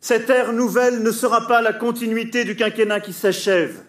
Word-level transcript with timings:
Cette 0.00 0.30
ère 0.30 0.52
nouvelle 0.54 1.02
ne 1.02 1.10
sera 1.10 1.46
pas 1.46 1.60
la 1.60 1.74
continuité 1.74 2.44
du 2.44 2.56
quinquennat 2.56 3.00
qui 3.00 3.12
s'achève, 3.12 3.82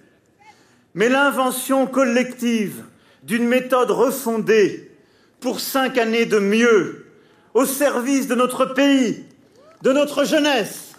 mais 0.94 1.08
l'invention 1.08 1.88
collective 1.88 2.84
d'une 3.24 3.48
méthode 3.48 3.92
refondée 3.92 4.92
pour 5.40 5.62
cinq 5.62 5.98
années 5.98 6.26
de 6.26 6.40
mieux 6.40 7.06
au 7.54 7.66
service 7.66 8.28
de 8.28 8.36
notre 8.36 8.66
pays, 8.66 9.24
de 9.84 9.94
notre 9.94 10.26
jeunesse. 10.26 10.94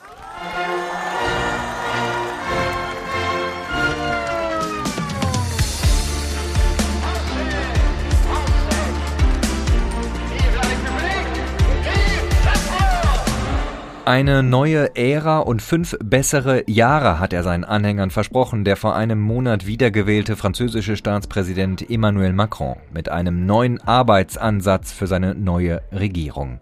Eine 14.04 14.42
neue 14.42 14.96
Ära 14.96 15.38
und 15.38 15.62
fünf 15.62 15.96
bessere 16.02 16.64
Jahre 16.68 17.20
hat 17.20 17.32
er 17.32 17.44
seinen 17.44 17.62
Anhängern 17.62 18.10
versprochen, 18.10 18.64
der 18.64 18.76
vor 18.76 18.96
einem 18.96 19.20
Monat 19.20 19.64
wiedergewählte 19.64 20.34
französische 20.34 20.96
Staatspräsident 20.96 21.88
Emmanuel 21.88 22.32
Macron 22.32 22.78
mit 22.92 23.08
einem 23.08 23.46
neuen 23.46 23.80
Arbeitsansatz 23.80 24.90
für 24.90 25.06
seine 25.06 25.36
neue 25.36 25.82
Regierung. 25.92 26.58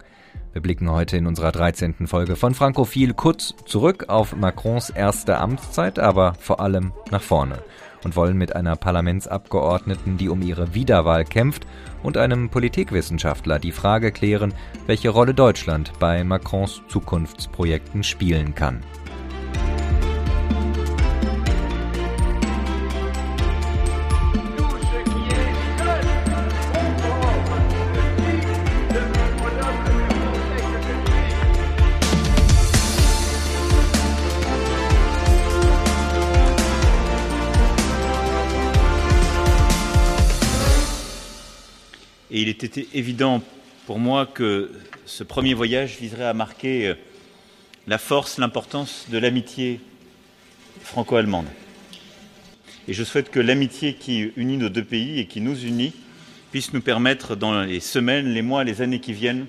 Wir 0.53 0.61
blicken 0.61 0.91
heute 0.91 1.17
in 1.17 1.25
unserer 1.25 1.51
13. 1.51 2.05
Folge 2.05 2.35
von 2.35 2.53
Frankophil 2.53 3.15
kurz 3.15 3.55
zurück 3.65 4.05
auf 4.07 4.35
Macrons 4.35 4.91
erste 4.91 5.39
Amtszeit, 5.39 5.97
aber 5.97 6.35
vor 6.39 6.59
allem 6.59 6.91
nach 7.09 7.23
vorne 7.23 7.57
und 8.03 8.15
wollen 8.15 8.37
mit 8.37 8.55
einer 8.55 8.75
Parlamentsabgeordneten, 8.75 10.17
die 10.17 10.29
um 10.29 10.41
ihre 10.41 10.73
Wiederwahl 10.73 11.25
kämpft, 11.25 11.65
und 12.03 12.17
einem 12.17 12.49
Politikwissenschaftler 12.49 13.59
die 13.59 13.71
Frage 13.71 14.11
klären, 14.11 14.53
welche 14.87 15.09
Rolle 15.09 15.33
Deutschland 15.33 15.91
bei 15.99 16.23
Macrons 16.23 16.81
Zukunftsprojekten 16.87 18.03
spielen 18.03 18.55
kann. 18.55 18.81
Et 42.31 42.41
il 42.41 42.47
était 42.47 42.87
évident 42.93 43.43
pour 43.85 43.99
moi 43.99 44.25
que 44.25 44.71
ce 45.05 45.23
premier 45.23 45.53
voyage 45.53 45.97
viserait 45.99 46.25
à 46.25 46.33
marquer 46.33 46.87
euh, 46.87 46.93
la 47.87 47.97
force, 47.97 48.37
l'importance 48.37 49.07
de 49.09 49.17
l'amitié 49.17 49.81
franco-allemande. 50.81 51.47
Et 52.87 52.93
je 52.93 53.03
souhaite 53.03 53.31
que 53.31 53.39
l'amitié 53.39 53.95
qui 53.95 54.31
unit 54.37 54.57
nos 54.57 54.69
deux 54.69 54.83
pays 54.83 55.19
et 55.19 55.25
qui 55.25 55.41
nous 55.41 55.59
unit 55.65 55.93
puisse 56.51 56.71
nous 56.73 56.81
permettre 56.81 57.35
dans 57.35 57.61
les 57.63 57.81
semaines, 57.81 58.27
les 58.33 58.41
mois, 58.41 58.63
les 58.63 58.81
années 58.81 59.01
qui 59.01 59.13
viennent 59.13 59.47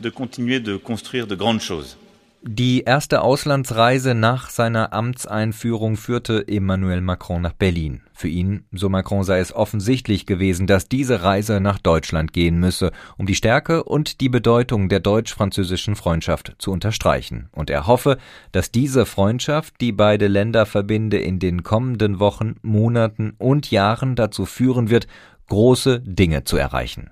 de 0.00 0.10
continuer 0.10 0.60
de 0.60 0.76
construire 0.76 1.26
de 1.26 1.34
grandes 1.34 1.60
choses. 1.62 1.96
Die 2.42 2.82
erste 2.82 3.22
Auslandsreise 3.22 4.14
nach 4.14 4.48
seiner 4.48 4.92
Amtseinführung 4.92 5.96
führte 5.96 6.46
Emmanuel 6.46 7.00
Macron 7.00 7.42
nach 7.42 7.52
Berlin. 7.52 8.02
Für 8.12 8.28
ihn, 8.28 8.64
so 8.70 8.88
Macron, 8.88 9.24
sei 9.24 9.40
es 9.40 9.52
offensichtlich 9.52 10.24
gewesen, 10.24 10.68
dass 10.68 10.88
diese 10.88 11.24
Reise 11.24 11.60
nach 11.60 11.78
Deutschland 11.78 12.32
gehen 12.32 12.60
müsse, 12.60 12.92
um 13.16 13.26
die 13.26 13.34
Stärke 13.34 13.82
und 13.82 14.20
die 14.20 14.28
Bedeutung 14.28 14.88
der 14.88 15.00
deutsch-französischen 15.00 15.96
Freundschaft 15.96 16.54
zu 16.58 16.70
unterstreichen. 16.70 17.48
Und 17.50 17.70
er 17.70 17.88
hoffe, 17.88 18.18
dass 18.52 18.70
diese 18.70 19.04
Freundschaft, 19.04 19.80
die 19.80 19.90
beide 19.90 20.28
Länder 20.28 20.64
verbinde, 20.64 21.18
in 21.18 21.40
den 21.40 21.64
kommenden 21.64 22.20
Wochen, 22.20 22.54
Monaten 22.62 23.34
und 23.38 23.72
Jahren 23.72 24.14
dazu 24.14 24.46
führen 24.46 24.90
wird, 24.90 25.08
große 25.48 26.00
Dinge 26.00 26.44
zu 26.44 26.56
erreichen. 26.56 27.10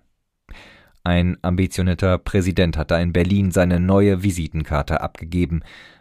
Ein 1.07 1.39
ambitionierter 1.41 2.19
Präsident 2.19 2.77
hat 2.77 2.91
da 2.91 2.99
in 2.99 3.13
Berlin 3.13 3.53
seine 3.53 3.79
neue 3.79 4.25
Visitenkarte 4.25 5.03
abgegeben 5.03 5.61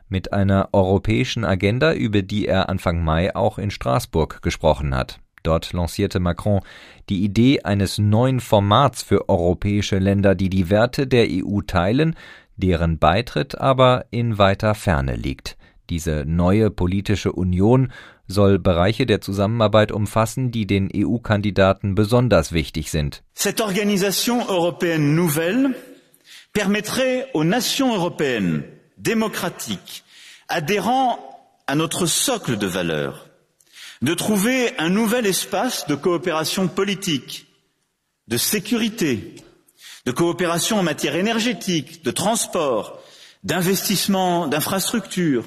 mit 0.10 0.34
einer 0.34 0.70
europäischen 0.72 1.46
Agenda, 1.46 1.94
über 1.94 2.24
die 2.24 2.48
er 2.48 2.70
Anfang 2.70 3.04
Mai 3.04 3.36
auch 3.36 3.60
in 3.60 3.70
Straßburg 3.70 4.42
gesprochen 4.42 4.96
hat. 4.96 5.20
Dort 5.44 5.74
lancierte 5.74 6.20
Macron 6.20 6.62
die 7.10 7.24
Idee 7.24 7.62
eines 7.62 8.00
neuen 8.00 8.40
Formats 8.40 9.04
für 9.04 9.30
europäische 9.30 10.00
Länder, 10.00 10.34
die 10.34 10.50
die 10.50 10.72
Werte 10.72 11.06
der 11.06 11.28
EU 11.30 11.62
teilen, 11.62 12.16
deren 12.58 12.98
Beitritt 12.98 13.62
aber 13.62 14.06
in 14.10 14.40
weiter 14.40 14.74
Ferne 14.74 15.16
liegt. 15.16 15.56
Diese 15.92 16.24
neue 16.26 16.72
politische 16.72 17.32
Union 17.32 17.92
soll 18.28 18.60
Bereiche 18.60 19.06
der 19.06 19.22
Zusammenarbeit 19.22 19.92
umfassen, 19.92 20.52
die 20.52 20.66
den 20.66 20.90
EU-Kandidaten 20.94 21.96
besonders 21.96 22.52
wichtig 22.52 22.92
sind. 22.92 23.24
Cette 23.34 23.62
organisation 23.62 24.46
européenne 24.48 25.16
nouvelle 25.16 25.76
permettrait 26.54 27.28
aux 27.34 27.44
nations 27.44 27.94
européennes 27.94 28.64
démocratiques 28.98 30.04
adhérant 30.48 31.20
à 31.68 31.76
notre 31.76 32.06
socle 32.06 32.58
de 32.58 32.68
valeurs 32.68 33.26
de 34.02 34.14
trouver 34.14 34.78
un 34.78 34.90
nouvel 34.90 35.26
espace 35.26 35.88
de 35.88 35.96
coopération 35.96 36.68
politique, 36.68 37.48
de 38.28 38.38
sécurité, 38.38 39.36
de 40.06 40.12
coopération 40.12 40.78
en 40.78 40.84
matière 40.84 41.16
énergétique, 41.16 42.04
de 42.04 42.12
transport, 42.12 43.02
d'investissement, 43.44 44.48
d'infrastructures, 44.48 45.46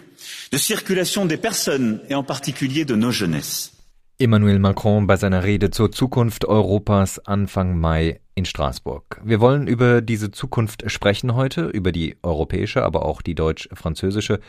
de 0.52 0.58
circulation 0.58 1.26
des 1.26 1.36
personnes 1.36 2.00
et 2.08 2.14
en 2.14 2.24
particulier 2.24 2.84
de 2.84 2.94
nos 2.94 3.12
jeunesses. 3.12 3.72
Emmanuel 4.20 4.58
Macron 4.58 5.06
bei 5.06 5.16
seiner 5.16 5.44
Rede 5.44 5.70
zur 5.70 5.92
Zukunft 5.92 6.44
Europas 6.44 7.20
Anfang 7.20 7.78
Mai 7.78 8.20
in 8.34 8.44
Straßburg. 8.44 9.20
Wir 9.24 9.38
wollen 9.38 9.68
über 9.68 10.00
diese 10.00 10.32
Zukunft 10.32 10.90
sprechen 10.90 11.36
heute, 11.36 11.66
über 11.66 11.92
die 11.92 12.16
europäische, 12.24 12.82
aber 12.82 13.04
auch 13.04 13.22
die 13.22 13.36
deutsch-französische 13.36 14.40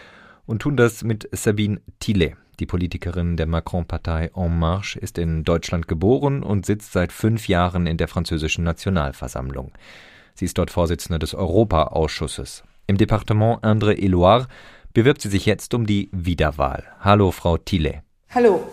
und 0.48 0.64
tun 0.64 0.76
das 0.76 1.04
mit 1.04 1.30
Sabine 1.34 1.82
Tillet. 2.00 2.36
Die 2.60 2.66
Politikerin 2.66 3.38
der 3.38 3.46
Macron-Partei 3.46 4.32
En 4.36 4.58
Marche 4.58 4.98
ist 4.98 5.18
in 5.20 5.44
Deutschland 5.44 5.88
geboren 5.88 6.42
und 6.42 6.66
sitzt 6.66 6.92
seit 6.92 7.12
fünf 7.12 7.48
Jahren 7.48 7.86
in 7.86 7.98
der 7.98 8.08
französischen 8.08 8.64
Nationalversammlung. 8.64 9.72
Sie 10.34 10.46
ist 10.46 10.58
dort 10.58 10.72
Vorsitzende 10.72 11.20
des 11.20 11.36
Europa-Ausschusses. 11.36 12.64
Im 12.88 12.98
Departement 12.98 13.64
Indre-et-Loire 13.64 14.48
bewirbt 15.00 15.22
sie 15.22 15.30
sich 15.30 15.46
jetzt 15.46 15.74
um 15.74 15.86
die 15.86 16.10
Wiederwahl. 16.12 16.84
Hallo, 17.00 17.32
Frau 17.32 17.56
Thiele. 17.56 18.04
Hallo. 18.32 18.68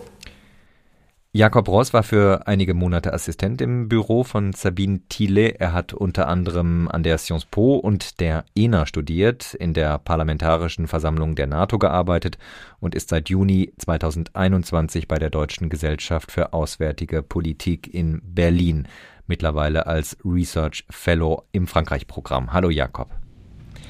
Jakob 1.31 1.69
Ross 1.69 1.93
war 1.93 2.03
für 2.03 2.49
einige 2.49 2.75
Monate 2.75 3.13
Assistent 3.13 3.61
im 3.61 3.89
Büro 3.89 4.25
von 4.25 4.53
Sabine 4.53 5.03
Thiele. 5.09 5.61
Er 5.61 5.73
hat 5.73 5.93
unter 5.93 6.27
anderem 6.27 6.89
an 6.89 7.05
der 7.05 7.19
Sciences 7.19 7.47
Po 7.49 7.77
und 7.77 8.19
der 8.19 8.45
ENA 8.57 8.87
studiert, 8.87 9.55
in 9.55 9.73
der 9.73 9.99
Parlamentarischen 9.99 10.89
Versammlung 10.89 11.37
der 11.37 11.47
NATO 11.47 11.79
gearbeitet 11.79 12.39
und 12.81 12.97
ist 12.97 13.11
seit 13.11 13.29
Juni 13.29 13.73
2021 13.79 15.07
bei 15.07 15.19
der 15.19 15.31
Deutschen 15.31 15.69
Gesellschaft 15.69 16.33
für 16.33 16.53
Auswärtige 16.53 17.23
Politik 17.23 17.95
in 17.95 18.21
Berlin, 18.25 18.89
mittlerweile 19.29 19.87
als 19.87 20.17
Research 20.25 20.85
Fellow 20.91 21.45
im 21.53 21.69
Frankreich-Programm. 21.69 22.53
Hallo 22.53 22.71
Jakob. 22.71 23.11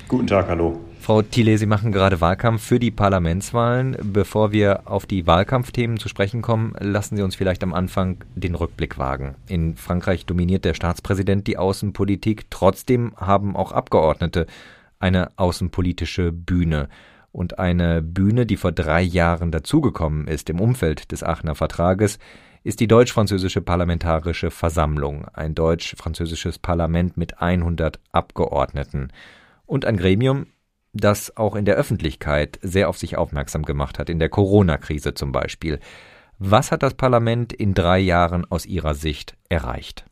Guten 0.06 0.26
Tag, 0.26 0.48
hallo. 0.48 0.78
Frau 1.06 1.22
Thiele, 1.22 1.56
Sie 1.56 1.66
machen 1.66 1.92
gerade 1.92 2.20
Wahlkampf 2.20 2.64
für 2.64 2.80
die 2.80 2.90
Parlamentswahlen. 2.90 3.96
Bevor 4.02 4.50
wir 4.50 4.90
auf 4.90 5.06
die 5.06 5.24
Wahlkampfthemen 5.24 6.00
zu 6.00 6.08
sprechen 6.08 6.42
kommen, 6.42 6.74
lassen 6.80 7.14
Sie 7.14 7.22
uns 7.22 7.36
vielleicht 7.36 7.62
am 7.62 7.74
Anfang 7.74 8.24
den 8.34 8.56
Rückblick 8.56 8.98
wagen. 8.98 9.36
In 9.46 9.76
Frankreich 9.76 10.26
dominiert 10.26 10.64
der 10.64 10.74
Staatspräsident 10.74 11.46
die 11.46 11.58
Außenpolitik. 11.58 12.50
Trotzdem 12.50 13.14
haben 13.18 13.54
auch 13.54 13.70
Abgeordnete 13.70 14.48
eine 14.98 15.30
außenpolitische 15.36 16.32
Bühne. 16.32 16.88
Und 17.30 17.60
eine 17.60 18.02
Bühne, 18.02 18.44
die 18.44 18.56
vor 18.56 18.72
drei 18.72 19.02
Jahren 19.02 19.52
dazugekommen 19.52 20.26
ist 20.26 20.50
im 20.50 20.58
Umfeld 20.58 21.12
des 21.12 21.22
Aachener 21.22 21.54
Vertrages, 21.54 22.18
ist 22.64 22.80
die 22.80 22.88
deutsch-französische 22.88 23.60
Parlamentarische 23.60 24.50
Versammlung, 24.50 25.28
ein 25.32 25.54
deutsch-französisches 25.54 26.58
Parlament 26.58 27.16
mit 27.16 27.40
100 27.40 28.00
Abgeordneten 28.10 29.12
und 29.66 29.84
ein 29.84 29.96
Gremium, 29.96 30.46
das 30.96 31.36
auch 31.36 31.56
in 31.56 31.64
der 31.64 31.76
Öffentlichkeit 31.76 32.58
sehr 32.62 32.88
auf 32.88 32.98
sich 32.98 33.16
aufmerksam 33.16 33.64
gemacht 33.64 33.98
hat, 33.98 34.10
in 34.10 34.18
der 34.18 34.28
Corona-Krise 34.28 35.14
zum 35.14 35.32
Beispiel. 35.32 35.80
Was 36.38 36.70
hat 36.70 36.82
das 36.82 36.94
Parlament 36.94 37.52
in 37.52 37.74
drei 37.74 37.98
Jahren 37.98 38.44
aus 38.50 38.66
Ihrer 38.66 38.94
Sicht 38.94 39.36
erreicht? 39.48 40.04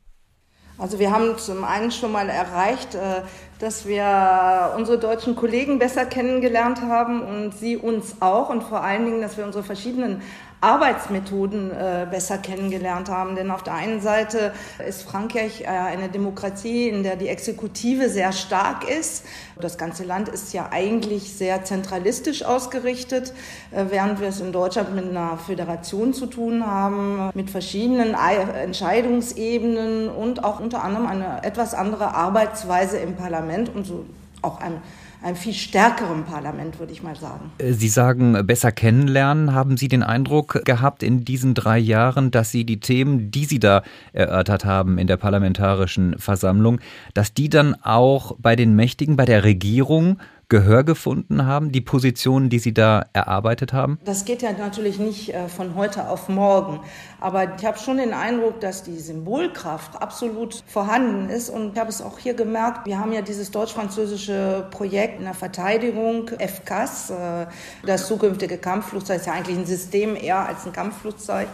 Also 0.77 0.99
wir 0.99 1.13
haben 1.13 1.39
zum 1.39 1.63
einen 1.63 1.93
schon 1.93 2.11
mal 2.11 2.29
erreicht, 2.29 2.97
äh, 2.97 3.23
dass 3.61 3.87
wir 3.87 4.75
unsere 4.77 4.99
deutschen 4.99 5.37
Kollegen 5.37 5.79
besser 5.79 6.05
kennengelernt 6.05 6.81
haben 6.81 7.23
und 7.23 7.55
sie 7.55 7.77
uns 7.77 8.17
auch 8.21 8.49
und 8.49 8.63
vor 8.65 8.83
allen 8.83 9.05
Dingen, 9.05 9.21
dass 9.21 9.37
wir 9.37 9.45
unsere 9.45 9.63
verschiedenen 9.63 10.21
Arbeitsmethoden 10.65 11.71
äh, 11.71 12.07
besser 12.11 12.39
kennengelernt 12.39 13.11
haben. 13.11 13.37
Denn 13.37 13.51
auf 13.51 13.63
der 13.63 13.75
einen 13.75 14.01
Seite 14.01 14.55
ist 14.87 15.03
Frankreich 15.03 15.61
äh, 15.61 15.67
eine 15.67 16.09
Demokratie, 16.09 16.89
in 16.89 17.03
der 17.03 17.17
die 17.17 17.29
Exekutive 17.29 18.09
sehr 18.09 18.33
stark 18.33 18.89
ist. 18.89 19.27
Das 19.61 19.77
ganze 19.77 20.05
Land 20.05 20.31
ist 20.31 20.55
ja 20.55 20.71
eigentlich 20.71 21.35
sehr 21.35 21.65
zentralistisch 21.65 22.45
ausgerichtet, 22.45 23.35
äh, 23.71 23.85
während 23.91 24.21
wir 24.21 24.29
es 24.29 24.41
in 24.41 24.53
Deutschland 24.53 24.95
mit 24.95 25.09
einer 25.09 25.37
Föderation 25.37 26.15
zu 26.15 26.27
tun 26.27 26.67
haben, 26.67 27.31
mit 27.35 27.51
verschiedenen 27.51 28.15
Entscheidungsebenen 28.15 30.09
und 30.09 30.45
auch 30.45 30.61
unter 30.61 30.83
anderem 30.83 31.07
eine 31.07 31.45
etwas 31.45 31.75
andere 31.75 32.15
Arbeitsweise 32.15 32.97
im 32.99 33.17
Parlament 33.17 33.71
und 33.75 33.85
so 33.85 34.07
auch 34.41 34.61
ein 34.61 34.81
einem 35.25 35.37
viel 35.37 35.55
stärkeren 35.55 36.25
Parlament, 36.25 36.79
würde 36.79 36.93
ich 36.93 37.03
mal 37.03 37.17
sagen. 37.17 37.51
Äh, 37.59 37.73
Sie 37.73 37.89
sagen, 37.89 38.47
besser 38.47 38.73
kennenlernen. 38.73 39.55
Haben 39.55 39.77
Sie 39.77 39.89
den 39.89 40.03
Eindruck 40.03 40.65
gehabt 40.65 41.03
in 41.03 41.25
diesen 41.25 41.55
drei 41.55 41.79
Jahren, 41.79 42.31
dass 42.31 42.51
Sie 42.51 42.65
die 42.65 42.79
Themen, 42.79 43.31
die 43.31 43.47
Sie 43.47 43.59
da 43.59 43.83
erörtert 44.13 44.65
haben 44.65 44.99
in 44.99 45.07
der 45.07 45.17
Parlamentarischen 45.17 46.19
Versammlung, 46.19 46.79
dass 47.15 47.33
die 47.33 47.49
dann 47.49 47.75
auch 47.83 48.37
bei 48.39 48.55
den 48.55 48.77
Mächtigen, 48.77 49.17
bei 49.17 49.25
der 49.25 49.45
Regierung 49.45 50.19
Gehör 50.49 50.85
gefunden 50.85 51.47
haben, 51.47 51.73
die 51.73 51.81
Positionen, 51.81 52.51
die 52.51 52.59
Sie 52.59 52.75
da 52.75 53.05
erarbeitet 53.13 53.73
haben? 53.73 53.99
Das 54.05 54.25
geht 54.25 54.43
ja 54.43 54.53
natürlich 54.53 54.99
nicht 54.99 55.35
äh, 55.35 55.49
von 55.49 55.75
heute 55.75 56.09
auf 56.09 56.29
morgen. 56.29 56.81
Aber 57.21 57.57
ich 57.57 57.65
habe 57.65 57.79
schon 57.79 57.97
den 57.97 58.13
Eindruck, 58.13 58.61
dass 58.61 58.83
die 58.83 58.99
Symbolkraft 58.99 60.01
absolut 60.01 60.63
vorhanden 60.67 61.29
ist. 61.31 61.49
Und 61.49 61.73
ich 61.73 61.79
habe 61.79 61.89
es 61.89 62.03
auch 62.03 62.19
hier 62.19 62.35
gemerkt, 62.35 62.87
wir 62.87 62.99
haben 62.99 63.13
ja 63.13 63.23
dieses 63.23 63.51
deutsch-französische 63.51 64.67
Projekt 64.71 65.19
in 65.19 65.25
der 65.25 65.35
Verteidigung, 65.35 66.31
FCAS, 66.39 67.11
äh, 67.11 67.47
das 67.87 68.07
zukünftige 68.07 68.59
Kampfflugzeug 68.59 69.17
ist 69.17 69.27
ja 69.27 69.33
eigentlich 69.33 69.57
ein 69.57 69.67
System 69.67 70.17
eher 70.17 70.47
als 70.47 70.67
ein 70.67 70.73
Kampfflugzeug. 70.73 71.49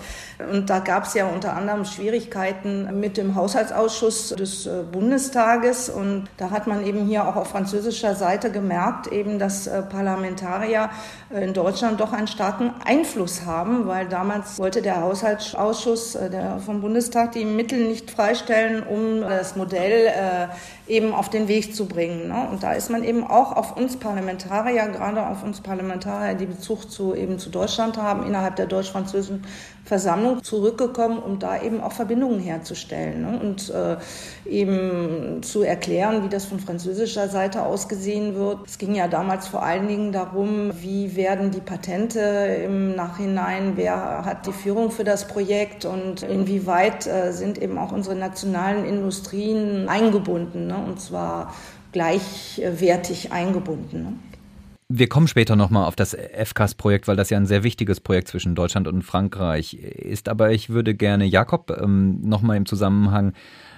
Und 0.52 0.70
da 0.70 0.78
gab 0.80 1.04
es 1.04 1.14
ja 1.14 1.26
unter 1.26 1.54
anderem 1.54 1.84
Schwierigkeiten 1.84 2.98
mit 2.98 3.16
dem 3.16 3.34
Haushaltsausschuss 3.34 4.30
des 4.30 4.66
äh, 4.66 4.82
Bundestages. 4.90 5.88
Und 5.88 6.28
da 6.36 6.50
hat 6.50 6.66
man 6.66 6.84
eben 6.84 7.06
hier 7.06 7.26
auch 7.26 7.36
auf 7.36 7.48
französischer 7.48 8.14
Seite 8.14 8.50
gemerkt, 8.50 8.79
gemerkt, 8.80 9.06
eben, 9.08 9.38
dass 9.38 9.66
äh, 9.66 9.82
Parlamentarier 9.82 10.90
äh, 11.30 11.44
in 11.44 11.52
Deutschland 11.52 12.00
doch 12.00 12.12
einen 12.12 12.26
starken 12.26 12.72
Einfluss 12.84 13.44
haben, 13.44 13.86
weil 13.86 14.08
damals 14.08 14.58
wollte 14.58 14.80
der 14.82 15.02
Haushaltsausschuss 15.02 16.14
äh, 16.14 16.30
vom 16.64 16.80
Bundestag 16.80 17.32
die 17.32 17.44
Mittel 17.44 17.86
nicht 17.86 18.10
freistellen, 18.10 18.82
um 18.82 19.20
das 19.20 19.56
Modell 19.56 20.50
eben 20.88 21.14
auf 21.14 21.28
den 21.28 21.48
Weg 21.48 21.74
zu 21.74 21.86
bringen. 21.86 22.28
Ne? 22.28 22.48
Und 22.50 22.62
da 22.62 22.72
ist 22.72 22.90
man 22.90 23.04
eben 23.04 23.24
auch 23.24 23.52
auf 23.56 23.76
uns 23.76 23.96
Parlamentarier, 23.96 24.88
gerade 24.88 25.26
auf 25.26 25.42
uns 25.42 25.60
Parlamentarier, 25.60 26.34
die 26.34 26.46
Bezug 26.46 26.90
zu 26.90 27.14
eben 27.14 27.38
zu 27.38 27.50
Deutschland 27.50 27.96
haben, 27.96 28.26
innerhalb 28.26 28.56
der 28.56 28.66
deutsch-französischen 28.66 29.44
Versammlung 29.90 30.40
zurückgekommen, 30.44 31.18
um 31.18 31.40
da 31.40 31.60
eben 31.60 31.80
auch 31.80 31.90
Verbindungen 31.90 32.38
herzustellen 32.38 33.22
ne? 33.22 33.40
und 33.40 33.70
äh, 33.70 33.96
eben 34.48 35.42
zu 35.42 35.62
erklären, 35.62 36.22
wie 36.22 36.28
das 36.28 36.44
von 36.44 36.60
französischer 36.60 37.28
Seite 37.28 37.64
aus 37.64 37.88
gesehen 37.88 38.36
wird. 38.36 38.58
Es 38.68 38.78
ging 38.78 38.94
ja 38.94 39.08
damals 39.08 39.48
vor 39.48 39.64
allen 39.64 39.88
Dingen 39.88 40.12
darum, 40.12 40.70
wie 40.80 41.16
werden 41.16 41.50
die 41.50 41.60
Patente 41.60 42.20
im 42.64 42.94
Nachhinein, 42.94 43.72
wer 43.74 44.24
hat 44.24 44.46
die 44.46 44.52
Führung 44.52 44.92
für 44.92 45.02
das 45.02 45.26
Projekt 45.26 45.84
und 45.84 46.22
inwieweit 46.22 47.08
äh, 47.08 47.32
sind 47.32 47.60
eben 47.60 47.76
auch 47.76 47.90
unsere 47.90 48.14
nationalen 48.14 48.84
Industrien 48.84 49.88
eingebunden. 49.88 50.68
Ne? 50.68 50.76
und 50.76 51.00
zwar 51.00 51.52
gleichwertig 51.90 53.32
eingebunden. 53.32 54.02
Ne? 54.04 54.29
Wir 54.92 55.08
kommen 55.08 55.28
später 55.28 55.54
nochmal 55.54 55.86
auf 55.86 55.94
das 55.94 56.16
FCAS-Projekt, 56.16 57.06
weil 57.06 57.14
das 57.14 57.30
ja 57.30 57.36
ein 57.36 57.46
sehr 57.46 57.62
wichtiges 57.62 58.00
Projekt 58.00 58.26
zwischen 58.26 58.56
Deutschland 58.56 58.88
und 58.88 59.02
Frankreich 59.02 59.74
ist. 59.74 60.28
Aber 60.28 60.50
ich 60.50 60.68
würde 60.68 60.96
gerne 60.96 61.26
Jakob 61.26 61.70
ähm, 61.80 62.20
nochmal 62.22 62.56
im 62.56 62.66
Zusammenhang 62.66 63.32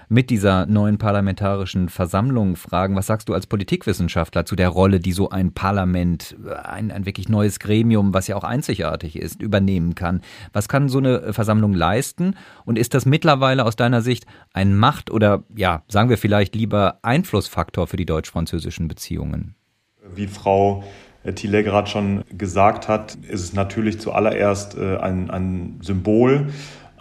mit 0.09 0.31
dieser 0.31 0.65
neuen 0.65 0.97
parlamentarischen 0.97 1.91
Versammlung 1.91 2.57
fragen. 2.57 2.97
Was 2.97 3.09
sagst 3.09 3.29
du 3.29 3.35
als 3.35 3.47
Politikwissenschaftler 3.47 4.47
zu 4.47 4.57
der 4.57 4.71
Rolle, 4.71 5.01
die 5.01 5.13
so 5.13 5.29
ein 5.29 5.53
Parlament, 5.53 6.35
ein, 6.65 6.91
ein 6.91 7.05
wirklich 7.05 7.29
neues 7.29 7.59
Gremium, 7.59 8.15
was 8.15 8.27
ja 8.27 8.37
auch 8.37 8.45
einzigartig 8.45 9.17
ist, 9.17 9.43
übernehmen 9.43 9.95
kann? 9.95 10.23
Was 10.55 10.67
kann 10.67 10.89
so 10.89 10.97
eine 10.97 11.35
Versammlung 11.35 11.75
leisten? 11.75 12.37
Und 12.65 12.79
ist 12.79 12.95
das 12.95 13.05
mittlerweile 13.05 13.67
aus 13.67 13.77
deiner 13.77 14.01
Sicht 14.01 14.25
ein 14.55 14.75
Macht- 14.75 15.11
oder, 15.11 15.45
ja, 15.55 15.83
sagen 15.89 16.09
wir 16.09 16.17
vielleicht 16.17 16.55
lieber 16.55 17.01
Einflussfaktor 17.03 17.87
für 17.87 17.99
die 17.99 18.07
deutsch-französischen 18.07 18.89
Beziehungen? 18.89 19.57
Wie 20.15 20.27
Frau 20.27 20.85
Thiele 21.35 21.63
gerade 21.63 21.89
schon 21.89 22.25
gesagt 22.37 22.89
hat, 22.89 23.17
ist 23.29 23.41
es 23.41 23.53
natürlich 23.53 24.01
zuallererst 24.01 24.77
äh, 24.77 24.97
ein, 24.97 25.31
ein 25.31 25.79
Symbol 25.83 26.49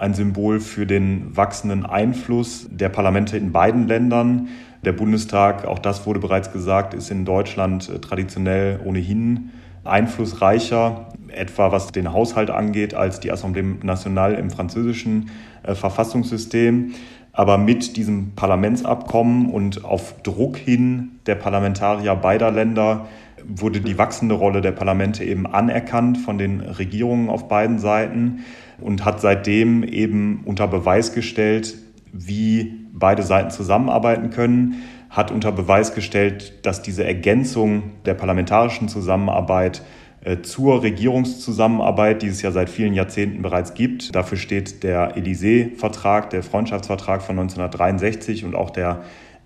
ein 0.02 0.16
Symbol 0.16 0.60
für 0.60 0.88
den 0.88 1.38
wachsenden 1.38 1.86
Einfluss 1.86 2.68
der 2.72 2.90
Parlamente 2.90 3.38
in 3.38 3.52
beiden 3.52 3.88
Ländern. 3.88 4.48
Der 4.84 4.94
Bundestag, 4.94 5.66
auch 5.66 5.78
das 5.78 6.08
wurde 6.08 6.20
bereits 6.20 6.52
gesagt, 6.52 6.96
ist 6.96 7.12
in 7.12 7.24
Deutschland 7.24 7.88
äh, 7.88 8.00
traditionell 8.00 8.80
ohnehin 8.84 9.52
einflussreicher, 9.84 11.10
etwa 11.28 11.72
was 11.72 11.92
den 11.92 12.12
Haushalt 12.14 12.50
angeht, 12.50 12.96
als 12.96 13.20
die 13.20 13.32
Assemblée 13.32 13.86
nationale 13.86 14.38
im 14.38 14.50
französischen 14.50 15.30
äh, 15.62 15.76
Verfassungssystem. 15.76 16.94
Aber 17.32 17.60
mit 17.60 17.96
diesem 17.96 18.34
Parlamentsabkommen 18.36 19.52
und 19.52 19.86
auf 19.86 20.20
Druck 20.24 20.58
hin 20.58 21.11
der 21.26 21.36
Parlamentarier 21.36 22.16
beider 22.16 22.52
Länder 22.52 23.08
wurde 23.46 23.82
die 23.82 23.98
wachsende 23.98 24.36
Rolle 24.36 24.62
der 24.62 24.72
Parlamente 24.72 25.24
eben 25.24 25.48
anerkannt 25.48 26.18
von 26.18 26.38
den 26.38 26.62
Regierungen 26.62 27.30
auf 27.30 27.48
beiden 27.48 27.80
Seiten 27.80 28.46
und 28.80 29.06
hat 29.06 29.22
seitdem 29.22 29.84
eben 29.84 30.42
unter 30.46 30.68
Beweis 30.68 31.14
gestellt, 31.14 31.76
wie 32.12 32.74
beide 32.94 33.24
Seiten 33.24 33.52
zusammenarbeiten 33.52 34.30
können, 34.30 34.84
hat 35.10 35.32
unter 35.32 35.52
Beweis 35.52 35.94
gestellt, 35.94 36.66
dass 36.66 36.82
diese 36.82 37.04
Ergänzung 37.04 37.84
der 38.06 38.14
parlamentarischen 38.14 38.88
Zusammenarbeit 38.88 39.82
äh, 40.24 40.42
zur 40.42 40.84
Regierungszusammenarbeit, 40.84 42.22
die 42.22 42.28
es 42.28 42.42
ja 42.42 42.52
seit 42.52 42.70
vielen 42.70 42.94
Jahrzehnten 42.94 43.42
bereits 43.42 43.74
gibt. 43.74 44.16
Dafür 44.16 44.38
steht 44.38 44.84
der 44.84 45.18
Élysée-Vertrag, 45.18 46.30
der 46.30 46.44
Freundschaftsvertrag 46.44 47.22
von 47.22 47.40
1963 47.40 48.46
und 48.46 48.56
auch 48.56 48.70
der 48.70 49.02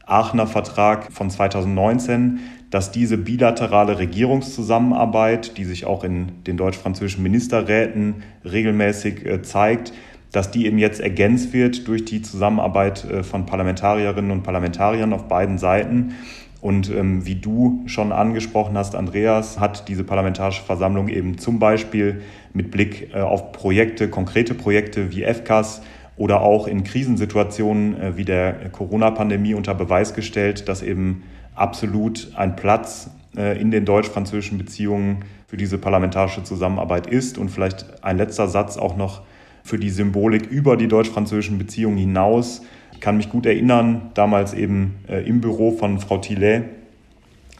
Aachener 0.06 0.48
Vertrag 0.48 1.12
von 1.12 1.30
2019, 1.30 2.40
dass 2.69 2.92
diese 2.92 3.18
bilaterale 3.18 4.00
Regierungszusammenarbeit, 4.00 5.57
die 5.57 5.66
sich 5.66 5.86
auch 5.86 6.04
in 6.04 6.44
den 6.44 6.57
deutsch-französischen 6.57 7.24
Ministerräten 7.24 8.24
regelmäßig 8.44 9.25
äh, 9.25 9.42
zeigt, 9.42 9.94
dass 10.31 10.52
die 10.52 10.66
eben 10.66 10.78
jetzt 10.78 11.00
ergänzt 11.00 11.54
wird 11.54 11.88
durch 11.88 12.04
die 12.04 12.22
Zusammenarbeit 12.22 13.06
äh, 13.06 13.24
von 13.24 13.46
Parlamentarierinnen 13.46 14.31
und 14.31 14.44
Parlamentariern 14.44 15.13
auf 15.13 15.28
beiden 15.28 15.57
Seiten. 15.57 16.16
Und 16.62 16.90
ähm, 16.90 17.25
wie 17.25 17.36
du 17.36 17.84
schon 17.86 18.12
angesprochen 18.12 18.78
hast, 18.78 18.96
Andreas, 18.96 19.60
hat 19.60 19.88
diese 19.88 20.04
Parlamentarische 20.04 20.63
Versammlung 20.63 21.10
eben 21.10 21.38
zum 21.38 21.60
Beispiel 21.60 22.22
mit 22.54 22.71
Blick 22.71 23.14
äh, 23.14 23.21
auf 23.21 23.52
Projekte, 23.52 24.09
konkrete 24.09 24.54
Projekte 24.56 25.12
wie 25.12 25.24
FCAS 25.24 25.81
oder 26.18 26.42
auch 26.42 26.68
in 26.68 26.84
Krisensituationen 26.84 28.00
äh, 28.00 28.18
wie 28.18 28.26
der 28.26 28.69
Corona-Pandemie 28.69 29.54
unter 29.54 29.74
Beweis 29.74 30.14
gestellt, 30.14 30.68
dass 30.69 30.81
eben 30.81 31.24
absolut 31.56 32.31
ein 32.36 32.56
Platz 32.56 33.10
äh, 33.38 33.60
in 33.60 33.72
den 33.72 33.86
deutsch-französischen 33.86 34.57
Beziehungen 34.57 35.26
für 35.48 35.57
diese 35.57 35.78
parlamentarische 35.78 36.44
Zusammenarbeit 36.44 37.07
ist. 37.07 37.38
Und 37.38 37.50
vielleicht 37.50 38.04
ein 38.04 38.18
letzter 38.18 38.48
Satz 38.48 38.78
auch 38.78 38.95
noch 38.98 39.22
für 39.64 39.78
die 39.78 39.90
Symbolik 39.90 40.45
über 40.48 40.78
die 40.78 40.88
deutsch-französischen 40.88 41.57
Beziehungen 41.57 41.98
hinaus. 41.98 42.62
Ich 42.94 43.02
kann 43.02 43.18
mich 43.18 43.30
gut 43.30 43.45
erinnern, 43.45 44.12
damals 44.14 44.54
eben 44.54 44.95
äh, 45.07 45.28
im 45.28 45.42
Büro 45.42 45.72
von 45.72 46.00
Frau 46.00 46.18
Tillet, 46.18 46.64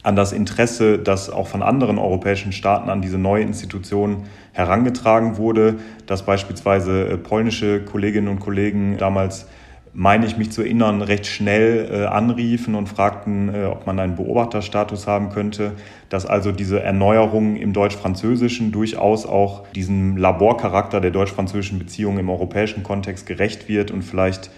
an 0.06 0.16
das 0.16 0.34
Interesse, 0.34 1.00
das 1.00 1.32
auch 1.32 1.48
von 1.48 1.64
anderen 1.64 1.98
europäischen 1.98 2.52
Staaten 2.52 2.92
an 2.92 3.02
diese 3.02 3.18
neue 3.18 3.42
Institution 3.42 4.26
herangetragen 4.54 5.38
wurde, 5.38 5.78
dass 6.06 6.24
beispielsweise 6.24 7.08
äh, 7.08 7.18
polnische 7.18 7.84
Kolleginnen 7.84 8.28
und 8.28 8.40
Kollegen 8.40 8.98
damals 8.98 9.48
meine 9.94 10.28
ich 10.28 10.38
mich 10.38 10.52
zu 10.52 10.62
erinnern, 10.62 11.02
recht 11.02 11.26
schnell 11.26 11.90
äh, 11.92 12.06
anriefen 12.06 12.76
und 12.76 12.88
fragten, 12.88 13.52
äh, 13.52 13.66
ob 13.66 13.88
man 13.88 14.00
einen 14.00 14.16
Beobachterstatus 14.16 15.08
haben 15.08 15.30
könnte, 15.32 15.72
dass 16.10 16.28
also 16.28 16.52
diese 16.52 16.84
Erneuerung 16.84 17.56
im 17.56 17.74
Deutsch-Französischen 17.74 18.72
durchaus 18.72 19.26
auch 19.26 19.68
diesem 19.70 20.18
Laborcharakter 20.18 21.02
der 21.02 21.12
deutsch-französischen 21.12 21.80
Beziehungen 21.80 22.20
im 22.20 22.30
europäischen 22.30 22.84
Kontext 22.84 23.26
gerecht 23.26 23.68
wird 23.68 23.90
und 23.90 24.04
vielleicht 24.04 24.52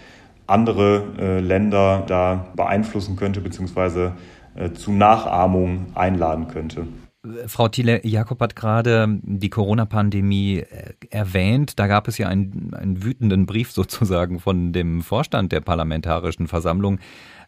andere 0.50 1.42
Länder 1.42 2.04
da 2.08 2.48
beeinflussen 2.56 3.18
könnte, 3.18 3.42
beziehungsweise 3.42 4.14
zu 4.74 4.92
Nachahmung 4.92 5.88
einladen 5.96 6.48
könnte. 6.48 6.88
Frau 7.48 7.68
Thiele, 7.68 8.06
Jakob 8.06 8.40
hat 8.42 8.56
gerade 8.56 9.20
die 9.22 9.50
Corona-Pandemie 9.50 10.60
äh, 10.60 10.94
erwähnt. 11.10 11.80
Da 11.80 11.88
gab 11.88 12.08
es 12.08 12.18
ja 12.18 12.28
einen, 12.28 12.74
einen 12.74 13.04
wütenden 13.04 13.46
Brief 13.46 13.72
sozusagen 13.74 14.40
von 14.40 14.74
dem 14.74 15.02
Vorstand 15.02 15.52
der 15.52 15.62
Parlamentarischen 15.62 16.48
Versammlung, 16.48 17.00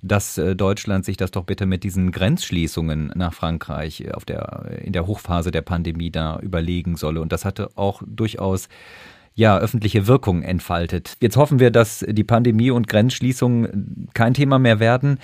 dass 0.02 0.38
äh, 0.38 0.56
Deutschland 0.56 1.06
sich 1.06 1.18
das 1.18 1.32
doch 1.32 1.44
bitte 1.44 1.66
mit 1.66 1.84
diesen 1.84 2.12
Grenzschließungen 2.12 3.12
nach 3.16 3.34
Frankreich 3.34 4.04
der, 4.28 4.82
in 4.84 4.94
der 4.94 5.08
Hochphase 5.08 5.52
der 5.52 5.62
Pandemie 5.62 6.12
da 6.12 6.40
überlegen 6.40 6.96
solle. 6.96 7.22
Und 7.22 7.32
das 7.32 7.46
hatte 7.46 7.70
auch 7.76 8.02
durchaus 8.06 8.70
ja, 9.36 9.58
öffentliche 9.58 10.08
Wirkung 10.08 10.42
entfaltet. 10.42 11.16
Jetzt 11.22 11.38
hoffen 11.38 11.60
wir, 11.60 11.72
dass 11.72 12.06
die 12.08 12.24
Pandemie 12.24 12.72
und 12.72 12.88
Grenzschließungen 12.88 14.10
kein 14.14 14.34
Thema 14.34 14.60
mehr 14.60 14.80
werden 14.80 15.20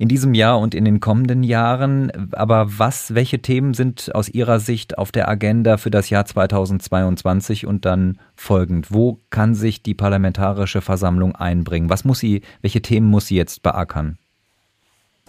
in 0.00 0.08
diesem 0.08 0.32
Jahr 0.32 0.58
und 0.58 0.74
in 0.74 0.86
den 0.86 0.98
kommenden 0.98 1.42
Jahren. 1.42 2.32
Aber 2.32 2.78
was, 2.78 3.14
welche 3.14 3.40
Themen 3.40 3.74
sind 3.74 4.14
aus 4.14 4.30
Ihrer 4.30 4.58
Sicht 4.58 4.96
auf 4.96 5.12
der 5.12 5.28
Agenda 5.28 5.76
für 5.76 5.90
das 5.90 6.08
Jahr 6.08 6.24
2022 6.24 7.66
und 7.66 7.84
dann 7.84 8.18
folgend? 8.34 8.90
Wo 8.90 9.18
kann 9.28 9.54
sich 9.54 9.82
die 9.82 9.92
Parlamentarische 9.92 10.80
Versammlung 10.80 11.36
einbringen? 11.36 11.90
Was 11.90 12.06
muss 12.06 12.18
sie, 12.18 12.40
welche 12.62 12.80
Themen 12.80 13.08
muss 13.08 13.26
sie 13.26 13.36
jetzt 13.36 13.62
beackern? 13.62 14.16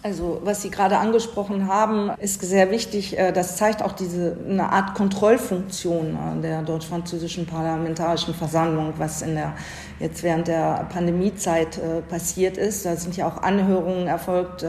Also 0.03 0.41
was 0.43 0.63
Sie 0.63 0.71
gerade 0.71 0.97
angesprochen 0.97 1.67
haben, 1.67 2.09
ist 2.17 2.41
sehr 2.41 2.71
wichtig. 2.71 3.19
Äh, 3.19 3.31
das 3.31 3.57
zeigt 3.57 3.83
auch 3.83 3.91
diese 3.91 4.35
eine 4.49 4.71
Art 4.71 4.95
Kontrollfunktion 4.95 6.17
äh, 6.39 6.41
der 6.41 6.63
deutsch-französischen 6.63 7.45
parlamentarischen 7.45 8.33
Versammlung, 8.33 8.93
was 8.97 9.21
in 9.21 9.35
der 9.35 9.53
jetzt 9.99 10.23
während 10.23 10.47
der 10.47 10.87
Pandemiezeit 10.91 11.77
äh, 11.77 12.01
passiert 12.01 12.57
ist. 12.57 12.83
Da 12.83 12.95
sind 12.95 13.15
ja 13.15 13.27
auch 13.27 13.43
Anhörungen 13.43 14.07
erfolgt 14.07 14.65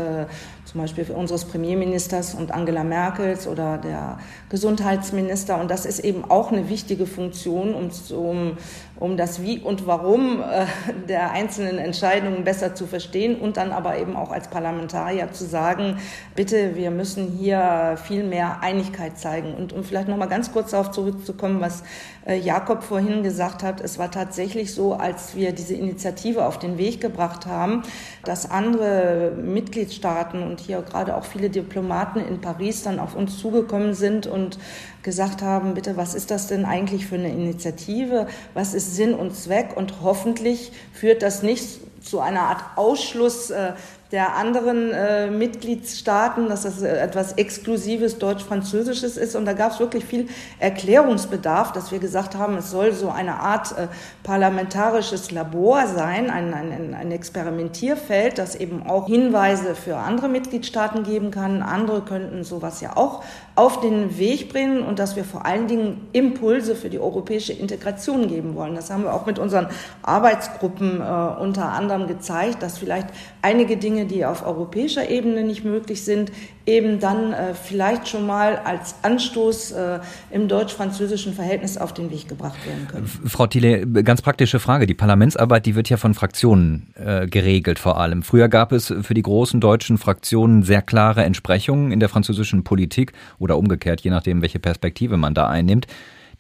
zum 0.65 0.81
Beispiel 0.81 1.05
unseres 1.11 1.45
Premierministers 1.45 2.35
und 2.35 2.53
Angela 2.53 2.83
Merkels 2.83 3.47
oder 3.47 3.79
der 3.79 4.19
Gesundheitsminister. 4.49 5.61
Und 5.61 5.71
das 5.71 5.85
ist 5.85 5.99
eben 5.99 6.25
auch 6.25 6.51
eine 6.51 6.69
wichtige 6.69 7.07
Funktion, 7.07 7.75
um, 7.75 7.91
um, 8.17 8.57
um 9.03 9.17
das 9.17 9.43
Wie 9.43 9.59
und 9.59 9.87
Warum 9.87 10.41
äh, 10.41 10.67
der 11.09 11.33
einzelnen 11.33 11.79
Entscheidungen 11.79 12.45
besser 12.45 12.77
zu 12.77 12.87
verstehen 12.87 13.35
und 13.35 13.57
dann 13.57 13.73
aber 13.73 13.99
eben 13.99 14.17
auch 14.17 14.31
als 14.31 14.49
Parlamentarier 14.49 15.33
zu 15.33 15.45
sagen, 15.45 15.99
bitte, 16.37 16.77
wir 16.77 16.93
müssen 16.93 17.27
hier 17.27 17.99
viel 18.05 18.23
mehr 18.23 18.63
Einigkeit 18.63 19.19
zeigen. 19.19 19.55
Und 19.55 19.73
um 19.73 19.83
vielleicht 19.83 20.07
noch 20.07 20.17
mal 20.17 20.27
ganz 20.27 20.53
kurz 20.53 20.71
darauf 20.71 20.93
zurückzukommen, 20.93 21.61
was 21.61 21.83
äh, 22.27 22.39
Jakob 22.39 22.85
vorhin 22.85 23.25
gesagt 23.25 23.65
hat, 23.65 23.81
es 23.81 23.99
war 23.99 24.11
tatsächlich 24.11 24.73
so, 24.73 24.95
als 24.95 25.35
wir 25.35 25.51
diese 25.51 25.75
Initiative 25.75 26.47
auf 26.47 26.61
den 26.61 26.79
Weg 26.79 27.01
gebracht 27.01 27.47
haben, 27.47 27.83
dass 28.25 28.51
andere 28.51 29.33
Mitgliedstaaten 29.37 30.45
und 30.45 30.61
hier 30.61 30.81
gerade 30.83 31.17
auch 31.17 31.25
viele 31.25 31.51
Diplomaten 31.51 32.21
in 32.21 32.41
Paris 32.41 32.85
dann 32.85 33.01
auf 33.01 33.17
uns 33.17 33.39
zugekommen 33.39 33.95
sind 33.95 34.29
und 34.29 34.59
gesagt 35.03 35.43
haben, 35.43 35.75
bitte, 35.75 35.97
was 35.97 36.15
ist 36.15 36.31
das 36.31 36.47
denn 36.47 36.65
eigentlich 36.65 37.07
für 37.07 37.17
eine 37.17 37.31
Initiative? 37.31 38.29
Was 38.55 38.73
ist 38.75 38.92
Sinn 38.95 39.15
und 39.15 39.35
Zweck? 39.35 39.77
Und 39.77 40.03
hoffentlich 40.03 40.73
führt 40.93 41.23
das 41.23 41.43
nicht 41.43 41.81
zu 42.05 42.21
einer 42.21 42.43
Art 42.43 42.63
Ausschluss 42.77 43.51
äh, 43.51 43.73
der 44.13 44.37
anderen 44.37 44.93
äh, 44.93 45.31
Mitgliedstaaten, 45.31 46.51
dass 46.51 46.63
das 46.63 46.83
äh, 46.83 46.99
etwas 46.99 47.33
Exklusives 47.33 48.19
Deutsch-Französisches 48.19 49.17
ist. 49.17 49.35
Und 49.35 49.47
da 49.47 49.55
gab 49.55 49.73
es 49.73 49.81
wirklich 49.81 50.05
viel 50.05 50.29
Erklärungsbedarf, 50.59 51.73
dass 51.73 51.93
wir 51.93 51.99
gesagt 51.99 52.37
haben, 52.37 52.59
es 52.59 52.71
soll 52.71 52.93
so 52.93 53.09
eine 53.09 53.41
Art 53.41 53.73
äh, 53.73 53.89
parlamentarisches 54.23 55.31
Labor 55.31 55.87
sein, 55.87 56.31
ein, 56.31 56.53
ein, 56.53 56.95
ein 56.95 57.11
Experimentierfeld, 57.11 58.37
das 58.37 58.55
eben 58.55 58.87
auch 58.87 59.07
Hinweise 59.07 59.75
für 59.75 59.97
andere 59.97 60.29
Mitgliedstaaten 60.29 61.05
geben 61.05 61.31
kann. 61.31 61.63
Andere 61.63 62.03
könnten 62.03 62.45
sowas 62.45 62.83
ja 62.83 62.99
auch 62.99 63.25
auf 63.55 63.81
den 63.81 64.19
Weg 64.19 64.53
bringen 64.53 64.83
und 64.83 64.99
dass 64.99 65.17
wir 65.17 65.25
vor 65.25 65.47
allen 65.47 65.69
Dingen 65.69 66.09
Impulse 66.13 66.75
für 66.75 66.91
die 66.91 66.99
europäische 66.99 67.53
Integration 67.55 68.29
geben 68.29 68.55
wollen. 68.55 68.75
Das 68.75 68.91
haben 68.91 69.05
wir 69.05 69.15
auch 69.15 69.25
mit 69.25 69.39
unseren 69.39 69.69
Arbeitsgruppen 70.03 71.01
äh, 71.01 71.41
unter 71.41 71.71
anderem 71.73 72.09
gezeigt, 72.09 72.63
dass 72.63 72.77
vielleicht 72.77 73.09
einige 73.41 73.77
Dinge, 73.77 74.02
die 74.07 74.25
auf 74.25 74.47
europäischer 74.47 75.09
Ebene 75.09 75.43
nicht 75.43 75.65
möglich 75.65 76.05
sind, 76.05 76.33
eben 76.67 77.01
dann 77.01 77.33
äh, 77.33 77.55
vielleicht 77.55 78.09
schon 78.09 78.27
mal 78.27 78.57
als 78.57 78.95
Anstoß 79.03 79.73
äh, 79.73 80.01
im 80.31 80.49
deutsch-französischen 80.49 81.35
Verhältnis 81.35 81.77
auf 81.77 81.93
den 81.93 82.11
Weg 82.11 82.29
gebracht 82.29 82.59
werden 82.67 82.89
können. 82.89 83.07
Frau 83.07 83.47
Thiele, 83.47 83.87
ganz 83.87 84.23
praktische 84.23 84.61
Frage. 84.61 84.87
Die 84.87 84.95
Parlamentsarbeit, 84.95 85.67
die 85.67 85.75
wird 85.75 85.89
ja 85.89 85.97
von 85.97 86.15
Fraktionen 86.15 86.93
äh, 86.95 87.27
geregelt 87.27 87.79
vor 87.79 87.99
allem. 87.99 88.23
Früher 88.23 88.49
gab 88.49 88.73
es 88.73 88.95
für 89.03 89.15
die 89.15 89.23
großen 89.23 89.61
deutschen 89.61 89.99
Fraktionen 89.99 90.63
sehr 90.63 90.83
klare 90.83 91.25
Entsprechungen 91.25 91.91
in 91.93 92.01
der 92.01 92.09
französischen 92.09 92.65
Politik 92.65 93.13
oder 93.39 93.59
umgekehrt, 93.59 94.01
je 94.03 94.11
nachdem, 94.11 94.43
welche 94.43 94.59
Perspektive 94.59 95.17
man 95.17 95.35
da 95.35 95.49
einnimmt. 95.49 95.87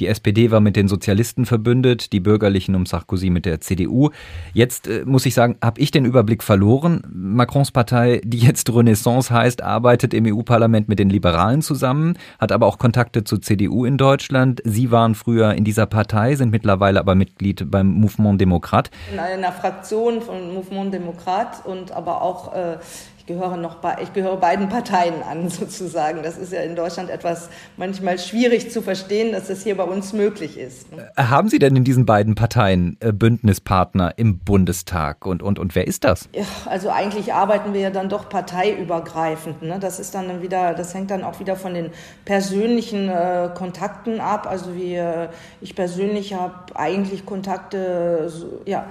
Die 0.00 0.06
SPD 0.06 0.50
war 0.50 0.60
mit 0.60 0.76
den 0.76 0.88
Sozialisten 0.88 1.46
verbündet, 1.46 2.12
die 2.12 2.20
Bürgerlichen 2.20 2.74
um 2.74 2.86
Sarkozy 2.86 3.30
mit 3.30 3.46
der 3.46 3.60
CDU. 3.60 4.10
Jetzt 4.54 4.88
äh, 4.88 5.04
muss 5.04 5.26
ich 5.26 5.34
sagen, 5.34 5.56
habe 5.62 5.80
ich 5.80 5.90
den 5.90 6.04
Überblick 6.04 6.42
verloren. 6.42 7.02
Macrons 7.12 7.70
Partei, 7.70 8.20
die 8.24 8.38
jetzt 8.38 8.72
Renaissance 8.72 9.32
heißt, 9.32 9.62
arbeitet 9.62 10.14
im 10.14 10.26
EU-Parlament 10.26 10.88
mit 10.88 10.98
den 10.98 11.10
Liberalen 11.10 11.62
zusammen, 11.62 12.18
hat 12.38 12.52
aber 12.52 12.66
auch 12.66 12.78
Kontakte 12.78 13.24
zur 13.24 13.40
CDU 13.40 13.84
in 13.84 13.96
Deutschland. 13.96 14.60
Sie 14.64 14.90
waren 14.90 15.14
früher 15.14 15.54
in 15.54 15.64
dieser 15.64 15.86
Partei, 15.86 16.36
sind 16.36 16.50
mittlerweile 16.50 17.00
aber 17.00 17.14
Mitglied 17.14 17.70
beim 17.70 17.88
Mouvement 17.88 18.40
Demokrat. 18.40 18.90
In 19.12 19.18
einer 19.18 19.52
Fraktion 19.52 20.20
von 20.20 20.54
Mouvement 20.54 20.92
Demokrat 20.92 21.64
und 21.64 21.92
aber 21.92 22.22
auch 22.22 22.54
äh, 22.54 22.78
ich 23.22 23.26
gehöre 23.26 23.56
noch 23.56 23.76
bei, 23.76 23.98
ich 24.02 24.12
gehöre 24.12 24.36
beiden 24.36 24.68
Parteien 24.68 25.22
an 25.22 25.48
sozusagen. 25.48 26.24
Das 26.24 26.36
ist 26.36 26.52
ja 26.52 26.60
in 26.62 26.74
Deutschland 26.74 27.08
etwas 27.08 27.50
manchmal 27.76 28.18
schwierig 28.18 28.72
zu 28.72 28.82
verstehen, 28.82 29.30
dass 29.30 29.46
das 29.46 29.62
hier 29.62 29.76
bei 29.76 29.84
uns 29.84 30.12
möglich 30.12 30.58
ist. 30.58 30.90
Ne? 30.90 31.08
Äh, 31.14 31.22
haben 31.24 31.48
Sie 31.48 31.60
denn 31.60 31.76
in 31.76 31.84
diesen 31.84 32.04
beiden 32.04 32.34
Parteien 32.34 32.96
äh, 32.98 33.12
Bündnispartner 33.12 34.14
im 34.16 34.40
Bundestag 34.40 35.24
und 35.24 35.40
und 35.40 35.60
und 35.60 35.76
wer 35.76 35.86
ist 35.86 36.02
das? 36.02 36.28
Ja, 36.34 36.42
also 36.66 36.90
eigentlich 36.90 37.32
arbeiten 37.32 37.74
wir 37.74 37.80
ja 37.80 37.90
dann 37.90 38.08
doch 38.08 38.28
parteiübergreifend. 38.28 39.62
Ne? 39.62 39.78
Das 39.78 40.00
ist 40.00 40.16
dann 40.16 40.42
wieder, 40.42 40.74
das 40.74 40.92
hängt 40.92 41.12
dann 41.12 41.22
auch 41.22 41.38
wieder 41.38 41.54
von 41.54 41.74
den 41.74 41.90
persönlichen 42.24 43.08
äh, 43.08 43.50
Kontakten 43.54 44.20
ab. 44.20 44.48
Also 44.50 44.74
wir, 44.74 45.30
ich 45.60 45.76
persönlich 45.76 46.34
habe 46.34 46.74
eigentlich 46.74 47.24
Kontakte, 47.24 48.28
so, 48.28 48.62
ja 48.66 48.86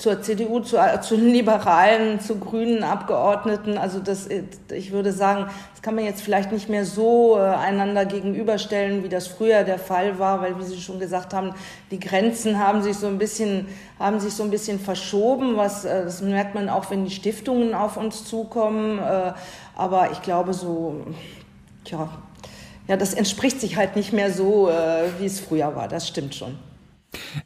zur 0.00 0.22
CDU, 0.22 0.60
zu, 0.60 0.78
zu 1.02 1.16
den 1.16 1.28
Liberalen, 1.28 2.20
zu 2.20 2.36
grünen 2.36 2.82
Abgeordneten. 2.82 3.76
Also 3.76 4.00
das, 4.00 4.28
ich 4.72 4.92
würde 4.92 5.12
sagen, 5.12 5.46
das 5.72 5.82
kann 5.82 5.94
man 5.94 6.04
jetzt 6.04 6.22
vielleicht 6.22 6.52
nicht 6.52 6.70
mehr 6.70 6.86
so 6.86 7.36
äh, 7.36 7.42
einander 7.42 8.06
gegenüberstellen, 8.06 9.04
wie 9.04 9.10
das 9.10 9.26
früher 9.26 9.62
der 9.62 9.78
Fall 9.78 10.18
war, 10.18 10.40
weil, 10.40 10.58
wie 10.58 10.62
Sie 10.62 10.80
schon 10.80 11.00
gesagt 11.00 11.34
haben, 11.34 11.52
die 11.90 12.00
Grenzen 12.00 12.58
haben 12.58 12.82
sich 12.82 12.96
so 12.96 13.08
ein 13.08 13.18
bisschen, 13.18 13.68
haben 13.98 14.20
sich 14.20 14.32
so 14.32 14.42
ein 14.42 14.50
bisschen 14.50 14.80
verschoben. 14.80 15.58
Was, 15.58 15.84
äh, 15.84 16.04
das 16.04 16.22
merkt 16.22 16.54
man 16.54 16.70
auch, 16.70 16.90
wenn 16.90 17.04
die 17.04 17.10
Stiftungen 17.10 17.74
auf 17.74 17.98
uns 17.98 18.24
zukommen. 18.24 18.98
Äh, 18.98 19.34
aber 19.76 20.12
ich 20.12 20.22
glaube 20.22 20.54
so, 20.54 21.04
tja, 21.84 22.08
ja, 22.88 22.96
das 22.96 23.12
entspricht 23.12 23.60
sich 23.60 23.76
halt 23.76 23.96
nicht 23.96 24.12
mehr 24.12 24.32
so, 24.32 24.68
wie 25.18 25.26
es 25.26 25.38
früher 25.38 25.76
war. 25.76 25.86
Das 25.86 26.08
stimmt 26.08 26.34
schon. 26.34 26.58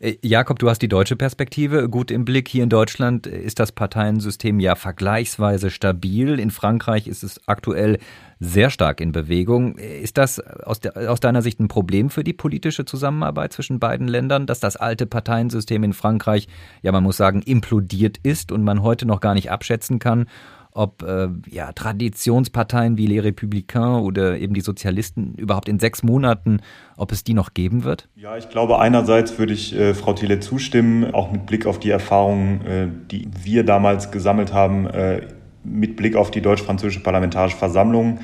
Äh, 0.01 0.15
Jakob, 0.23 0.59
du 0.59 0.69
hast 0.69 0.81
die 0.81 0.89
deutsche 0.89 1.17
Perspektive 1.17 1.89
gut 1.89 2.11
im 2.11 2.25
Blick. 2.25 2.49
Hier 2.49 2.63
in 2.63 2.69
Deutschland 2.69 3.27
ist 3.27 3.59
das 3.59 3.73
Parteiensystem 3.73 4.61
ja 4.61 4.75
vergleichsweise 4.75 5.71
stabil. 5.71 6.39
In 6.39 6.51
Frankreich 6.51 7.07
ist 7.07 7.23
es 7.23 7.41
aktuell 7.47 7.99
sehr 8.41 8.71
stark 8.71 9.01
in 9.01 9.13
Bewegung. 9.13 9.77
Ist 9.77 10.19
das 10.19 10.41
aus, 10.41 10.81
de, 10.81 11.07
aus, 11.07 11.21
deiner 11.21 11.43
Sicht 11.43 11.61
ein 11.61 11.69
Problem 11.69 12.11
für 12.11 12.25
die 12.25 12.33
politische 12.33 12.85
Zusammenarbeit 12.85 13.53
zwischen 13.53 13.79
beiden 13.79 14.09
Ländern, 14.09 14.47
dass 14.47 14.61
das 14.61 14.77
alte 14.77 15.07
Parteiensystem 15.07 15.85
in 15.85 15.93
Frankreich, 15.93 16.49
ja 16.83 16.93
man 16.93 17.03
muss 17.03 17.17
sagen, 17.17 17.43
implodiert 17.43 18.19
ist 18.23 18.53
und 18.53 18.65
man 18.65 18.83
heute 18.83 19.07
noch 19.07 19.21
gar 19.21 19.35
nicht 19.35 19.51
abschätzen 19.51 19.99
kann, 19.99 20.27
ob 20.75 21.03
äh, 21.03 21.29
ja, 21.49 21.73
Traditionsparteien 21.73 22.99
wie 22.99 23.07
Les 23.07 23.23
Républicains 23.23 24.03
oder 24.03 24.37
eben 24.39 24.55
die 24.55 24.61
Sozialisten 24.61 25.35
überhaupt 25.37 25.69
in 25.69 25.79
sechs 25.79 26.03
Monaten, 26.03 26.61
ob 26.97 27.13
es 27.13 27.25
die 27.25 27.33
noch 27.33 27.55
geben 27.55 27.85
wird? 27.85 28.09
Ja, 28.17 28.37
ich 28.37 28.51
glaube, 28.51 28.81
einerseits 28.81 29.39
würde 29.39 29.53
ich 29.53 29.75
äh, 29.75 29.95
Frau 29.95 30.13
Thiele 30.13 30.41
zustimmen, 30.41 31.15
auch 31.15 31.31
mit 31.31 31.47
Blick 31.47 31.65
auf 31.67 31.79
die 31.79 31.91
Erfahrungen, 31.91 32.67
äh, 32.67 32.89
die 33.11 33.29
wir 33.43 33.65
damals 33.65 34.11
gesammelt 34.11 34.53
haben, 34.53 34.87
äh, 34.87 35.23
mit 35.63 35.97
Blick 35.97 36.17
auf 36.17 36.31
die 36.31 36.43
deutsch-französische 36.43 37.03
Parlamentarische 37.03 37.57
Versammlung 37.57 38.19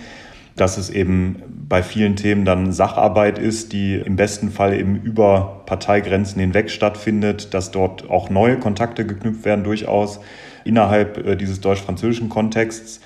dass 0.56 0.76
es 0.76 0.90
eben 0.90 1.42
bei 1.68 1.82
vielen 1.82 2.16
Themen 2.16 2.44
dann 2.44 2.72
Sacharbeit 2.72 3.38
ist, 3.38 3.72
die 3.72 3.94
im 3.94 4.16
besten 4.16 4.50
Fall 4.50 4.78
eben 4.78 4.96
über 4.96 5.62
Parteigrenzen 5.64 6.40
hinweg 6.40 6.70
stattfindet, 6.70 7.54
dass 7.54 7.70
dort 7.70 8.10
auch 8.10 8.28
neue 8.28 8.58
Kontakte 8.58 9.06
geknüpft 9.06 9.44
werden 9.44 9.64
durchaus 9.64 10.20
innerhalb 10.64 11.26
äh, 11.26 11.36
dieses 11.36 11.60
deutsch-französischen 11.60 12.28
Kontexts. 12.28 13.00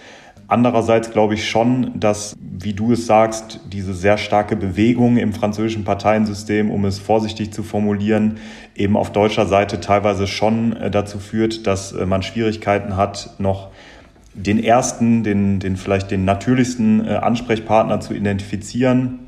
Andererseits 0.47 1.11
glaube 1.11 1.35
ich 1.35 1.49
schon, 1.49 1.99
dass, 1.99 2.37
wie 2.39 2.75
du 2.75 2.93
es 2.93 3.07
sagst, 3.07 3.61
diese 3.73 3.95
sehr 3.95 4.19
starke 4.19 4.57
Bewegung 4.57 5.17
im 5.17 5.33
französischen 5.33 5.85
Parteiensystem, 5.85 6.71
um 6.71 6.85
es 6.85 6.99
vorsichtig 6.99 7.53
zu 7.53 7.63
formulieren, 7.63 8.37
eben 8.75 8.97
auf 8.97 9.11
deutscher 9.11 9.47
Seite 9.47 9.81
teilweise 9.81 10.27
schon 10.27 10.77
äh, 10.77 10.91
dazu 10.91 11.19
führt, 11.19 11.67
dass 11.67 11.93
äh, 11.93 12.05
man 12.05 12.23
Schwierigkeiten 12.23 12.97
hat, 12.97 13.35
noch 13.39 13.71
den 14.35 14.63
ersten, 14.63 15.23
den, 15.23 15.61
den 15.61 15.77
vielleicht 15.77 16.11
den 16.11 16.25
natürlichsten 16.25 17.07
Ansprechpartner 17.07 18.01
zu 18.01 18.15
identifizieren. 18.15 19.21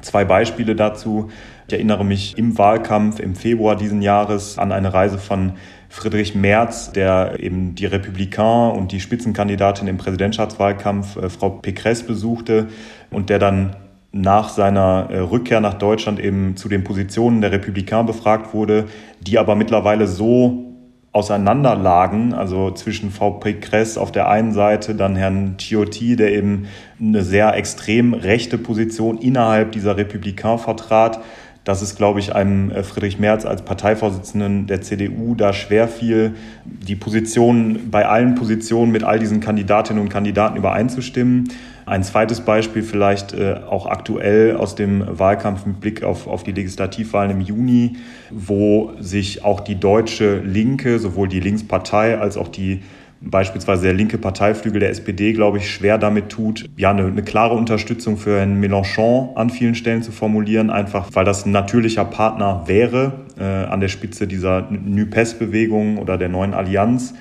Zwei 0.00 0.24
Beispiele 0.24 0.74
dazu. 0.74 1.30
Ich 1.68 1.74
erinnere 1.74 2.04
mich 2.04 2.36
im 2.38 2.56
Wahlkampf 2.56 3.20
im 3.20 3.34
Februar 3.34 3.76
diesen 3.76 4.02
Jahres 4.02 4.58
an 4.58 4.72
eine 4.72 4.92
Reise 4.92 5.18
von 5.18 5.52
Friedrich 5.92 6.34
Merz, 6.34 6.90
der 6.90 7.36
eben 7.38 7.74
die 7.74 7.84
Republikaner 7.84 8.72
und 8.72 8.92
die 8.92 9.00
Spitzenkandidatin 9.00 9.86
im 9.88 9.98
Präsidentschaftswahlkampf, 9.98 11.16
äh, 11.16 11.28
Frau 11.28 11.60
Pécresse, 11.62 12.06
besuchte 12.06 12.68
und 13.10 13.28
der 13.28 13.38
dann 13.38 13.76
nach 14.10 14.48
seiner 14.48 15.08
äh, 15.10 15.18
Rückkehr 15.18 15.60
nach 15.60 15.74
Deutschland 15.74 16.18
eben 16.18 16.56
zu 16.56 16.70
den 16.70 16.82
Positionen 16.82 17.42
der 17.42 17.52
Republikaner 17.52 18.04
befragt 18.04 18.54
wurde, 18.54 18.86
die 19.20 19.38
aber 19.38 19.54
mittlerweile 19.54 20.06
so 20.06 20.64
auseinanderlagen, 21.12 22.32
also 22.32 22.70
zwischen 22.70 23.10
Frau 23.10 23.38
Pécresse 23.38 23.98
auf 23.98 24.10
der 24.10 24.30
einen 24.30 24.52
Seite, 24.52 24.94
dann 24.94 25.14
Herrn 25.14 25.56
Ciotti, 25.58 26.16
der 26.16 26.32
eben 26.32 26.68
eine 26.98 27.22
sehr 27.22 27.54
extrem 27.54 28.14
rechte 28.14 28.56
Position 28.56 29.18
innerhalb 29.18 29.72
dieser 29.72 29.98
Republikaner 29.98 30.56
vertrat, 30.56 31.20
dass 31.64 31.80
es, 31.80 31.94
glaube 31.94 32.20
ich, 32.20 32.34
einem 32.34 32.70
äh, 32.70 32.82
Friedrich 32.82 33.18
Merz 33.18 33.44
als 33.44 33.62
Parteivorsitzenden 33.62 34.66
der 34.66 34.82
CDU 34.82 35.34
da 35.34 35.52
schwer 35.52 35.88
fiel, 35.88 36.34
die 36.64 36.96
Positionen 36.96 37.90
bei 37.90 38.06
allen 38.06 38.34
Positionen 38.34 38.90
mit 38.90 39.04
all 39.04 39.18
diesen 39.18 39.40
Kandidatinnen 39.40 40.02
und 40.02 40.08
Kandidaten 40.08 40.56
übereinzustimmen. 40.56 41.48
Ein 41.84 42.04
zweites 42.04 42.40
Beispiel 42.40 42.82
vielleicht 42.82 43.32
äh, 43.32 43.60
auch 43.68 43.86
aktuell 43.86 44.56
aus 44.56 44.74
dem 44.74 45.04
Wahlkampf 45.06 45.66
mit 45.66 45.80
Blick 45.80 46.02
auf, 46.04 46.26
auf 46.26 46.44
die 46.44 46.52
Legislativwahlen 46.52 47.32
im 47.32 47.40
Juni, 47.40 47.96
wo 48.30 48.92
sich 49.00 49.44
auch 49.44 49.60
die 49.60 49.78
deutsche 49.78 50.38
Linke, 50.38 50.98
sowohl 50.98 51.28
die 51.28 51.40
Linkspartei 51.40 52.18
als 52.18 52.36
auch 52.36 52.48
die 52.48 52.82
beispielsweise 53.24 53.84
der 53.84 53.94
linke 53.94 54.18
Parteiflügel 54.18 54.80
der 54.80 54.90
SPD, 54.90 55.32
glaube 55.32 55.58
ich, 55.58 55.70
schwer 55.70 55.98
damit 55.98 56.28
tut, 56.28 56.68
ja, 56.76 56.90
eine, 56.90 57.06
eine, 57.06 57.22
klare 57.22 57.54
Unterstützung 57.54 58.16
für 58.16 58.38
Herrn 58.38 58.62
Mélenchon 58.62 59.34
an 59.36 59.50
vielen 59.50 59.74
Stellen 59.74 60.02
zu 60.02 60.12
formulieren, 60.12 60.70
einfach 60.70 61.08
weil 61.12 61.24
das 61.24 61.46
ein 61.46 61.52
natürlicher 61.52 62.04
Partner 62.04 62.64
wäre 62.66 63.12
äh, 63.38 63.44
an 63.44 63.80
der 63.80 63.88
Spitze 63.88 64.26
dieser 64.26 64.68
NUPES-Bewegung 64.70 65.98
oder 65.98 66.18
der 66.18 66.28
neuen 66.28 66.54
Allianz. 66.54 67.14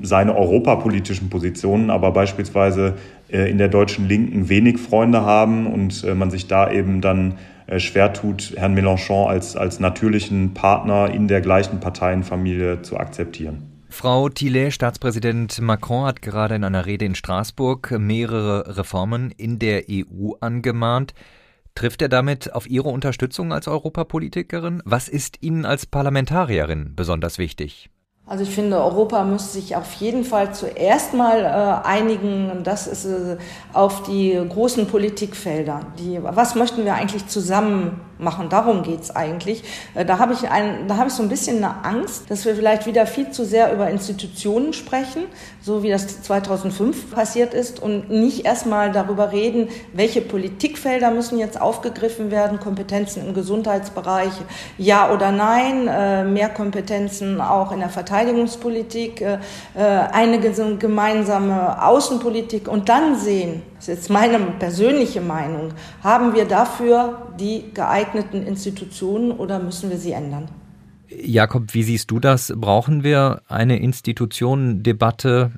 Seine 0.00 0.36
europapolitischen 0.36 1.30
Positionen 1.30 1.90
aber 1.90 2.10
beispielsweise 2.10 2.94
äh, 3.30 3.48
in 3.48 3.58
der 3.58 3.68
deutschen 3.68 4.08
Linken 4.08 4.48
wenig 4.48 4.78
Freunde 4.78 5.22
haben 5.22 5.66
und 5.66 6.04
äh, 6.04 6.14
man 6.14 6.30
sich 6.30 6.48
da 6.48 6.70
eben 6.70 7.00
dann 7.00 7.34
schwer 7.78 8.12
tut, 8.12 8.52
Herrn 8.58 8.78
Mélenchon 8.78 9.26
als, 9.26 9.56
als 9.56 9.80
natürlichen 9.80 10.52
Partner 10.52 11.10
in 11.10 11.28
der 11.28 11.40
gleichen 11.40 11.80
Parteienfamilie 11.80 12.82
zu 12.82 12.98
akzeptieren. 12.98 13.73
Frau 13.94 14.28
Tillet, 14.28 14.72
Staatspräsident 14.72 15.60
Macron 15.60 16.04
hat 16.04 16.20
gerade 16.20 16.56
in 16.56 16.64
einer 16.64 16.84
Rede 16.84 17.04
in 17.04 17.14
Straßburg 17.14 17.92
mehrere 17.92 18.76
Reformen 18.76 19.30
in 19.30 19.60
der 19.60 19.84
EU 19.88 20.32
angemahnt. 20.40 21.14
Trifft 21.76 22.02
er 22.02 22.08
damit 22.08 22.52
auf 22.52 22.68
Ihre 22.68 22.88
Unterstützung 22.88 23.52
als 23.52 23.68
Europapolitikerin? 23.68 24.82
Was 24.84 25.08
ist 25.08 25.42
Ihnen 25.42 25.64
als 25.64 25.86
Parlamentarierin 25.86 26.96
besonders 26.96 27.38
wichtig? 27.38 27.88
Also 28.26 28.42
ich 28.42 28.54
finde, 28.54 28.78
Europa 28.78 29.22
muss 29.22 29.52
sich 29.52 29.76
auf 29.76 29.92
jeden 29.94 30.24
Fall 30.24 30.54
zuerst 30.54 31.12
mal 31.12 31.40
äh, 31.40 31.86
einigen, 31.86 32.62
das 32.64 32.86
ist 32.86 33.04
äh, 33.04 33.36
auf 33.74 34.02
die 34.04 34.40
großen 34.48 34.86
Politikfelder. 34.86 35.80
Die, 35.98 36.18
was 36.22 36.54
möchten 36.54 36.86
wir 36.86 36.94
eigentlich 36.94 37.26
zusammen 37.26 38.00
machen? 38.16 38.48
Darum 38.48 38.82
geht's 38.82 39.14
eigentlich. 39.14 39.62
Äh, 39.94 40.06
da 40.06 40.18
habe 40.18 40.32
ich, 40.32 40.48
habe 40.48 41.08
ich 41.08 41.12
so 41.12 41.22
ein 41.22 41.28
bisschen 41.28 41.58
eine 41.58 41.84
Angst, 41.84 42.30
dass 42.30 42.46
wir 42.46 42.54
vielleicht 42.56 42.86
wieder 42.86 43.06
viel 43.06 43.30
zu 43.30 43.44
sehr 43.44 43.70
über 43.74 43.90
Institutionen 43.90 44.72
sprechen, 44.72 45.24
so 45.60 45.82
wie 45.82 45.90
das 45.90 46.22
2005 46.22 47.10
passiert 47.10 47.52
ist, 47.52 47.78
und 47.78 48.08
nicht 48.08 48.46
erstmal 48.46 48.90
darüber 48.90 49.32
reden, 49.32 49.68
welche 49.92 50.22
Politikfelder 50.22 51.10
müssen 51.10 51.38
jetzt 51.38 51.60
aufgegriffen 51.60 52.30
werden, 52.30 52.58
Kompetenzen 52.58 53.28
im 53.28 53.34
Gesundheitsbereich, 53.34 54.32
ja 54.78 55.12
oder 55.12 55.30
nein, 55.30 55.88
äh, 55.88 56.24
mehr 56.24 56.48
Kompetenzen 56.48 57.42
auch 57.42 57.70
in 57.70 57.80
der 57.80 57.90
Verteidigung 57.90 58.13
Verteidigungspolitik, 58.14 59.20
äh, 59.20 59.38
äh, 59.74 59.80
eine 59.80 60.38
gemeinsame 60.78 61.82
Außenpolitik 61.82 62.68
und 62.68 62.88
dann 62.88 63.18
sehen, 63.18 63.62
das 63.74 63.88
ist 63.88 63.94
jetzt 63.94 64.10
meine 64.10 64.38
persönliche 64.38 65.20
Meinung, 65.20 65.72
haben 66.02 66.34
wir 66.34 66.44
dafür 66.44 67.32
die 67.40 67.64
geeigneten 67.74 68.46
Institutionen 68.46 69.32
oder 69.32 69.58
müssen 69.58 69.90
wir 69.90 69.98
sie 69.98 70.12
ändern? 70.12 70.48
Jakob, 71.08 71.74
wie 71.74 71.82
siehst 71.82 72.10
du 72.10 72.20
das? 72.20 72.52
Brauchen 72.56 73.02
wir 73.02 73.42
eine 73.48 73.78
Institutionendebatte 73.78 75.50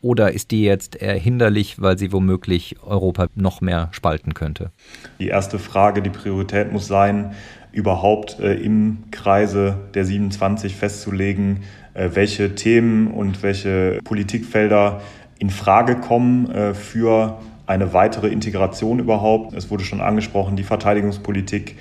oder 0.00 0.32
ist 0.32 0.52
die 0.52 0.62
jetzt 0.62 1.00
eher 1.02 1.14
hinderlich, 1.14 1.80
weil 1.80 1.98
sie 1.98 2.12
womöglich 2.12 2.76
Europa 2.84 3.26
noch 3.34 3.60
mehr 3.60 3.88
spalten 3.90 4.34
könnte? 4.34 4.70
Die 5.18 5.28
erste 5.28 5.58
Frage, 5.58 6.02
die 6.02 6.10
Priorität 6.10 6.72
muss 6.72 6.86
sein, 6.86 7.34
überhaupt 7.76 8.40
äh, 8.40 8.54
im 8.54 9.04
Kreise 9.10 9.76
der 9.92 10.06
27 10.06 10.74
festzulegen, 10.74 11.62
welche 11.96 12.54
Themen 12.54 13.08
und 13.08 13.42
welche 13.42 14.00
Politikfelder 14.04 15.00
in 15.38 15.50
Frage 15.50 15.96
kommen 15.96 16.50
äh, 16.50 16.74
für 16.74 17.38
eine 17.66 17.92
weitere 17.92 18.28
Integration 18.28 18.98
überhaupt. 18.98 19.54
Es 19.54 19.70
wurde 19.70 19.84
schon 19.84 20.00
angesprochen, 20.00 20.56
die 20.56 20.62
Verteidigungspolitik, 20.62 21.76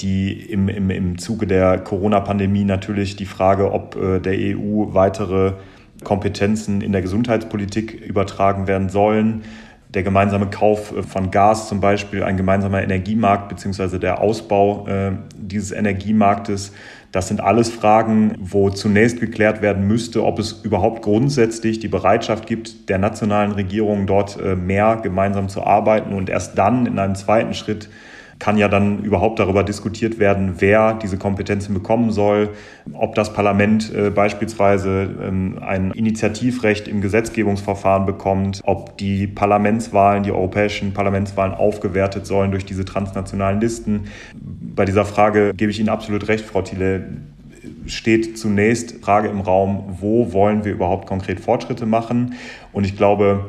die 0.00 0.32
im, 0.32 0.68
im, 0.68 0.90
im 0.90 1.18
Zuge 1.18 1.46
der 1.46 1.78
Corona-Pandemie 1.78 2.64
natürlich 2.64 3.16
die 3.16 3.26
Frage, 3.26 3.72
ob 3.72 3.96
äh, 3.96 4.20
der 4.20 4.34
EU 4.34 4.94
weitere 4.94 5.52
Kompetenzen 6.04 6.80
in 6.80 6.92
der 6.92 7.02
Gesundheitspolitik 7.02 7.92
übertragen 7.92 8.66
werden 8.66 8.88
sollen. 8.88 9.42
Der 9.94 10.02
gemeinsame 10.02 10.48
Kauf 10.48 10.92
von 11.08 11.30
Gas 11.30 11.68
zum 11.68 11.80
Beispiel, 11.80 12.22
ein 12.22 12.36
gemeinsamer 12.36 12.82
Energiemarkt 12.82 13.48
beziehungsweise 13.48 13.98
der 13.98 14.20
Ausbau 14.20 14.86
äh, 14.86 15.12
dieses 15.34 15.72
Energiemarktes 15.72 16.72
das 17.12 17.28
sind 17.28 17.40
alles 17.40 17.70
Fragen, 17.70 18.34
wo 18.38 18.68
zunächst 18.70 19.20
geklärt 19.20 19.62
werden 19.62 19.86
müsste, 19.86 20.24
ob 20.24 20.38
es 20.38 20.52
überhaupt 20.62 21.02
grundsätzlich 21.02 21.78
die 21.80 21.88
Bereitschaft 21.88 22.46
gibt, 22.46 22.88
der 22.90 22.98
nationalen 22.98 23.52
Regierungen 23.52 24.06
dort 24.06 24.38
äh, 24.40 24.56
mehr 24.56 25.00
gemeinsam 25.02 25.48
zu 25.48 25.64
arbeiten 25.64 26.12
und 26.12 26.28
erst 26.28 26.58
dann 26.58 26.86
in 26.86 26.98
einem 26.98 27.14
zweiten 27.14 27.54
Schritt 27.54 27.88
kann 28.38 28.56
ja 28.56 28.68
dann 28.68 29.02
überhaupt 29.02 29.38
darüber 29.38 29.64
diskutiert 29.64 30.18
werden, 30.18 30.54
wer 30.58 30.94
diese 30.94 31.18
Kompetenzen 31.18 31.74
bekommen 31.74 32.10
soll, 32.10 32.50
ob 32.92 33.14
das 33.14 33.32
Parlament 33.32 33.92
äh, 33.92 34.10
beispielsweise 34.10 35.08
ähm, 35.22 35.58
ein 35.60 35.90
Initiativrecht 35.90 36.88
im 36.88 37.00
Gesetzgebungsverfahren 37.00 38.06
bekommt, 38.06 38.60
ob 38.64 38.96
die 38.98 39.26
Parlamentswahlen, 39.26 40.22
die 40.22 40.32
europäischen 40.32 40.92
Parlamentswahlen 40.92 41.54
aufgewertet 41.54 42.26
sollen 42.26 42.50
durch 42.50 42.64
diese 42.64 42.84
transnationalen 42.84 43.60
Listen. 43.60 44.04
Bei 44.34 44.84
dieser 44.84 45.04
Frage 45.04 45.52
gebe 45.54 45.70
ich 45.70 45.80
Ihnen 45.80 45.88
absolut 45.88 46.28
recht, 46.28 46.44
Frau 46.44 46.62
Thiele 46.62 47.06
steht 47.86 48.38
zunächst 48.38 49.02
Frage 49.02 49.28
im 49.28 49.40
Raum, 49.40 49.96
wo 50.00 50.32
wollen 50.32 50.64
wir 50.64 50.72
überhaupt 50.72 51.06
konkret 51.06 51.40
Fortschritte 51.40 51.86
machen? 51.86 52.34
Und 52.72 52.84
ich 52.84 52.96
glaube, 52.96 53.46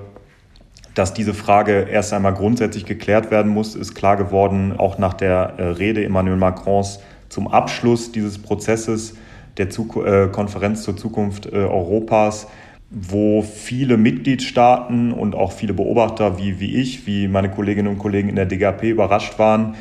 dass 0.99 1.13
diese 1.13 1.33
Frage 1.33 1.87
erst 1.89 2.11
einmal 2.11 2.33
grundsätzlich 2.33 2.83
geklärt 2.83 3.31
werden 3.31 3.53
muss, 3.53 3.73
ist 3.73 3.95
klar 3.95 4.17
geworden, 4.17 4.73
auch 4.77 4.97
nach 4.97 5.13
der 5.13 5.53
äh, 5.55 5.63
Rede 5.63 6.03
Emmanuel 6.03 6.35
Macrons 6.35 6.99
zum 7.29 7.47
Abschluss 7.47 8.11
dieses 8.11 8.37
Prozesses 8.37 9.15
der 9.55 9.67
äh, 9.67 10.27
Konferenz 10.27 10.83
zur 10.83 10.97
Zukunft 10.97 11.45
äh, 11.45 11.55
Europas, 11.55 12.47
wo 12.89 13.43
viele 13.43 13.95
Mitgliedstaaten 13.95 15.13
und 15.13 15.35
auch 15.35 15.53
viele 15.53 15.73
Beobachter 15.73 16.37
wie, 16.37 16.59
wie 16.59 16.75
ich, 16.75 17.07
wie 17.07 17.29
meine 17.29 17.49
Kolleginnen 17.49 17.87
und 17.87 17.97
Kollegen 17.97 18.27
in 18.27 18.35
der 18.35 18.47
DGAP 18.47 18.83
überrascht 18.83 19.39
waren, 19.39 19.75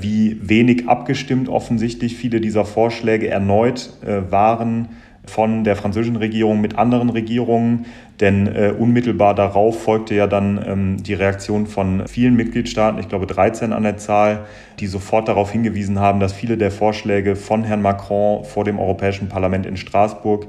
wie 0.00 0.40
wenig 0.42 0.88
abgestimmt 0.88 1.50
offensichtlich 1.50 2.16
viele 2.16 2.40
dieser 2.40 2.64
Vorschläge 2.64 3.28
erneut 3.28 3.90
waren 4.30 4.88
von 5.26 5.64
der 5.64 5.76
französischen 5.76 6.16
Regierung 6.16 6.62
mit 6.62 6.78
anderen 6.78 7.10
Regierungen, 7.10 7.84
denn 8.20 8.46
äh, 8.46 8.72
unmittelbar 8.76 9.34
darauf 9.34 9.82
folgte 9.82 10.14
ja 10.14 10.26
dann 10.26 10.62
ähm, 10.66 11.02
die 11.02 11.14
Reaktion 11.14 11.66
von 11.66 12.06
vielen 12.06 12.34
Mitgliedstaaten, 12.34 12.98
ich 12.98 13.08
glaube 13.08 13.26
13 13.26 13.72
an 13.72 13.82
der 13.82 13.98
Zahl, 13.98 14.46
die 14.80 14.86
sofort 14.86 15.28
darauf 15.28 15.52
hingewiesen 15.52 15.98
haben, 15.98 16.20
dass 16.20 16.32
viele 16.32 16.56
der 16.56 16.70
Vorschläge 16.70 17.36
von 17.36 17.64
Herrn 17.64 17.82
Macron 17.82 18.44
vor 18.44 18.64
dem 18.64 18.78
Europäischen 18.78 19.28
Parlament 19.28 19.66
in 19.66 19.76
Straßburg 19.76 20.46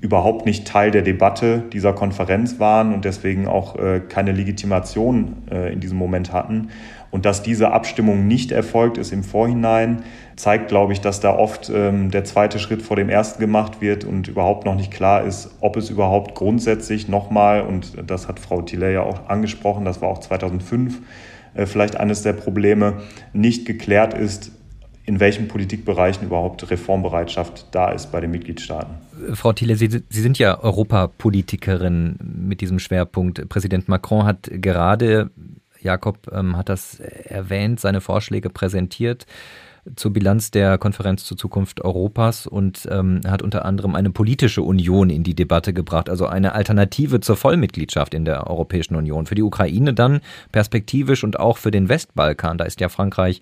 überhaupt 0.00 0.46
nicht 0.46 0.66
Teil 0.66 0.90
der 0.92 1.02
Debatte 1.02 1.64
dieser 1.72 1.92
Konferenz 1.92 2.60
waren 2.60 2.94
und 2.94 3.04
deswegen 3.04 3.48
auch 3.48 3.76
äh, 3.76 4.00
keine 4.00 4.32
Legitimation 4.32 5.38
äh, 5.50 5.72
in 5.72 5.80
diesem 5.80 5.98
Moment 5.98 6.32
hatten. 6.32 6.68
Und 7.10 7.24
dass 7.24 7.42
diese 7.42 7.72
Abstimmung 7.72 8.26
nicht 8.28 8.52
erfolgt 8.52 8.98
ist 8.98 9.12
im 9.12 9.24
Vorhinein, 9.24 10.02
zeigt, 10.38 10.68
glaube 10.68 10.92
ich, 10.92 11.00
dass 11.00 11.20
da 11.20 11.34
oft 11.34 11.70
ähm, 11.74 12.10
der 12.10 12.24
zweite 12.24 12.58
Schritt 12.58 12.82
vor 12.82 12.96
dem 12.96 13.08
ersten 13.08 13.40
gemacht 13.40 13.80
wird 13.80 14.04
und 14.04 14.28
überhaupt 14.28 14.64
noch 14.64 14.76
nicht 14.76 14.90
klar 14.90 15.24
ist, 15.24 15.50
ob 15.60 15.76
es 15.76 15.90
überhaupt 15.90 16.34
grundsätzlich 16.34 17.08
nochmal, 17.08 17.62
und 17.62 17.92
das 18.06 18.28
hat 18.28 18.38
Frau 18.38 18.62
Tiller 18.62 18.90
ja 18.90 19.02
auch 19.02 19.28
angesprochen, 19.28 19.84
das 19.84 20.00
war 20.00 20.08
auch 20.08 20.18
2005 20.18 21.00
äh, 21.54 21.66
vielleicht 21.66 21.96
eines 21.96 22.22
der 22.22 22.34
Probleme, 22.34 23.02
nicht 23.32 23.66
geklärt 23.66 24.14
ist, 24.14 24.52
in 25.04 25.20
welchen 25.20 25.48
Politikbereichen 25.48 26.26
überhaupt 26.26 26.70
Reformbereitschaft 26.70 27.66
da 27.72 27.90
ist 27.90 28.12
bei 28.12 28.20
den 28.20 28.30
Mitgliedstaaten. 28.30 28.94
Frau 29.32 29.52
Thiele, 29.52 29.74
Sie, 29.74 29.88
Sie 29.88 30.20
sind 30.20 30.38
ja 30.38 30.62
Europapolitikerin 30.62 32.16
mit 32.22 32.60
diesem 32.60 32.78
Schwerpunkt. 32.78 33.48
Präsident 33.48 33.88
Macron 33.88 34.24
hat 34.24 34.50
gerade, 34.52 35.30
Jakob 35.80 36.30
ähm, 36.32 36.56
hat 36.56 36.68
das 36.68 37.00
erwähnt, 37.00 37.80
seine 37.80 38.00
Vorschläge 38.00 38.50
präsentiert 38.50 39.26
zur 39.96 40.12
Bilanz 40.12 40.50
der 40.50 40.78
Konferenz 40.78 41.24
zur 41.24 41.36
Zukunft 41.36 41.84
Europas 41.84 42.46
und 42.46 42.88
ähm, 42.90 43.20
hat 43.26 43.42
unter 43.42 43.64
anderem 43.64 43.94
eine 43.94 44.10
politische 44.10 44.62
Union 44.62 45.10
in 45.10 45.22
die 45.22 45.34
Debatte 45.34 45.72
gebracht, 45.72 46.08
also 46.08 46.26
eine 46.26 46.52
Alternative 46.52 47.20
zur 47.20 47.36
Vollmitgliedschaft 47.36 48.14
in 48.14 48.24
der 48.24 48.46
Europäischen 48.46 48.96
Union. 48.96 49.26
Für 49.26 49.34
die 49.34 49.42
Ukraine 49.42 49.94
dann 49.94 50.20
perspektivisch 50.52 51.24
und 51.24 51.38
auch 51.38 51.58
für 51.58 51.70
den 51.70 51.88
Westbalkan. 51.88 52.58
Da 52.58 52.64
ist 52.64 52.80
ja 52.80 52.88
Frankreich 52.88 53.40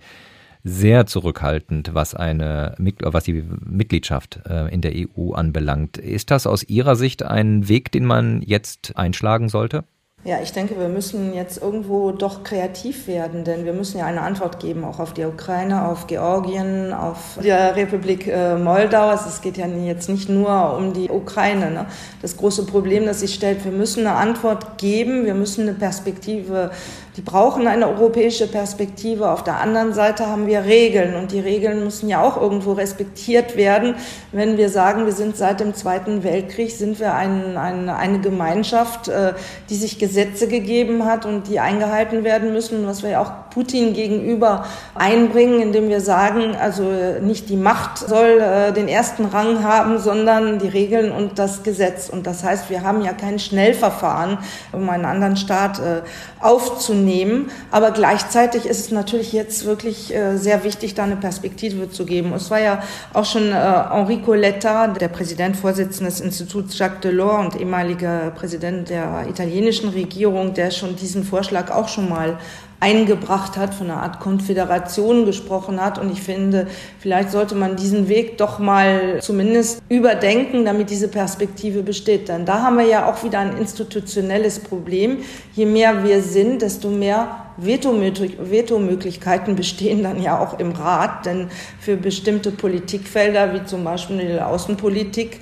sehr 0.63 1.05
zurückhaltend, 1.05 1.93
was 1.93 2.13
eine 2.13 2.75
was 2.99 3.23
die 3.23 3.43
Mitgliedschaft 3.65 4.41
äh, 4.49 4.73
in 4.73 4.81
der 4.81 4.93
EU 4.95 5.31
anbelangt. 5.33 5.97
Ist 5.97 6.31
das 6.31 6.47
aus 6.47 6.63
Ihrer 6.63 6.95
Sicht 6.95 7.23
ein 7.23 7.69
Weg, 7.69 7.91
den 7.91 8.05
man 8.05 8.41
jetzt 8.41 8.97
einschlagen 8.97 9.49
sollte? 9.49 9.83
Ja, 10.27 10.41
ich 10.43 10.51
denke, 10.51 10.77
wir 10.77 10.89
müssen 10.89 11.33
jetzt 11.33 11.61
irgendwo 11.61 12.11
doch 12.11 12.43
kreativ 12.43 13.07
werden, 13.07 13.45
denn 13.45 13.63
wir 13.63 13.71
müssen 13.71 13.99
ja 13.99 14.05
eine 14.07 14.19
Antwort 14.23 14.59
geben, 14.59 14.83
auch 14.83 14.99
auf 14.99 15.13
die 15.13 15.23
Ukraine, 15.23 15.87
auf 15.87 16.07
Georgien, 16.07 16.91
auf 16.91 17.39
die 17.41 17.49
Republik 17.49 18.27
äh, 18.27 18.57
Moldau. 18.57 19.07
Also 19.07 19.29
es 19.29 19.39
geht 19.39 19.55
ja 19.55 19.65
jetzt 19.67 20.09
nicht 20.09 20.27
nur 20.27 20.75
um 20.77 20.91
die 20.91 21.09
Ukraine. 21.09 21.71
Ne? 21.71 21.85
Das 22.21 22.35
große 22.35 22.65
Problem, 22.65 23.05
das 23.05 23.21
sich 23.21 23.33
stellt, 23.35 23.63
wir 23.63 23.71
müssen 23.71 24.05
eine 24.05 24.17
Antwort 24.17 24.77
geben, 24.77 25.25
wir 25.25 25.33
müssen 25.33 25.61
eine 25.61 25.77
Perspektive 25.77 26.71
die 27.17 27.23
brauchen 27.23 27.65
eine 27.67 27.87
europäische 27.87 28.47
Perspektive. 28.47 29.31
Auf 29.31 29.43
der 29.43 29.59
anderen 29.59 29.91
Seite 29.91 30.27
haben 30.27 30.45
wir 30.45 30.65
Regeln 30.65 31.15
und 31.15 31.31
die 31.31 31.39
Regeln 31.39 31.83
müssen 31.83 32.07
ja 32.07 32.21
auch 32.21 32.39
irgendwo 32.39 32.73
respektiert 32.73 33.57
werden. 33.57 33.95
Wenn 34.31 34.57
wir 34.57 34.69
sagen, 34.69 35.05
wir 35.05 35.13
sind 35.13 35.35
seit 35.35 35.59
dem 35.59 35.73
Zweiten 35.73 36.23
Weltkrieg, 36.23 36.69
sind 36.69 36.99
wir 36.99 37.15
ein, 37.15 37.57
ein, 37.57 37.89
eine 37.89 38.19
Gemeinschaft, 38.19 39.07
äh, 39.07 39.33
die 39.71 39.75
sich 39.75 39.97
Gesetze 39.97 40.47
gegeben 40.47 41.05
hat 41.05 41.25
und 41.25 41.47
die 41.47 41.59
eingehalten 41.59 42.23
werden 42.23 42.53
müssen, 42.53 42.85
was 42.85 43.01
wir 43.01 43.09
ja 43.09 43.21
auch 43.23 43.46
Putin 43.57 43.93
gegenüber 43.95 44.65
einbringen, 44.93 45.59
indem 45.59 45.89
wir 45.89 45.99
sagen, 45.99 46.55
also 46.55 46.83
nicht 47.21 47.49
die 47.49 47.55
Macht 47.55 47.97
soll 47.97 48.39
äh, 48.39 48.71
den 48.71 48.87
ersten 48.87 49.25
Rang 49.25 49.63
haben, 49.63 49.97
sondern 49.97 50.59
die 50.59 50.67
Regeln 50.67 51.11
und 51.11 51.39
das 51.39 51.63
Gesetz. 51.63 52.07
Und 52.07 52.27
das 52.27 52.43
heißt, 52.43 52.69
wir 52.69 52.83
haben 52.83 53.01
ja 53.01 53.13
kein 53.13 53.39
Schnellverfahren, 53.39 54.37
um 54.73 54.87
einen 54.91 55.05
anderen 55.05 55.37
Staat 55.37 55.79
äh, 55.79 56.01
aufzunehmen. 56.39 57.49
Aber 57.71 57.89
gleichzeitig 57.89 58.67
ist 58.67 58.79
es 58.79 58.91
natürlich 58.91 59.33
jetzt 59.33 59.65
wirklich 59.65 60.13
äh, 60.13 60.37
sehr 60.37 60.63
wichtig, 60.63 60.93
da 60.93 61.05
eine 61.05 61.15
Perspektive 61.15 61.89
zu 61.89 62.05
geben. 62.05 62.33
Es 62.33 62.51
war 62.51 62.59
ja 62.59 62.83
auch 63.15 63.25
schon 63.25 63.51
Enrico 63.51 64.35
Letta, 64.35 64.89
der 64.89 65.07
Präsident, 65.07 65.57
Vorsitzende 65.57 66.11
des 66.11 66.21
Instituts 66.21 66.77
Jacques 66.77 66.99
Delors 67.01 67.45
und 67.45 67.59
ehemaliger 67.59 68.29
Präsident 68.35 68.91
der 68.91 69.25
italienischen 69.27 69.89
Regierung, 69.89 70.53
der 70.53 70.69
schon 70.69 70.95
diesen 70.95 71.23
Vorschlag 71.23 71.71
auch 71.71 71.87
schon 71.87 72.07
mal 72.07 72.37
eingebracht 72.79 73.57
hat, 73.57 73.73
von 73.73 73.89
einer 73.89 74.03
Art 74.03 74.19
Konföderation 74.19 75.25
gesprochen 75.25 75.81
hat. 75.81 75.97
Und 75.97 76.11
ich 76.11 76.21
finde, 76.21 76.67
vielleicht 76.99 77.31
sollte 77.31 77.55
man 77.55 77.75
diesen 77.75 78.07
Weg 78.07 78.37
doch 78.37 78.59
mal 78.59 79.19
zumindest 79.21 79.81
überdenken, 79.89 80.63
damit 80.63 80.91
diese 80.91 81.07
Perspektive 81.07 81.81
besteht. 81.81 82.29
Denn 82.29 82.45
da 82.45 82.61
haben 82.61 82.77
wir 82.77 82.85
ja 82.85 83.09
auch 83.09 83.23
wieder 83.23 83.39
ein 83.39 83.57
institutionelles 83.57 84.59
Problem. 84.59 85.17
Je 85.53 85.65
mehr 85.65 86.03
wir 86.03 86.21
sind, 86.21 86.61
desto 86.61 86.89
mehr 86.89 87.47
Vetomöglichkeiten 87.57 89.55
bestehen 89.55 90.03
dann 90.03 90.21
ja 90.21 90.39
auch 90.39 90.59
im 90.59 90.71
Rat, 90.73 91.25
denn 91.25 91.47
für 91.79 91.97
bestimmte 91.97 92.51
Politikfelder, 92.51 93.55
wie 93.55 93.65
zum 93.65 93.83
Beispiel 93.83 94.17
die 94.17 94.39
Außenpolitik, 94.39 95.39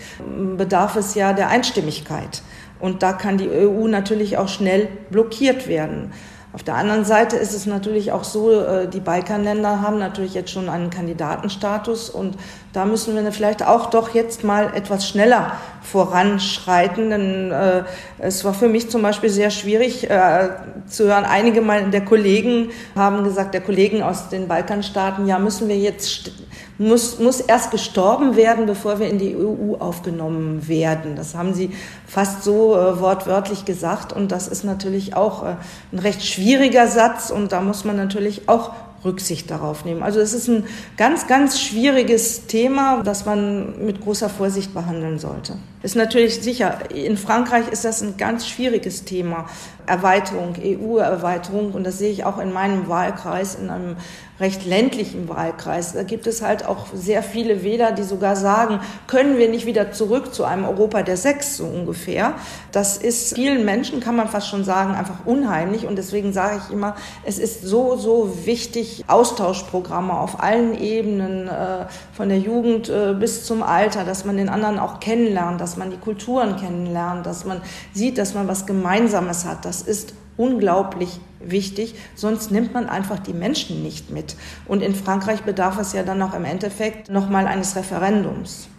bedarf 0.56 0.96
es 0.96 1.16
ja 1.16 1.34
der 1.34 1.50
Einstimmigkeit. 1.50 2.42
Und 2.80 3.04
da 3.04 3.12
kann 3.14 3.38
die 3.38 3.50
EU 3.50 3.88
natürlich 3.88 4.38
auch 4.38 4.48
schnell 4.48 4.88
blockiert 5.10 5.68
werden. 5.68 6.14
Auf 6.56 6.64
der 6.64 6.76
anderen 6.76 7.04
Seite 7.04 7.36
ist 7.36 7.54
es 7.54 7.66
natürlich 7.66 8.14
auch 8.14 8.24
so, 8.24 8.50
äh, 8.50 8.88
die 8.88 9.02
Balkanländer 9.02 9.82
haben 9.82 10.00
natürlich 10.00 10.34
jetzt 10.34 10.52
schon 10.52 10.70
einen 10.70 10.90
Kandidatenstatus 10.90 12.10
und 12.10 12.38
da 12.76 12.86
müssen 12.86 13.16
wir 13.16 13.32
vielleicht 13.32 13.66
auch 13.66 13.90
doch 13.90 14.14
jetzt 14.14 14.44
mal 14.44 14.72
etwas 14.76 15.08
schneller 15.08 15.54
voranschreiten, 15.82 17.10
denn 17.10 17.52
äh, 17.52 17.84
es 18.20 18.44
war 18.44 18.54
für 18.54 18.68
mich 18.68 18.90
zum 18.90 19.02
Beispiel 19.02 19.30
sehr 19.30 19.50
schwierig 19.50 20.10
äh, 20.10 20.50
zu 20.88 21.06
hören. 21.06 21.24
Einige 21.24 21.62
der 21.90 22.04
Kollegen 22.04 22.72
haben 22.96 23.24
gesagt, 23.24 23.54
der 23.54 23.62
Kollegen 23.62 24.04
aus 24.04 24.30
den 24.30 24.48
Balkanstaaten, 24.48 25.26
ja, 25.26 25.40
müssen 25.40 25.70
wir 25.70 25.78
jetzt 25.78 26.32
muss, 26.78 27.20
muss 27.20 27.40
erst 27.40 27.72
gestorben 27.72 28.36
werden, 28.36 28.66
bevor 28.66 29.00
wir 29.00 29.08
in 29.08 29.18
die 29.20 29.36
EU 29.36 29.76
aufgenommen 29.80 30.68
werden. 30.68 31.16
Das 31.16 31.36
haben 31.36 31.54
sie 31.54 31.72
fast 32.06 32.44
so 32.44 32.76
äh, 32.76 33.00
wortwörtlich 33.00 33.64
gesagt 33.64 34.12
und 34.12 34.32
das 34.32 34.48
ist 34.48 34.66
natürlich 34.66 35.16
auch 35.16 35.44
äh, 35.44 35.56
ein 35.94 36.00
recht 36.00 36.26
schwieriger 36.26 36.88
Satz 36.88 37.30
und 37.30 37.52
da 37.54 37.62
muss 37.62 37.86
man 37.86 37.96
natürlich 37.96 38.50
auch 38.50 38.72
Rücksicht 39.06 39.50
darauf 39.52 39.86
nehmen. 39.86 40.04
Also 40.04 40.20
es 40.20 40.34
ist 40.34 40.48
ein 40.48 40.66
ganz, 40.98 41.28
ganz 41.28 41.60
schwieriges 41.62 42.48
Thema, 42.48 43.04
das 43.04 43.26
man 43.26 43.86
mit 43.86 44.02
großer 44.02 44.30
Vorsicht 44.30 44.74
behandeln 44.74 45.20
sollte. 45.20 45.58
Ist 45.86 45.96
natürlich 45.96 46.42
sicher, 46.42 46.90
in 46.90 47.16
Frankreich 47.16 47.68
ist 47.68 47.86
das 47.86 48.02
ein 48.02 48.18
ganz 48.18 48.48
schwieriges 48.48 49.06
Thema. 49.06 49.46
Erweiterung, 49.86 50.56
EU-Erweiterung. 50.60 51.74
Und 51.74 51.84
das 51.84 52.00
sehe 52.00 52.12
ich 52.12 52.24
auch 52.26 52.40
in 52.40 52.52
meinem 52.52 52.88
Wahlkreis, 52.88 53.54
in 53.54 53.70
einem 53.70 53.96
recht 54.40 54.66
ländlichen 54.66 55.30
Wahlkreis. 55.30 55.94
Da 55.94 56.04
gibt 56.04 56.28
es 56.28 56.42
halt 56.42 56.66
auch 56.66 56.88
sehr 56.94 57.24
viele 57.24 57.64
Wähler, 57.64 57.94
die 57.94 58.04
sogar 58.04 58.36
sagen, 58.36 58.82
können 59.08 59.38
wir 59.38 59.48
nicht 59.48 59.66
wieder 59.66 59.94
zurück 59.94 60.34
zu 60.34 60.44
einem 60.44 60.66
Europa 60.66 61.04
der 61.04 61.16
Sechs, 61.16 61.56
so 61.56 61.66
ungefähr. 61.66 62.34
Das 62.74 62.98
ist 62.98 63.36
vielen 63.36 63.64
Menschen, 63.64 64.02
kann 64.02 64.16
man 64.16 64.28
fast 64.28 64.50
schon 64.50 64.66
sagen, 64.66 64.94
einfach 64.94 65.26
unheimlich. 65.26 65.86
Und 65.86 65.98
deswegen 65.98 66.34
sage 66.34 66.60
ich 66.66 66.74
immer, 66.74 66.96
es 67.24 67.40
ist 67.40 67.62
so, 67.62 67.96
so 67.96 68.46
wichtig, 68.46 69.06
Austauschprogramme 69.08 70.14
auf 70.14 70.44
allen 70.44 70.78
Ebenen, 70.78 71.48
äh, 71.48 71.86
von 72.12 72.28
der 72.28 72.40
Jugend 72.40 72.90
äh, 72.90 73.14
bis 73.18 73.46
zum 73.46 73.64
Alter, 73.64 74.04
dass 74.04 74.26
man 74.26 74.36
den 74.36 74.50
anderen 74.50 74.80
auch 74.80 75.00
kennenlernt, 75.00 75.62
dass 75.62 75.75
man 75.78 75.92
die 75.92 75.98
Kulturen 75.98 76.56
kennenlernt, 76.58 77.26
dass 77.26 77.46
man 77.46 77.62
sieht, 77.94 78.18
dass 78.18 78.34
man 78.34 78.48
was 78.48 78.66
Gemeinsames 78.66 79.46
hat. 79.46 79.66
Das 79.66 79.82
ist 79.82 80.14
unglaublich 80.38 81.20
wichtig, 81.40 81.96
sonst 82.16 82.52
nimmt 82.52 82.74
man 82.74 82.88
einfach 82.88 83.20
die 83.20 83.34
Menschen 83.34 83.84
nicht 83.84 84.10
mit. 84.10 84.36
Und 84.66 84.82
in 84.82 84.96
Frankreich 84.96 85.42
bedarf 85.42 85.80
es 85.80 85.94
ja 85.94 86.04
dann 86.04 86.22
auch 86.22 86.34
im 86.34 86.46
Endeffekt 86.46 87.10
nochmal 87.10 87.48
eines 87.48 87.76
Referendums. 87.76 88.70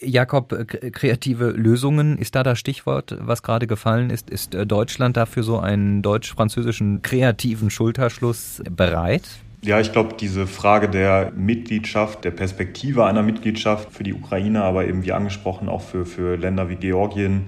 Jakob, 0.00 0.52
äh, 0.52 0.64
kreative 0.64 1.50
Lösungen 1.50 2.16
ist 2.16 2.34
da 2.34 2.42
das 2.42 2.58
Stichwort, 2.58 3.16
was 3.20 3.42
gerade 3.42 3.66
gefallen 3.66 4.08
ist. 4.10 4.30
Ist 4.30 4.54
äh, 4.54 4.66
Deutschland 4.66 5.16
dafür 5.16 5.42
so 5.42 5.58
einen 5.58 6.00
deutsch-französischen 6.00 7.02
kreativen 7.02 7.68
Schulterschluss 7.68 8.62
bereit? 8.70 9.28
Ja, 9.60 9.80
ich 9.80 9.90
glaube, 9.90 10.14
diese 10.18 10.46
Frage 10.46 10.88
der 10.88 11.32
Mitgliedschaft, 11.34 12.24
der 12.24 12.30
Perspektive 12.30 13.06
einer 13.06 13.22
Mitgliedschaft 13.22 13.92
für 13.92 14.04
die 14.04 14.14
Ukraine, 14.14 14.62
aber 14.62 14.86
eben 14.86 15.04
wie 15.04 15.12
angesprochen 15.12 15.68
auch 15.68 15.80
für, 15.80 16.06
für 16.06 16.36
Länder 16.36 16.68
wie 16.68 16.76
Georgien, 16.76 17.46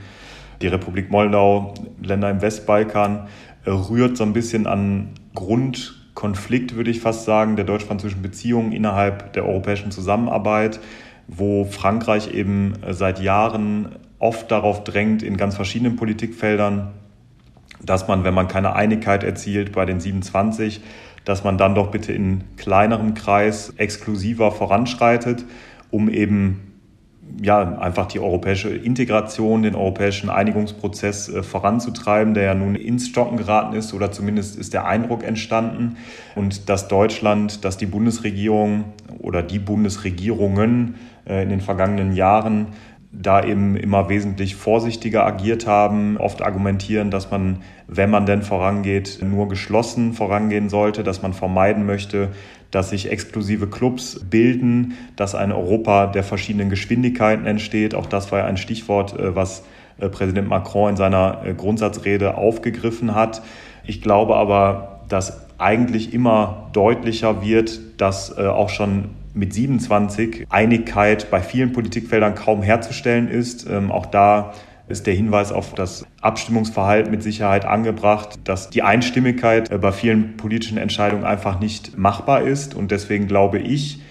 die 0.60 0.66
Republik 0.66 1.10
Moldau, 1.10 1.74
Länder 2.02 2.28
im 2.28 2.42
Westbalkan, 2.42 3.28
äh, 3.64 3.70
rührt 3.70 4.16
so 4.16 4.24
ein 4.24 4.32
bisschen 4.32 4.66
an 4.66 5.10
Grundkonflikt, 5.34 6.74
würde 6.74 6.90
ich 6.90 7.00
fast 7.00 7.24
sagen, 7.26 7.54
der 7.54 7.64
deutsch-französischen 7.64 8.22
Beziehungen 8.22 8.72
innerhalb 8.72 9.32
der 9.34 9.46
europäischen 9.46 9.92
Zusammenarbeit, 9.92 10.80
wo 11.28 11.64
Frankreich 11.64 12.34
eben 12.34 12.74
äh, 12.82 12.92
seit 12.92 13.20
Jahren 13.20 13.96
oft 14.18 14.50
darauf 14.50 14.82
drängt, 14.82 15.22
in 15.22 15.36
ganz 15.36 15.54
verschiedenen 15.54 15.94
Politikfeldern, 15.94 16.90
dass 17.82 18.08
man, 18.08 18.24
wenn 18.24 18.34
man 18.34 18.48
keine 18.48 18.74
Einigkeit 18.74 19.24
erzielt 19.24 19.72
bei 19.72 19.86
den 19.86 20.00
27, 20.00 20.82
dass 21.24 21.44
man 21.44 21.58
dann 21.58 21.74
doch 21.74 21.90
bitte 21.90 22.12
in 22.12 22.44
kleinerem 22.56 23.14
Kreis 23.14 23.74
exklusiver 23.76 24.52
voranschreitet, 24.52 25.44
um 25.90 26.08
eben 26.08 26.70
ja, 27.40 27.78
einfach 27.78 28.06
die 28.06 28.18
europäische 28.18 28.70
Integration, 28.70 29.62
den 29.62 29.74
europäischen 29.74 30.30
Einigungsprozess 30.30 31.28
äh, 31.28 31.42
voranzutreiben, 31.42 32.34
der 32.34 32.44
ja 32.44 32.54
nun 32.54 32.74
ins 32.74 33.08
Stocken 33.08 33.36
geraten 33.36 33.76
ist 33.76 33.94
oder 33.94 34.10
zumindest 34.10 34.58
ist 34.58 34.74
der 34.74 34.86
Eindruck 34.86 35.22
entstanden. 35.22 35.96
Und 36.34 36.68
dass 36.68 36.88
Deutschland, 36.88 37.64
dass 37.64 37.76
die 37.76 37.86
Bundesregierung 37.86 38.84
oder 39.18 39.42
die 39.42 39.58
Bundesregierungen 39.58 40.96
äh, 41.26 41.42
in 41.42 41.50
den 41.50 41.60
vergangenen 41.60 42.14
Jahren 42.14 42.68
da 43.12 43.42
eben 43.42 43.76
immer 43.76 44.08
wesentlich 44.08 44.54
vorsichtiger 44.54 45.26
agiert 45.26 45.66
haben, 45.66 46.16
oft 46.16 46.42
argumentieren, 46.42 47.10
dass 47.10 47.30
man, 47.30 47.62
wenn 47.88 48.08
man 48.08 48.24
denn 48.24 48.42
vorangeht, 48.42 49.18
nur 49.20 49.48
geschlossen 49.48 50.12
vorangehen 50.12 50.68
sollte, 50.68 51.02
dass 51.02 51.20
man 51.20 51.32
vermeiden 51.32 51.86
möchte, 51.86 52.28
dass 52.70 52.90
sich 52.90 53.10
exklusive 53.10 53.66
Clubs 53.66 54.20
bilden, 54.30 54.94
dass 55.16 55.34
ein 55.34 55.50
Europa 55.50 56.06
der 56.06 56.22
verschiedenen 56.22 56.70
Geschwindigkeiten 56.70 57.46
entsteht. 57.46 57.96
Auch 57.96 58.06
das 58.06 58.30
war 58.30 58.40
ja 58.40 58.44
ein 58.46 58.56
Stichwort, 58.56 59.18
äh, 59.18 59.34
was 59.34 59.64
äh, 59.98 60.08
Präsident 60.08 60.48
Macron 60.48 60.90
in 60.90 60.96
seiner 60.96 61.42
äh, 61.44 61.52
Grundsatzrede 61.52 62.36
aufgegriffen 62.36 63.16
hat. 63.16 63.42
Ich 63.84 64.02
glaube 64.02 64.36
aber, 64.36 65.00
dass 65.08 65.48
eigentlich 65.58 66.14
immer 66.14 66.70
deutlicher 66.72 67.42
wird, 67.42 67.80
dass 68.00 68.38
auch 68.38 68.70
schon 68.70 69.10
mit 69.34 69.52
27 69.52 70.46
Einigkeit 70.48 71.30
bei 71.30 71.40
vielen 71.40 71.72
Politikfeldern 71.72 72.34
kaum 72.34 72.62
herzustellen 72.62 73.28
ist. 73.28 73.66
Ähm, 73.68 73.90
auch 73.90 74.06
da 74.06 74.52
ist 74.88 75.06
der 75.06 75.14
Hinweis 75.14 75.52
auf 75.52 75.74
das 75.74 76.04
Abstimmungsverhalten 76.20 77.10
mit 77.10 77.22
Sicherheit 77.22 77.64
angebracht, 77.64 78.40
dass 78.44 78.70
die 78.70 78.82
Einstimmigkeit 78.82 79.70
äh, 79.70 79.78
bei 79.78 79.92
vielen 79.92 80.36
politischen 80.36 80.78
Entscheidungen 80.78 81.24
einfach 81.24 81.60
nicht 81.60 81.96
machbar 81.96 82.42
ist. 82.42 82.74
Und 82.74 82.90
deswegen 82.90 83.28
glaube 83.28 83.58
ich, 83.58 84.02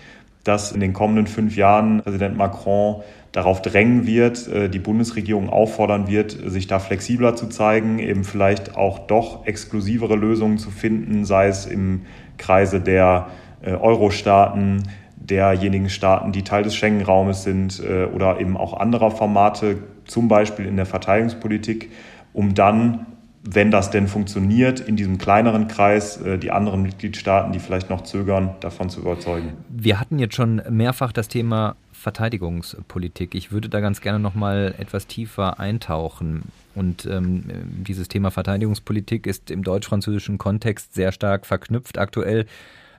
dass 0.44 0.72
in 0.72 0.80
den 0.80 0.94
kommenden 0.94 1.28
fünf 1.28 1.56
Jahren 1.56 2.02
Präsident 2.02 2.38
Macron 2.38 3.04
darauf 3.32 3.62
drängen 3.62 4.08
wird, 4.08 4.48
äh, 4.48 4.70
die 4.70 4.80
Bundesregierung 4.80 5.50
auffordern 5.50 6.08
wird, 6.08 6.32
sich 6.32 6.68
da 6.68 6.80
flexibler 6.80 7.36
zu 7.36 7.48
zeigen, 7.48 8.00
eben 8.00 8.24
vielleicht 8.24 8.76
auch 8.76 9.00
doch 9.00 9.46
exklusivere 9.46 10.16
Lösungen 10.16 10.58
zu 10.58 10.72
finden, 10.72 11.26
sei 11.26 11.48
es 11.48 11.66
im 11.66 12.02
Kreise 12.38 12.80
der 12.80 13.28
äh, 13.62 13.74
Euro-Staaten, 13.74 14.84
derjenigen 15.20 15.90
Staaten, 15.90 16.32
die 16.32 16.44
Teil 16.44 16.64
des 16.64 16.76
Schengen-Raumes 16.76 17.44
sind 17.44 17.82
äh, 17.84 18.06
oder 18.06 18.40
eben 18.40 18.58
auch 18.58 18.74
anderer 18.74 19.12
Formate, 19.12 19.78
zum 20.06 20.28
Beispiel 20.28 20.66
in 20.66 20.76
der 20.76 20.86
Verteidigungspolitik, 20.86 21.92
um 22.34 22.56
dann, 22.56 23.06
wenn 23.44 23.70
das 23.72 23.92
denn 23.92 24.08
funktioniert, 24.08 24.80
in 24.80 24.96
diesem 24.96 25.18
kleineren 25.18 25.68
Kreis 25.68 26.20
die 26.42 26.52
anderen 26.52 26.82
Mitgliedstaaten, 26.82 27.52
die 27.54 27.60
vielleicht 27.60 27.90
noch 27.90 28.02
zögern, 28.02 28.56
davon 28.60 28.90
zu 28.90 29.00
überzeugen. 29.02 29.54
Wir 29.70 30.00
hatten 30.00 30.20
jetzt 30.20 30.36
schon 30.36 30.62
mehrfach 30.70 31.12
das 31.12 31.28
Thema 31.28 31.76
Verteidigungspolitik. 32.00 33.36
Ich 33.36 33.52
würde 33.52 33.70
da 33.70 33.82
ganz 33.82 34.02
gerne 34.02 34.20
noch 34.20 34.34
mal 34.34 34.74
etwas 34.78 35.06
tiefer 35.06 35.60
eintauchen. 35.60 36.44
Und 36.74 37.06
ähm, 37.06 37.44
dieses 37.86 38.08
Thema 38.08 38.32
Verteidigungspolitik 38.32 39.28
ist 39.28 39.52
im 39.52 39.64
deutsch-französischen 39.64 40.38
Kontext 40.38 40.94
sehr 40.94 41.12
stark 41.12 41.46
verknüpft 41.46 41.98
aktuell 41.98 42.46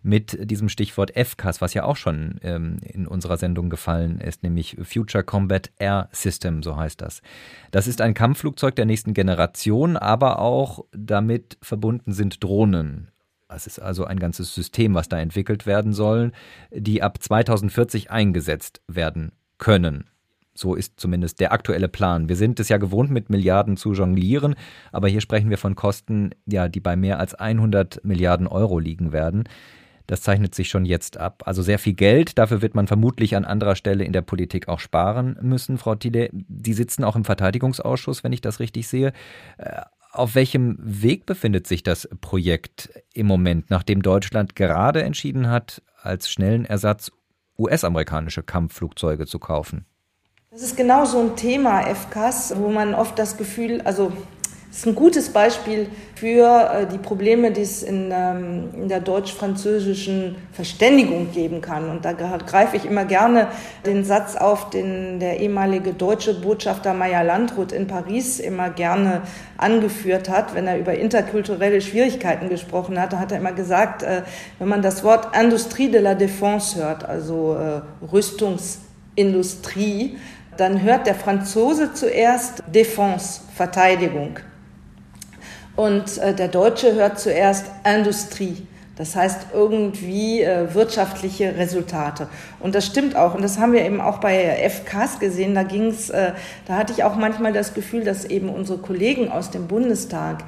mit 0.02 0.50
diesem 0.50 0.68
Stichwort 0.68 1.12
FCAS, 1.16 1.60
was 1.60 1.74
ja 1.74 1.84
auch 1.84 1.96
schon 1.96 2.40
ähm, 2.42 2.78
in 2.82 3.06
unserer 3.06 3.36
Sendung 3.36 3.70
gefallen 3.70 4.20
ist, 4.20 4.42
nämlich 4.42 4.76
Future 4.82 5.24
Combat 5.24 5.70
Air 5.78 6.08
System, 6.12 6.62
so 6.62 6.76
heißt 6.76 7.00
das. 7.00 7.22
Das 7.70 7.86
ist 7.86 8.00
ein 8.00 8.14
Kampfflugzeug 8.14 8.76
der 8.76 8.86
nächsten 8.86 9.14
Generation, 9.14 9.96
aber 9.96 10.38
auch 10.38 10.84
damit 10.92 11.58
verbunden 11.62 12.12
sind 12.12 12.42
Drohnen. 12.42 13.10
Es 13.48 13.66
ist 13.66 13.80
also 13.80 14.04
ein 14.04 14.18
ganzes 14.18 14.54
System, 14.54 14.94
was 14.94 15.08
da 15.08 15.18
entwickelt 15.18 15.66
werden 15.66 15.92
soll, 15.92 16.32
die 16.70 17.02
ab 17.02 17.20
2040 17.20 18.10
eingesetzt 18.10 18.80
werden 18.86 19.32
können. 19.58 20.04
So 20.54 20.74
ist 20.74 21.00
zumindest 21.00 21.40
der 21.40 21.52
aktuelle 21.52 21.88
Plan. 21.88 22.28
Wir 22.28 22.36
sind 22.36 22.60
es 22.60 22.68
ja 22.68 22.76
gewohnt, 22.76 23.10
mit 23.10 23.30
Milliarden 23.30 23.76
zu 23.76 23.92
jonglieren, 23.92 24.56
aber 24.92 25.08
hier 25.08 25.20
sprechen 25.20 25.48
wir 25.50 25.58
von 25.58 25.74
Kosten, 25.74 26.30
ja, 26.44 26.68
die 26.68 26.80
bei 26.80 26.96
mehr 26.96 27.18
als 27.18 27.34
100 27.34 28.04
Milliarden 28.04 28.46
Euro 28.46 28.78
liegen 28.78 29.12
werden. 29.12 29.44
Das 30.10 30.22
zeichnet 30.22 30.56
sich 30.56 30.68
schon 30.68 30.86
jetzt 30.86 31.18
ab. 31.18 31.44
Also 31.46 31.62
sehr 31.62 31.78
viel 31.78 31.92
Geld. 31.92 32.36
Dafür 32.36 32.62
wird 32.62 32.74
man 32.74 32.88
vermutlich 32.88 33.36
an 33.36 33.44
anderer 33.44 33.76
Stelle 33.76 34.02
in 34.02 34.12
der 34.12 34.22
Politik 34.22 34.66
auch 34.66 34.80
sparen 34.80 35.38
müssen, 35.40 35.78
Frau 35.78 35.94
Tille. 35.94 36.30
Sie 36.32 36.72
sitzen 36.72 37.04
auch 37.04 37.14
im 37.14 37.24
Verteidigungsausschuss, 37.24 38.24
wenn 38.24 38.32
ich 38.32 38.40
das 38.40 38.58
richtig 38.58 38.88
sehe. 38.88 39.12
Äh, 39.58 39.82
auf 40.10 40.34
welchem 40.34 40.76
Weg 40.80 41.26
befindet 41.26 41.68
sich 41.68 41.84
das 41.84 42.08
Projekt 42.20 42.90
im 43.14 43.28
Moment, 43.28 43.70
nachdem 43.70 44.02
Deutschland 44.02 44.56
gerade 44.56 45.04
entschieden 45.04 45.48
hat, 45.48 45.80
als 46.02 46.28
schnellen 46.28 46.64
Ersatz 46.64 47.12
US-amerikanische 47.56 48.42
Kampfflugzeuge 48.42 49.26
zu 49.26 49.38
kaufen? 49.38 49.86
Das 50.50 50.62
ist 50.62 50.76
genau 50.76 51.04
so 51.04 51.20
ein 51.20 51.36
Thema, 51.36 51.82
FCAS, 51.82 52.54
wo 52.56 52.68
man 52.68 52.96
oft 52.96 53.16
das 53.16 53.36
Gefühl, 53.36 53.80
also 53.82 54.12
das 54.70 54.78
ist 54.78 54.86
ein 54.86 54.94
gutes 54.94 55.28
Beispiel 55.30 55.88
für 56.14 56.70
äh, 56.72 56.86
die 56.86 56.98
Probleme, 56.98 57.50
die 57.50 57.62
es 57.62 57.82
in, 57.82 58.12
ähm, 58.12 58.68
in 58.74 58.88
der 58.88 59.00
deutsch-französischen 59.00 60.36
Verständigung 60.52 61.32
geben 61.32 61.60
kann. 61.60 61.90
Und 61.90 62.04
da 62.04 62.12
greife 62.12 62.76
ich 62.76 62.84
immer 62.84 63.04
gerne 63.04 63.48
den 63.84 64.04
Satz 64.04 64.36
auf, 64.36 64.70
den 64.70 65.18
der 65.18 65.40
ehemalige 65.40 65.92
deutsche 65.92 66.40
Botschafter 66.40 66.94
Meyer 66.94 67.24
Landrut 67.24 67.72
in 67.72 67.88
Paris 67.88 68.38
immer 68.38 68.70
gerne 68.70 69.22
angeführt 69.56 70.28
hat, 70.28 70.54
wenn 70.54 70.68
er 70.68 70.78
über 70.78 70.94
interkulturelle 70.94 71.80
Schwierigkeiten 71.80 72.48
gesprochen 72.48 73.00
hat. 73.00 73.12
Da 73.12 73.18
hat 73.18 73.32
er 73.32 73.38
immer 73.38 73.52
gesagt, 73.52 74.04
äh, 74.04 74.22
wenn 74.60 74.68
man 74.68 74.82
das 74.82 75.02
Wort 75.02 75.36
Industrie 75.36 75.90
de 75.90 76.00
la 76.00 76.12
Défense 76.12 76.76
hört, 76.76 77.04
also 77.04 77.56
äh, 77.56 77.80
Rüstungsindustrie, 78.06 80.16
dann 80.56 80.80
hört 80.82 81.08
der 81.08 81.16
Franzose 81.16 81.92
zuerst 81.92 82.62
Défense, 82.72 83.40
Verteidigung. 83.56 84.38
Und 85.80 86.18
äh, 86.18 86.34
der 86.34 86.48
Deutsche 86.48 86.92
hört 86.92 87.18
zuerst 87.18 87.64
Industrie. 87.84 88.66
Das 88.96 89.16
heißt 89.16 89.46
irgendwie 89.54 90.42
äh, 90.42 90.74
wirtschaftliche 90.74 91.56
Resultate. 91.56 92.28
Und 92.58 92.74
das 92.74 92.84
stimmt 92.84 93.16
auch. 93.16 93.34
Und 93.34 93.40
das 93.40 93.58
haben 93.58 93.72
wir 93.72 93.82
eben 93.82 93.98
auch 93.98 94.18
bei 94.18 94.58
FKs 94.68 95.20
gesehen. 95.20 95.54
Da 95.54 95.62
ging's, 95.62 96.10
äh, 96.10 96.32
da 96.66 96.76
hatte 96.76 96.92
ich 96.92 97.02
auch 97.02 97.16
manchmal 97.16 97.54
das 97.54 97.72
Gefühl, 97.72 98.04
dass 98.04 98.26
eben 98.26 98.50
unsere 98.50 98.76
Kollegen 98.76 99.32
aus 99.32 99.50
dem 99.50 99.68
Bundestag 99.68 100.44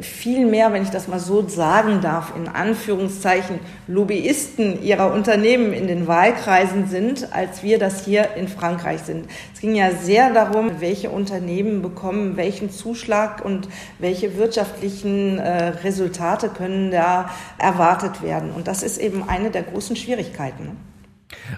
viel 0.00 0.46
mehr, 0.46 0.72
wenn 0.72 0.82
ich 0.82 0.90
das 0.90 1.08
mal 1.08 1.18
so 1.18 1.46
sagen 1.48 2.00
darf, 2.00 2.32
in 2.36 2.48
Anführungszeichen 2.48 3.60
Lobbyisten 3.86 4.82
ihrer 4.82 5.12
Unternehmen 5.12 5.72
in 5.72 5.86
den 5.86 6.06
Wahlkreisen 6.06 6.86
sind, 6.88 7.32
als 7.32 7.62
wir 7.62 7.78
das 7.78 8.04
hier 8.04 8.34
in 8.36 8.48
Frankreich 8.48 9.00
sind. 9.00 9.26
Es 9.54 9.60
ging 9.60 9.74
ja 9.74 9.90
sehr 9.92 10.32
darum, 10.32 10.80
welche 10.80 11.10
Unternehmen 11.10 11.82
bekommen 11.82 12.36
welchen 12.36 12.70
Zuschlag 12.70 13.44
und 13.44 13.68
welche 13.98 14.36
wirtschaftlichen 14.36 15.38
äh, 15.38 15.68
Resultate 15.68 16.48
können 16.48 16.90
da 16.90 17.30
erwartet 17.58 18.22
werden. 18.22 18.50
Und 18.52 18.68
das 18.68 18.82
ist 18.82 18.98
eben 18.98 19.28
eine 19.28 19.50
der 19.50 19.62
großen 19.62 19.96
Schwierigkeiten. 19.96 20.87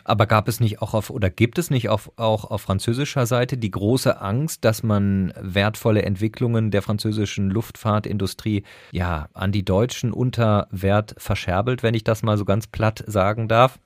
Aber 0.05 0.27
gab 0.27 0.49
es 0.49 0.61
nicht 0.61 0.83
auch 0.83 0.95
auf 0.95 1.11
oder 1.11 1.31
gibt 1.31 1.59
es 1.59 1.71
nicht 1.71 1.89
auf, 1.89 2.11
auch 2.17 2.45
auf 2.45 2.63
französischer 2.63 3.27
Seite 3.27 3.57
die 3.57 3.71
große 3.71 4.21
Angst, 4.21 4.65
dass 4.65 4.83
man 4.83 5.33
wertvolle 5.41 6.03
Entwicklungen 6.03 6.71
der 6.71 6.83
französischen 6.83 7.51
Luftfahrtindustrie 7.51 8.65
ja 8.93 9.29
an 9.33 9.53
die 9.53 9.65
Deutschen 9.65 10.13
unter 10.13 10.69
Wert 10.71 11.15
verscherbelt, 11.19 11.83
wenn 11.83 11.95
ich 11.95 12.05
das 12.05 12.23
mal 12.23 12.39
so 12.39 12.45
ganz 12.45 12.67
platt 12.67 13.05
sagen 13.07 13.49
darf? 13.49 13.79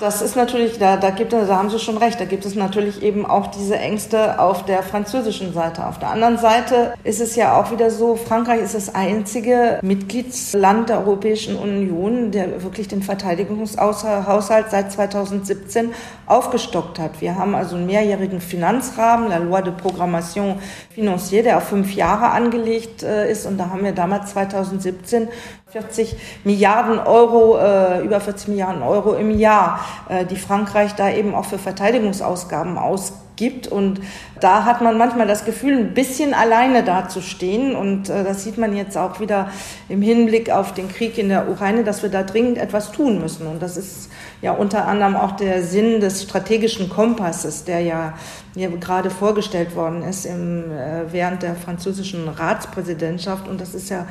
Das 0.00 0.22
ist 0.22 0.36
natürlich, 0.36 0.78
da, 0.78 0.96
da, 0.96 1.10
gibt, 1.10 1.32
da 1.32 1.46
haben 1.48 1.70
Sie 1.70 1.78
schon 1.80 1.96
recht, 1.96 2.20
da 2.20 2.24
gibt 2.24 2.44
es 2.44 2.54
natürlich 2.54 3.02
eben 3.02 3.26
auch 3.26 3.48
diese 3.48 3.76
Ängste 3.76 4.38
auf 4.38 4.64
der 4.64 4.84
französischen 4.84 5.52
Seite. 5.52 5.84
Auf 5.86 5.98
der 5.98 6.10
anderen 6.10 6.38
Seite 6.38 6.94
ist 7.02 7.20
es 7.20 7.34
ja 7.34 7.60
auch 7.60 7.72
wieder 7.72 7.90
so, 7.90 8.14
Frankreich 8.14 8.60
ist 8.62 8.76
das 8.76 8.94
einzige 8.94 9.80
Mitgliedsland 9.82 10.88
der 10.88 11.00
Europäischen 11.00 11.56
Union, 11.56 12.30
der 12.30 12.62
wirklich 12.62 12.86
den 12.86 13.02
Verteidigungshaushalt 13.02 14.70
seit 14.70 14.92
2017 14.92 15.92
aufgestockt 16.26 17.00
hat. 17.00 17.20
Wir 17.20 17.36
haben 17.36 17.56
also 17.56 17.74
einen 17.74 17.86
mehrjährigen 17.86 18.40
Finanzrahmen, 18.40 19.28
la 19.28 19.38
Loi 19.38 19.62
de 19.62 19.72
Programmation 19.72 20.60
Financière, 20.94 21.42
der 21.42 21.56
auf 21.56 21.64
fünf 21.64 21.92
Jahre 21.94 22.30
angelegt 22.30 23.02
äh, 23.02 23.30
ist. 23.30 23.46
Und 23.46 23.58
da 23.58 23.70
haben 23.70 23.82
wir 23.82 23.92
damals 23.92 24.30
2017 24.30 25.28
40 25.70 26.16
Milliarden 26.44 26.98
Euro, 26.98 27.58
äh, 27.58 28.00
über 28.02 28.20
40 28.20 28.48
Milliarden 28.48 28.82
Euro 28.82 29.12
im 29.12 29.38
Jahr, 29.38 29.80
äh, 30.08 30.24
die 30.24 30.36
Frankreich 30.36 30.94
da 30.94 31.10
eben 31.10 31.34
auch 31.34 31.44
für 31.44 31.58
Verteidigungsausgaben 31.58 32.78
ausgibt. 32.78 33.68
Und 33.68 34.00
da 34.40 34.64
hat 34.64 34.80
man 34.80 34.96
manchmal 34.96 35.26
das 35.26 35.44
Gefühl, 35.44 35.76
ein 35.76 35.92
bisschen 35.92 36.32
alleine 36.32 36.84
dazustehen. 36.84 37.76
Und 37.76 38.08
äh, 38.08 38.24
das 38.24 38.44
sieht 38.44 38.56
man 38.56 38.74
jetzt 38.74 38.96
auch 38.96 39.20
wieder 39.20 39.50
im 39.90 40.00
Hinblick 40.00 40.50
auf 40.50 40.72
den 40.72 40.88
Krieg 40.88 41.18
in 41.18 41.28
der 41.28 41.50
Ukraine, 41.50 41.84
dass 41.84 42.02
wir 42.02 42.08
da 42.08 42.22
dringend 42.22 42.56
etwas 42.56 42.90
tun 42.90 43.20
müssen. 43.20 43.46
Und 43.46 43.60
das 43.60 43.76
ist 43.76 44.10
ja 44.40 44.52
unter 44.52 44.86
anderem 44.88 45.16
auch 45.16 45.32
der 45.32 45.62
Sinn 45.62 46.00
des 46.00 46.22
strategischen 46.22 46.88
Kompasses, 46.88 47.64
der 47.64 47.80
ja 47.80 48.14
hier 48.54 48.70
gerade 48.70 49.10
vorgestellt 49.10 49.76
worden 49.76 50.02
ist 50.02 50.24
im, 50.24 50.70
äh, 50.70 51.12
während 51.12 51.42
der 51.42 51.56
französischen 51.56 52.26
Ratspräsidentschaft. 52.26 53.46
Und 53.46 53.60
das 53.60 53.74
ist 53.74 53.90
ja 53.90 54.06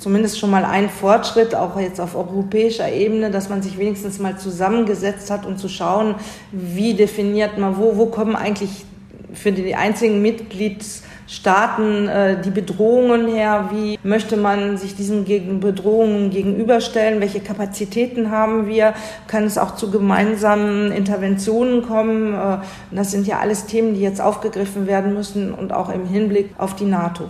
zumindest 0.00 0.38
schon 0.38 0.50
mal 0.50 0.64
ein 0.64 0.88
Fortschritt, 0.88 1.54
auch 1.54 1.78
jetzt 1.78 2.00
auf 2.00 2.16
europäischer 2.16 2.90
Ebene, 2.90 3.30
dass 3.30 3.48
man 3.48 3.62
sich 3.62 3.78
wenigstens 3.78 4.18
mal 4.18 4.36
zusammengesetzt 4.38 5.30
hat, 5.30 5.46
um 5.46 5.56
zu 5.56 5.68
schauen, 5.68 6.14
wie 6.50 6.94
definiert 6.94 7.58
man, 7.58 7.76
wo, 7.76 7.96
wo 7.96 8.06
kommen 8.06 8.34
eigentlich 8.34 8.86
für 9.32 9.52
die 9.52 9.74
einzigen 9.74 10.22
Mitgliedstaaten 10.22 12.08
äh, 12.08 12.40
die 12.40 12.50
Bedrohungen 12.50 13.28
her? 13.28 13.68
Wie 13.72 13.98
möchte 14.02 14.36
man 14.36 14.76
sich 14.78 14.96
diesen 14.96 15.24
gegen 15.24 15.60
Bedrohungen 15.60 16.30
gegenüberstellen? 16.30 17.20
Welche 17.20 17.40
Kapazitäten 17.40 18.30
haben 18.30 18.66
wir? 18.66 18.94
Kann 19.26 19.44
es 19.44 19.58
auch 19.58 19.76
zu 19.76 19.90
gemeinsamen 19.90 20.92
Interventionen 20.92 21.82
kommen? 21.82 22.34
Äh, 22.34 22.58
das 22.90 23.10
sind 23.10 23.26
ja 23.26 23.38
alles 23.38 23.66
Themen, 23.66 23.94
die 23.94 24.00
jetzt 24.00 24.20
aufgegriffen 24.20 24.86
werden 24.86 25.14
müssen 25.14 25.52
und 25.52 25.72
auch 25.72 25.90
im 25.90 26.06
Hinblick 26.06 26.50
auf 26.58 26.74
die 26.74 26.86
NATO. 26.86 27.28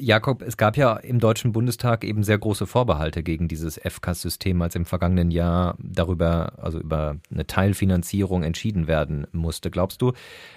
Jakob, 0.00 0.42
es 0.42 0.56
gab 0.56 0.76
ja 0.76 0.96
im 0.96 1.20
Deutschen 1.20 1.52
Bundestag 1.52 2.04
eben 2.04 2.22
sehr 2.22 2.38
große 2.38 2.66
Vorbehalte 2.66 3.22
gegen 3.22 3.48
dieses 3.48 3.78
FCAS-System, 3.78 4.60
als 4.62 4.74
im 4.74 4.86
vergangenen 4.86 5.30
Jahr 5.30 5.76
darüber, 5.78 6.54
also 6.58 6.80
über 6.80 7.16
eine 7.30 7.46
Teilfinanzierung 7.46 8.42
entschieden 8.42 8.86
werden 8.88 9.26
musste. 9.32 9.70
Glaubst 9.70 10.02
du, 10.02 10.12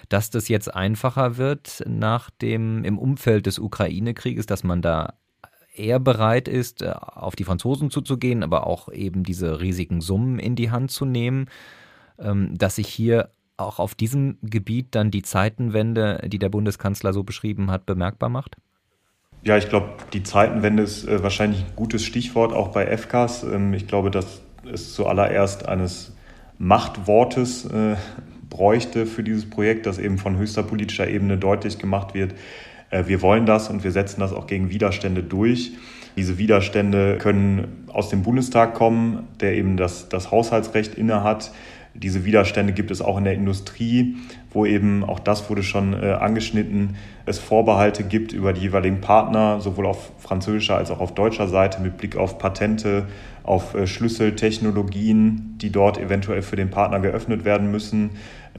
dass 0.08 0.30
das 0.30 0.48
jetzt 0.48 0.74
einfacher 0.74 1.36
wird 1.36 1.84
nach 1.86 2.30
dem, 2.30 2.84
im 2.84 2.98
Umfeld 2.98 3.46
des 3.46 3.58
Ukraine-Krieges, 3.58 4.46
dass 4.46 4.64
man 4.64 4.82
da 4.82 5.14
eher 5.74 6.00
bereit 6.00 6.48
ist, 6.48 6.84
auf 6.84 7.36
die 7.36 7.44
Franzosen 7.44 7.90
zuzugehen, 7.90 8.42
aber 8.42 8.66
auch 8.66 8.88
eben 8.90 9.24
diese 9.24 9.60
riesigen 9.60 10.00
Summen 10.00 10.38
in 10.38 10.56
die 10.56 10.70
Hand 10.70 10.90
zu 10.90 11.04
nehmen? 11.04 11.46
ähm, 12.18 12.56
dass 12.56 12.76
sich 12.76 12.88
hier 12.88 13.30
auch 13.56 13.78
auf 13.78 13.94
diesem 13.94 14.38
Gebiet 14.42 14.94
dann 14.94 15.10
die 15.10 15.22
Zeitenwende, 15.22 16.26
die 16.26 16.38
der 16.38 16.48
Bundeskanzler 16.48 17.12
so 17.12 17.22
beschrieben 17.22 17.70
hat, 17.70 17.86
bemerkbar 17.86 18.28
macht? 18.28 18.56
Ja, 19.44 19.58
ich 19.58 19.68
glaube, 19.68 19.90
die 20.14 20.22
Zeitenwende 20.22 20.82
ist 20.82 21.06
äh, 21.06 21.22
wahrscheinlich 21.22 21.60
ein 21.60 21.76
gutes 21.76 22.02
Stichwort 22.02 22.54
auch 22.54 22.68
bei 22.68 22.86
FKs. 22.86 23.42
Ähm, 23.42 23.74
ich 23.74 23.86
glaube, 23.86 24.10
dass 24.10 24.40
es 24.72 24.94
zuallererst 24.94 25.68
eines 25.68 26.14
Machtwortes 26.58 27.66
äh, 27.66 27.96
bräuchte 28.48 29.04
für 29.04 29.22
dieses 29.22 29.50
Projekt, 29.50 29.84
das 29.84 29.98
eben 29.98 30.16
von 30.16 30.38
höchster 30.38 30.62
politischer 30.62 31.08
Ebene 31.08 31.36
deutlich 31.36 31.78
gemacht 31.78 32.14
wird. 32.14 32.34
Äh, 32.88 33.04
wir 33.06 33.20
wollen 33.20 33.44
das 33.44 33.68
und 33.68 33.84
wir 33.84 33.92
setzen 33.92 34.20
das 34.20 34.32
auch 34.32 34.46
gegen 34.46 34.70
Widerstände 34.70 35.22
durch. 35.22 35.72
Diese 36.16 36.38
Widerstände 36.38 37.18
können 37.18 37.84
aus 37.92 38.08
dem 38.08 38.22
Bundestag 38.22 38.72
kommen, 38.72 39.28
der 39.40 39.54
eben 39.54 39.76
das, 39.76 40.08
das 40.08 40.30
Haushaltsrecht 40.30 40.94
innehat. 40.94 41.50
Diese 41.92 42.24
Widerstände 42.24 42.72
gibt 42.72 42.90
es 42.90 43.02
auch 43.02 43.18
in 43.18 43.24
der 43.24 43.34
Industrie, 43.34 44.16
wo 44.54 44.64
eben, 44.64 45.04
auch 45.04 45.18
das 45.18 45.50
wurde 45.50 45.62
schon 45.62 45.92
äh, 45.92 46.12
angeschnitten, 46.12 46.96
es 47.26 47.38
Vorbehalte 47.38 48.04
gibt 48.04 48.32
über 48.32 48.52
die 48.52 48.62
jeweiligen 48.62 49.00
Partner, 49.00 49.60
sowohl 49.60 49.86
auf 49.86 50.12
französischer 50.18 50.76
als 50.76 50.90
auch 50.90 51.00
auf 51.00 51.14
deutscher 51.14 51.48
Seite 51.48 51.82
mit 51.82 51.96
Blick 51.96 52.16
auf 52.16 52.38
Patente, 52.38 53.06
auf 53.42 53.74
äh, 53.74 53.86
Schlüsseltechnologien, 53.86 55.58
die 55.60 55.70
dort 55.70 55.98
eventuell 55.98 56.42
für 56.42 56.56
den 56.56 56.70
Partner 56.70 57.00
geöffnet 57.00 57.44
werden 57.44 57.70
müssen, 57.70 58.10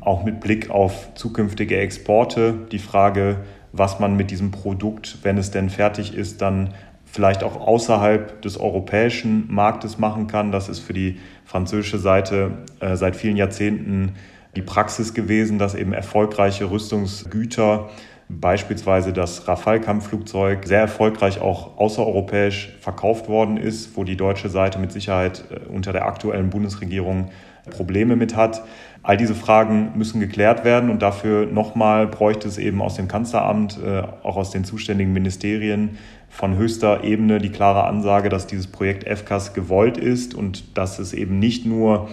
auch 0.02 0.24
mit 0.24 0.42
Blick 0.42 0.70
auf 0.70 1.14
zukünftige 1.16 1.78
Exporte, 1.78 2.54
die 2.72 2.80
Frage, 2.80 3.38
was 3.72 4.00
man 4.00 4.16
mit 4.16 4.32
diesem 4.32 4.52
Produkt, 4.52 5.20
wenn 5.24 5.38
es 5.38 5.52
denn 5.52 5.70
fertig 5.70 6.14
ist, 6.14 6.42
dann 6.42 6.74
vielleicht 7.06 7.44
auch 7.44 7.56
außerhalb 7.56 8.42
des 8.42 8.60
europäischen 8.60 9.46
Marktes 9.50 9.98
machen 9.98 10.28
kann. 10.28 10.52
Das 10.52 10.68
ist 10.68 10.80
für 10.80 10.92
die 10.92 11.18
französische 11.46 11.98
Seite 11.98 12.66
äh, 12.82 12.98
seit 12.98 13.16
vielen 13.16 13.38
Jahrzehnten 13.38 14.14
die 14.56 14.62
Praxis 14.62 15.14
gewesen, 15.14 15.60
dass 15.60 15.76
eben 15.76 15.94
erfolgreiche 15.94 16.70
Rüstungsgüter, 16.70 17.90
beispielsweise 18.28 19.14
das 19.14 19.48
Rafale-Kampfflugzeug, 19.48 20.66
sehr 20.66 20.80
erfolgreich 20.80 21.42
auch 21.42 21.78
außereuropäisch 21.78 22.76
verkauft 22.80 23.28
worden 23.28 23.58
ist, 23.58 23.96
wo 23.96 24.04
die 24.04 24.18
deutsche 24.18 24.50
Seite 24.50 24.80
mit 24.80 24.92
Sicherheit 24.92 25.44
äh, 25.52 25.68
unter 25.68 25.94
der 25.94 26.06
aktuellen 26.06 26.50
Bundesregierung 26.50 27.30
Probleme 27.70 28.16
mit 28.16 28.36
hat. 28.36 28.64
All 29.04 29.18
diese 29.18 29.36
Fragen 29.36 29.92
müssen 29.96 30.20
geklärt 30.20 30.64
werden 30.64 30.90
und 30.90 31.02
dafür 31.02 31.46
nochmal 31.46 32.08
bräuchte 32.08 32.48
es 32.48 32.58
eben 32.58 32.82
aus 32.82 32.96
dem 32.96 33.08
Kanzleramt, 33.08 33.80
äh, 33.84 34.04
auch 34.24 34.38
aus 34.38 34.52
den 34.52 34.64
zuständigen 34.64 35.14
Ministerien 35.14 35.98
von 36.30 36.58
höchster 36.58 37.04
Ebene 37.04 37.38
die 37.38 37.50
klare 37.50 37.86
Ansage, 37.86 38.30
dass 38.30 38.48
dieses 38.48 38.68
Projekt 38.68 39.08
FCAS 39.08 39.54
gewollt 39.54 39.98
ist 39.98 40.34
und 40.34 40.78
dass 40.78 41.00
es 41.00 41.14
eben 41.14 41.40
nicht 41.40 41.66
nur 41.66 42.10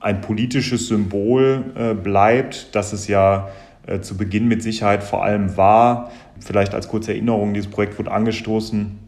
ein 0.00 0.20
politisches 0.20 0.88
Symbol 0.88 1.64
äh, 1.74 1.94
bleibt, 1.94 2.74
dass 2.74 2.92
es 2.92 3.08
ja 3.08 3.48
äh, 3.86 4.00
zu 4.00 4.16
Beginn 4.16 4.48
mit 4.48 4.62
Sicherheit 4.62 5.02
vor 5.02 5.24
allem 5.24 5.56
war. 5.56 6.10
Vielleicht 6.40 6.74
als 6.74 6.88
kurze 6.88 7.12
Erinnerung, 7.12 7.54
dieses 7.54 7.70
Projekt 7.70 7.98
wurde 7.98 8.10
angestoßen 8.10 8.98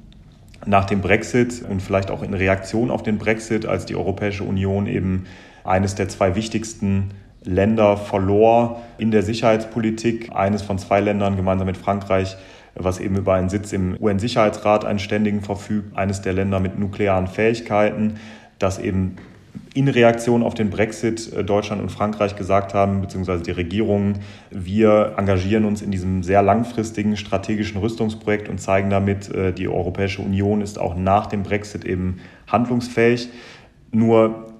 nach 0.66 0.86
dem 0.86 1.00
Brexit 1.00 1.62
und 1.68 1.82
vielleicht 1.82 2.10
auch 2.10 2.22
in 2.22 2.34
Reaktion 2.34 2.90
auf 2.90 3.02
den 3.02 3.18
Brexit, 3.18 3.66
als 3.66 3.86
die 3.86 3.96
Europäische 3.96 4.44
Union 4.44 4.86
eben 4.86 5.26
eines 5.64 5.94
der 5.94 6.08
zwei 6.08 6.34
wichtigsten 6.34 7.10
Länder 7.44 7.96
verlor 7.96 8.82
in 8.98 9.10
der 9.10 9.22
Sicherheitspolitik. 9.22 10.34
Eines 10.34 10.62
von 10.62 10.78
zwei 10.78 11.00
Ländern 11.00 11.36
gemeinsam 11.36 11.66
mit 11.66 11.76
Frankreich, 11.76 12.36
was 12.74 12.98
eben 13.00 13.16
über 13.16 13.34
einen 13.34 13.48
Sitz 13.48 13.72
im 13.72 13.96
UN-Sicherheitsrat 14.00 14.84
einen 14.84 14.98
ständigen 14.98 15.42
verfügt. 15.42 15.96
Eines 15.96 16.22
der 16.22 16.32
Länder 16.32 16.60
mit 16.60 16.78
nuklearen 16.78 17.26
Fähigkeiten, 17.26 18.14
das 18.58 18.78
eben 18.78 19.16
in 19.74 19.88
Reaktion 19.88 20.42
auf 20.42 20.54
den 20.54 20.70
Brexit 20.70 21.32
äh, 21.32 21.44
Deutschland 21.44 21.80
und 21.82 21.90
Frankreich 21.90 22.36
gesagt 22.36 22.74
haben, 22.74 23.00
beziehungsweise 23.00 23.42
die 23.42 23.50
Regierungen, 23.50 24.18
wir 24.50 25.14
engagieren 25.16 25.64
uns 25.64 25.82
in 25.82 25.90
diesem 25.90 26.22
sehr 26.22 26.42
langfristigen 26.42 27.16
strategischen 27.16 27.80
Rüstungsprojekt 27.80 28.48
und 28.48 28.60
zeigen 28.60 28.90
damit, 28.90 29.30
äh, 29.30 29.52
die 29.52 29.68
Europäische 29.68 30.22
Union 30.22 30.60
ist 30.60 30.78
auch 30.78 30.96
nach 30.96 31.26
dem 31.26 31.42
Brexit 31.42 31.84
eben 31.84 32.18
handlungsfähig. 32.46 33.28
Nur 33.92 34.52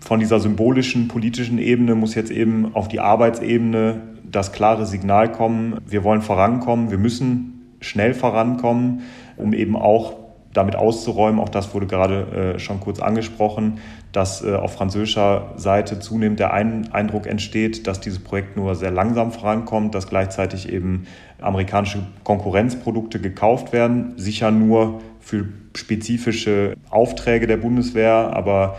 von 0.00 0.18
dieser 0.18 0.40
symbolischen 0.40 1.08
politischen 1.08 1.58
Ebene 1.58 1.94
muss 1.94 2.14
jetzt 2.14 2.30
eben 2.30 2.74
auf 2.74 2.88
die 2.88 3.00
Arbeitsebene 3.00 4.00
das 4.24 4.52
klare 4.52 4.86
Signal 4.86 5.30
kommen, 5.30 5.78
wir 5.86 6.04
wollen 6.04 6.22
vorankommen, 6.22 6.90
wir 6.90 6.98
müssen 6.98 7.76
schnell 7.80 8.14
vorankommen, 8.14 9.02
um 9.36 9.52
eben 9.52 9.76
auch 9.76 10.14
damit 10.56 10.76
auszuräumen, 10.76 11.40
auch 11.40 11.48
das 11.48 11.74
wurde 11.74 11.86
gerade 11.86 12.54
äh, 12.54 12.58
schon 12.58 12.80
kurz 12.80 13.00
angesprochen, 13.00 13.80
dass 14.12 14.42
äh, 14.42 14.54
auf 14.54 14.74
französischer 14.74 15.52
Seite 15.56 15.98
zunehmend 15.98 16.40
der 16.40 16.52
Eindruck 16.52 17.26
entsteht, 17.26 17.86
dass 17.86 18.00
dieses 18.00 18.18
Projekt 18.18 18.56
nur 18.56 18.74
sehr 18.74 18.90
langsam 18.90 19.32
vorankommt, 19.32 19.94
dass 19.94 20.08
gleichzeitig 20.08 20.72
eben 20.72 21.06
amerikanische 21.40 22.06
Konkurrenzprodukte 22.24 23.20
gekauft 23.20 23.72
werden, 23.72 24.14
sicher 24.16 24.50
nur 24.50 25.00
für 25.20 25.46
spezifische 25.74 26.74
Aufträge 26.88 27.46
der 27.46 27.58
Bundeswehr, 27.58 28.30
aber 28.32 28.76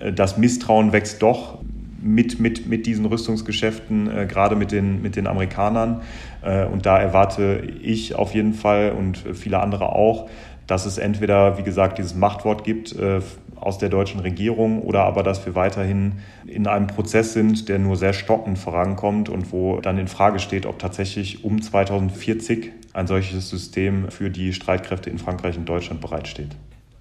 äh, 0.00 0.12
das 0.12 0.36
Misstrauen 0.36 0.92
wächst 0.92 1.22
doch 1.22 1.58
mit, 2.02 2.40
mit, 2.40 2.66
mit 2.66 2.86
diesen 2.86 3.04
Rüstungsgeschäften, 3.06 4.10
äh, 4.10 4.26
gerade 4.26 4.56
mit 4.56 4.72
den, 4.72 5.02
mit 5.02 5.16
den 5.16 5.26
Amerikanern. 5.26 6.02
Äh, 6.42 6.64
und 6.64 6.86
da 6.86 6.98
erwarte 6.98 7.62
ich 7.82 8.14
auf 8.14 8.34
jeden 8.34 8.54
Fall 8.54 8.92
und 8.92 9.18
viele 9.34 9.60
andere 9.60 9.90
auch, 9.90 10.28
dass 10.70 10.86
es 10.86 10.98
entweder, 10.98 11.58
wie 11.58 11.62
gesagt, 11.62 11.98
dieses 11.98 12.14
Machtwort 12.14 12.62
gibt 12.62 12.94
äh, 12.94 13.20
aus 13.56 13.78
der 13.78 13.88
deutschen 13.88 14.20
Regierung 14.20 14.82
oder 14.82 15.02
aber, 15.02 15.22
dass 15.22 15.44
wir 15.44 15.54
weiterhin 15.54 16.20
in 16.46 16.66
einem 16.66 16.86
Prozess 16.86 17.32
sind, 17.32 17.68
der 17.68 17.78
nur 17.78 17.96
sehr 17.96 18.12
stockend 18.12 18.58
vorankommt 18.58 19.28
und 19.28 19.52
wo 19.52 19.80
dann 19.80 19.98
in 19.98 20.08
Frage 20.08 20.38
steht, 20.38 20.66
ob 20.66 20.78
tatsächlich 20.78 21.44
um 21.44 21.60
2040 21.60 22.70
ein 22.92 23.06
solches 23.06 23.50
System 23.50 24.10
für 24.10 24.30
die 24.30 24.52
Streitkräfte 24.52 25.10
in 25.10 25.18
Frankreich 25.18 25.58
und 25.58 25.68
Deutschland 25.68 26.00
bereitsteht. 26.00 26.56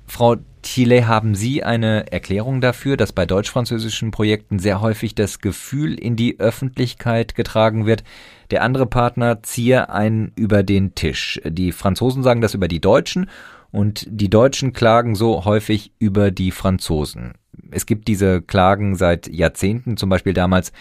Frau 0.09 0.37
Thiele, 0.63 1.07
haben 1.07 1.35
Sie 1.35 1.63
eine 1.63 2.11
Erklärung 2.11 2.61
dafür, 2.61 2.97
dass 2.97 3.13
bei 3.13 3.27
deutsch-französischen 3.27 4.09
Projekten 4.09 4.57
sehr 4.57 4.81
häufig 4.81 5.13
das 5.13 5.39
Gefühl 5.39 5.93
in 5.93 6.15
die 6.15 6.39
Öffentlichkeit 6.39 7.35
getragen 7.35 7.85
wird, 7.85 8.03
der 8.49 8.63
andere 8.63 8.87
Partner 8.87 9.43
ziehe 9.43 9.89
einen 9.89 10.31
über 10.35 10.63
den 10.63 10.95
Tisch? 10.95 11.39
Die 11.45 11.71
Franzosen 11.71 12.23
sagen 12.23 12.41
das 12.41 12.55
über 12.55 12.67
die 12.67 12.81
Deutschen 12.81 13.29
und 13.71 14.05
die 14.09 14.29
Deutschen 14.29 14.73
klagen 14.73 15.15
so 15.15 15.45
häufig 15.45 15.91
über 15.99 16.31
die 16.31 16.51
Franzosen. 16.51 17.33
Es 17.71 17.85
gibt 17.85 18.07
diese 18.07 18.41
Klagen 18.41 18.95
seit 18.95 19.27
Jahrzehnten, 19.27 19.97
zum 19.97 20.09
Beispiel 20.09 20.33
damals 20.33 20.71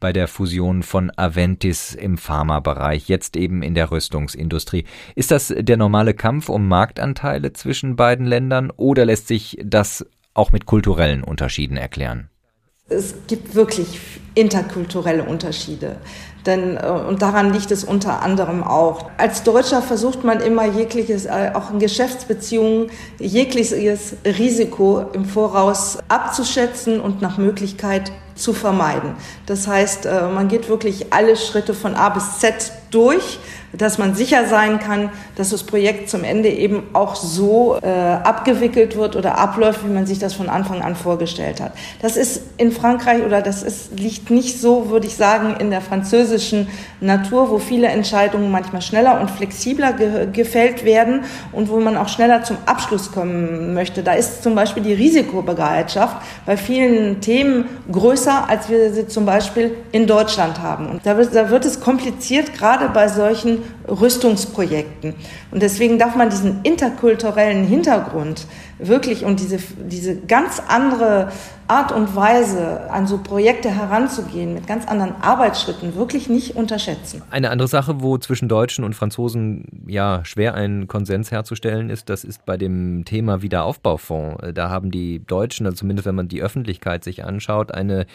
bei 0.00 0.12
der 0.12 0.28
Fusion 0.28 0.82
von 0.82 1.10
Aventis 1.16 1.94
im 1.94 2.18
Pharmabereich, 2.18 3.08
jetzt 3.08 3.36
eben 3.36 3.62
in 3.62 3.74
der 3.74 3.90
Rüstungsindustrie. 3.90 4.84
Ist 5.14 5.30
das 5.30 5.52
der 5.56 5.76
normale 5.76 6.14
Kampf 6.14 6.48
um 6.48 6.68
Marktanteile 6.68 7.52
zwischen 7.52 7.96
beiden 7.96 8.26
Ländern 8.26 8.70
oder 8.70 9.04
lässt 9.04 9.28
sich 9.28 9.58
das 9.62 10.06
auch 10.34 10.52
mit 10.52 10.66
kulturellen 10.66 11.24
Unterschieden 11.24 11.76
erklären? 11.76 12.30
Es 12.88 13.14
gibt 13.26 13.54
wirklich 13.54 14.00
interkulturelle 14.34 15.24
Unterschiede. 15.24 15.96
Denn, 16.46 16.76
äh, 16.76 16.86
und 16.86 17.22
daran 17.22 17.52
liegt 17.52 17.70
es 17.70 17.84
unter 17.84 18.22
anderem 18.22 18.62
auch. 18.62 19.10
Als 19.16 19.42
Deutscher 19.42 19.82
versucht 19.82 20.24
man 20.24 20.40
immer 20.40 20.66
jegliches, 20.66 21.26
äh, 21.26 21.50
auch 21.54 21.70
in 21.70 21.78
Geschäftsbeziehungen, 21.78 22.90
jegliches 23.18 24.16
Risiko 24.24 25.04
im 25.12 25.24
Voraus 25.24 25.98
abzuschätzen 26.08 27.00
und 27.00 27.20
nach 27.20 27.38
Möglichkeit 27.38 28.12
zu 28.34 28.52
vermeiden. 28.52 29.14
Das 29.46 29.66
heißt, 29.66 30.06
äh, 30.06 30.28
man 30.28 30.48
geht 30.48 30.68
wirklich 30.68 31.12
alle 31.12 31.36
Schritte 31.36 31.74
von 31.74 31.94
A 31.94 32.08
bis 32.08 32.38
Z 32.38 32.72
durch 32.90 33.38
dass 33.72 33.98
man 33.98 34.14
sicher 34.14 34.46
sein 34.46 34.78
kann, 34.78 35.10
dass 35.36 35.50
das 35.50 35.62
Projekt 35.62 36.08
zum 36.08 36.24
Ende 36.24 36.48
eben 36.48 36.84
auch 36.94 37.14
so 37.14 37.78
äh, 37.82 37.88
abgewickelt 37.88 38.96
wird 38.96 39.16
oder 39.16 39.38
abläuft, 39.38 39.84
wie 39.84 39.92
man 39.92 40.06
sich 40.06 40.18
das 40.18 40.34
von 40.34 40.48
Anfang 40.48 40.82
an 40.82 40.96
vorgestellt 40.96 41.60
hat. 41.60 41.72
Das 42.00 42.16
ist 42.16 42.42
in 42.56 42.72
Frankreich 42.72 43.24
oder 43.24 43.42
das 43.42 43.62
ist, 43.62 43.98
liegt 43.98 44.30
nicht 44.30 44.60
so, 44.60 44.90
würde 44.90 45.06
ich 45.06 45.16
sagen, 45.16 45.56
in 45.58 45.70
der 45.70 45.80
französischen 45.80 46.68
Natur, 47.00 47.50
wo 47.50 47.58
viele 47.58 47.88
Entscheidungen 47.88 48.50
manchmal 48.50 48.82
schneller 48.82 49.20
und 49.20 49.30
flexibler 49.30 49.92
ge 49.92 50.28
gefällt 50.32 50.84
werden 50.84 51.24
und 51.52 51.68
wo 51.68 51.78
man 51.78 51.96
auch 51.96 52.08
schneller 52.08 52.42
zum 52.42 52.56
Abschluss 52.66 53.12
kommen 53.12 53.74
möchte. 53.74 54.02
Da 54.02 54.12
ist 54.12 54.42
zum 54.42 54.54
Beispiel 54.54 54.82
die 54.82 54.94
Risikobereitschaft 54.94 56.16
bei 56.46 56.56
vielen 56.56 57.20
Themen 57.20 57.66
größer, 57.90 58.48
als 58.48 58.68
wir 58.68 58.92
sie 58.92 59.06
zum 59.06 59.26
Beispiel 59.26 59.76
in 59.92 60.06
Deutschland 60.06 60.60
haben. 60.60 60.88
Und 60.88 61.04
da 61.04 61.16
wird, 61.16 61.34
da 61.34 61.50
wird 61.50 61.64
es 61.64 61.80
kompliziert, 61.80 62.54
gerade 62.54 62.88
bei 62.88 63.08
solchen 63.08 63.57
Rüstungsprojekten. 63.88 65.14
Und 65.50 65.62
deswegen 65.62 65.98
darf 65.98 66.16
man 66.16 66.30
diesen 66.30 66.62
interkulturellen 66.62 67.64
Hintergrund 67.64 68.46
wirklich 68.78 69.24
und 69.24 69.40
diese, 69.40 69.58
diese 69.76 70.16
ganz 70.16 70.62
andere 70.66 71.30
Art 71.66 71.92
und 71.92 72.16
Weise, 72.16 72.90
an 72.90 73.06
so 73.06 73.18
Projekte 73.18 73.70
heranzugehen, 73.70 74.54
mit 74.54 74.66
ganz 74.66 74.86
anderen 74.86 75.14
Arbeitsschritten, 75.20 75.94
wirklich 75.96 76.28
nicht 76.28 76.56
unterschätzen. 76.56 77.22
Eine 77.30 77.50
andere 77.50 77.68
Sache, 77.68 78.00
wo 78.00 78.16
zwischen 78.16 78.48
Deutschen 78.48 78.84
und 78.84 78.94
Franzosen 78.94 79.66
ja 79.86 80.24
schwer 80.24 80.54
ein 80.54 80.88
Konsens 80.88 81.30
herzustellen 81.30 81.90
ist, 81.90 82.08
das 82.08 82.24
ist 82.24 82.46
bei 82.46 82.56
dem 82.56 83.04
Thema 83.04 83.42
Wiederaufbaufonds. 83.42 84.54
Da 84.54 84.70
haben 84.70 84.90
die 84.90 85.20
Deutschen, 85.26 85.66
also 85.66 85.76
zumindest 85.76 86.06
wenn 86.06 86.14
man 86.14 86.28
die 86.28 86.42
Öffentlichkeit 86.42 87.04
sich 87.04 87.24
anschaut, 87.24 87.72
eine 87.72 88.06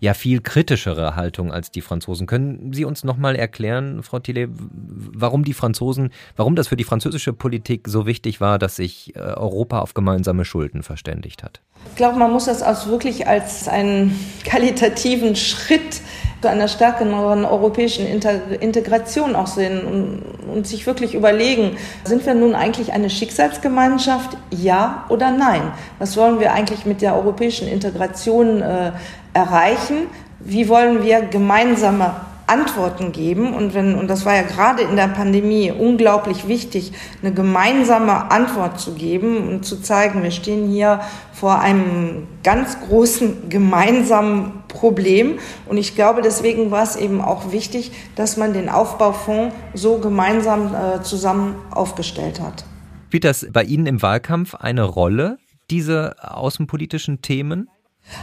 ja 0.00 0.14
viel 0.14 0.40
kritischere 0.40 1.14
Haltung 1.14 1.52
als 1.52 1.70
die 1.70 1.82
Franzosen. 1.82 2.26
Können 2.26 2.72
Sie 2.72 2.84
uns 2.84 3.04
nochmal 3.04 3.36
erklären, 3.36 4.02
Frau 4.02 4.18
Thiele, 4.18 4.48
warum 4.50 5.44
die 5.44 5.54
Franzosen, 5.54 6.10
warum 6.36 6.56
das 6.56 6.68
für 6.68 6.76
die 6.76 6.84
französische 6.84 7.32
Politik 7.32 7.86
so 7.86 8.06
wichtig 8.06 8.40
war, 8.40 8.58
dass 8.58 8.76
sich 8.76 9.14
äh, 9.14 9.20
Europa 9.20 9.80
auf 9.80 9.94
gemeinsame 9.94 10.44
Schulden 10.44 10.82
verständigt 10.82 11.42
hat? 11.42 11.60
Ich 11.90 11.96
glaube, 11.96 12.18
man 12.18 12.32
muss 12.32 12.46
das 12.46 12.62
auch 12.62 12.86
wirklich 12.88 13.26
als 13.26 13.68
einen 13.68 14.18
qualitativen 14.44 15.36
Schritt 15.36 16.00
zu 16.40 16.48
einer 16.48 16.68
stärkeren 16.68 17.12
europäischen 17.44 18.06
Integration 18.06 19.36
auch 19.36 19.46
sehen 19.46 19.84
und, 19.84 20.22
und, 20.50 20.66
sich 20.66 20.86
wirklich 20.86 21.14
überlegen, 21.14 21.76
sind 22.04 22.24
wir 22.24 22.34
nun 22.34 22.54
eigentlich 22.54 22.92
eine 22.92 23.10
Schicksalsgemeinschaft, 23.10 24.38
ja 24.50 25.04
oder 25.10 25.30
nein? 25.30 25.72
Was 25.98 26.16
wollen 26.16 26.40
wir 26.40 26.52
eigentlich 26.52 26.86
mit 26.86 27.02
der 27.02 27.14
europäischen 27.14 27.68
Integration 27.68 28.62
äh, 28.62 28.92
erreichen? 29.32 30.08
Wie 30.38 30.68
wollen 30.68 31.02
wir 31.02 31.22
gemeinsame 31.22 32.14
Antworten 32.50 33.12
geben. 33.12 33.54
Und 33.54 33.74
wenn, 33.74 33.94
und 33.94 34.08
das 34.08 34.26
war 34.26 34.34
ja 34.34 34.42
gerade 34.42 34.82
in 34.82 34.96
der 34.96 35.06
Pandemie 35.08 35.70
unglaublich 35.70 36.48
wichtig, 36.48 36.92
eine 37.22 37.32
gemeinsame 37.32 38.30
Antwort 38.30 38.80
zu 38.80 38.94
geben 38.94 39.48
und 39.48 39.64
zu 39.64 39.80
zeigen, 39.80 40.22
wir 40.22 40.32
stehen 40.32 40.68
hier 40.68 41.00
vor 41.32 41.60
einem 41.60 42.26
ganz 42.42 42.78
großen 42.80 43.48
gemeinsamen 43.48 44.64
Problem. 44.66 45.38
Und 45.66 45.76
ich 45.76 45.94
glaube, 45.94 46.22
deswegen 46.22 46.72
war 46.72 46.82
es 46.82 46.96
eben 46.96 47.20
auch 47.20 47.52
wichtig, 47.52 47.92
dass 48.16 48.36
man 48.36 48.52
den 48.52 48.68
Aufbaufonds 48.68 49.54
so 49.74 49.98
gemeinsam 49.98 50.74
äh, 50.74 51.02
zusammen 51.02 51.54
aufgestellt 51.70 52.40
hat. 52.40 52.64
Spielt 53.08 53.24
das 53.24 53.46
bei 53.52 53.62
Ihnen 53.62 53.86
im 53.86 54.02
Wahlkampf 54.02 54.56
eine 54.56 54.82
Rolle, 54.82 55.38
diese 55.70 56.16
außenpolitischen 56.20 57.22
Themen? 57.22 57.68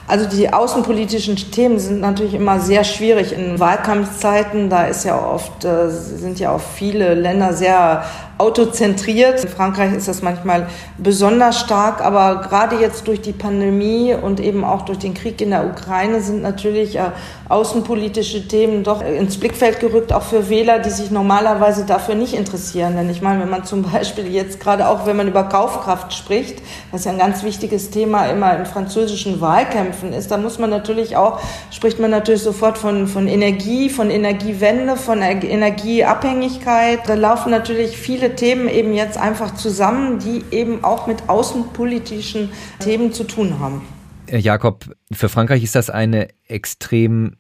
Also 0.07 0.25
die 0.25 0.51
außenpolitischen 0.53 1.35
Themen 1.35 1.79
sind 1.79 1.99
natürlich 1.99 2.33
immer 2.33 2.59
sehr 2.59 2.83
schwierig 2.83 3.33
in 3.33 3.59
Wahlkampfzeiten. 3.59 4.69
Da 4.69 4.85
ist 4.85 5.03
ja 5.03 5.19
oft, 5.19 5.65
äh, 5.65 5.89
sind 5.89 6.39
ja 6.39 6.51
auch 6.51 6.61
viele 6.61 7.13
Länder 7.13 7.53
sehr 7.53 8.03
autozentriert. 8.38 9.43
In 9.43 9.49
Frankreich 9.49 9.93
ist 9.93 10.07
das 10.07 10.21
manchmal 10.21 10.67
besonders 10.97 11.59
stark, 11.59 12.01
aber 12.01 12.41
gerade 12.41 12.77
jetzt 12.77 13.07
durch 13.07 13.21
die 13.21 13.31
Pandemie 13.31 14.13
und 14.13 14.39
eben 14.39 14.63
auch 14.63 14.83
durch 14.83 14.99
den 14.99 15.13
Krieg 15.13 15.41
in 15.41 15.49
der 15.49 15.65
Ukraine 15.65 16.21
sind 16.21 16.41
natürlich 16.41 16.97
äh, 16.97 17.11
außenpolitische 17.49 18.47
Themen 18.47 18.83
doch 18.83 19.01
ins 19.01 19.39
Blickfeld 19.39 19.79
gerückt, 19.79 20.13
auch 20.13 20.21
für 20.21 20.49
Wähler, 20.49 20.79
die 20.79 20.89
sich 20.89 21.09
normalerweise 21.09 21.85
dafür 21.85 22.15
nicht 22.15 22.33
interessieren. 22.33 22.95
Denn 22.95 23.09
ich 23.09 23.21
meine, 23.21 23.41
wenn 23.41 23.49
man 23.49 23.65
zum 23.65 23.83
Beispiel 23.83 24.27
jetzt 24.27 24.59
gerade 24.59 24.88
auch, 24.88 25.05
wenn 25.05 25.17
man 25.17 25.27
über 25.27 25.43
Kaufkraft 25.43 26.13
spricht, 26.13 26.61
was 26.91 27.05
ja 27.05 27.11
ein 27.11 27.17
ganz 27.17 27.43
wichtiges 27.43 27.89
Thema 27.89 28.27
immer 28.27 28.55
in 28.57 28.65
französischen 28.65 29.41
Wahlkämpfen 29.78 30.13
ist, 30.13 30.32
da 30.32 30.38
muss 30.38 30.59
man 30.59 30.69
natürlich 30.69 31.15
auch, 31.15 31.41
spricht 31.71 31.99
man 31.99 32.11
natürlich 32.11 32.41
sofort 32.41 32.78
von, 32.78 33.07
von 33.07 33.28
Energie, 33.28 33.89
von 33.89 34.09
Energiewende, 34.09 34.95
von 34.95 35.21
Energieabhängigkeit. 35.21 36.99
Da 37.07 37.13
laufen 37.13 37.51
natürlich 37.51 37.97
viele 37.97 38.36
Themen 38.36 38.67
eben 38.67 38.93
jetzt 38.93 39.17
einfach 39.17 39.55
zusammen, 39.55 40.19
die 40.19 40.43
eben 40.51 40.84
auch 40.84 41.07
mit 41.07 41.30
außenpolitischen 41.30 42.49
Themen 42.80 43.13
zu 43.13 43.23
tun 43.25 43.59
haben. 43.59 43.82
Jakob, 44.30 44.86
für 45.11 45.30
Frankreich 45.30 45.63
ist 45.63 45.75
das 45.75 45.89
eine 45.89 46.28
extrem 46.47 47.38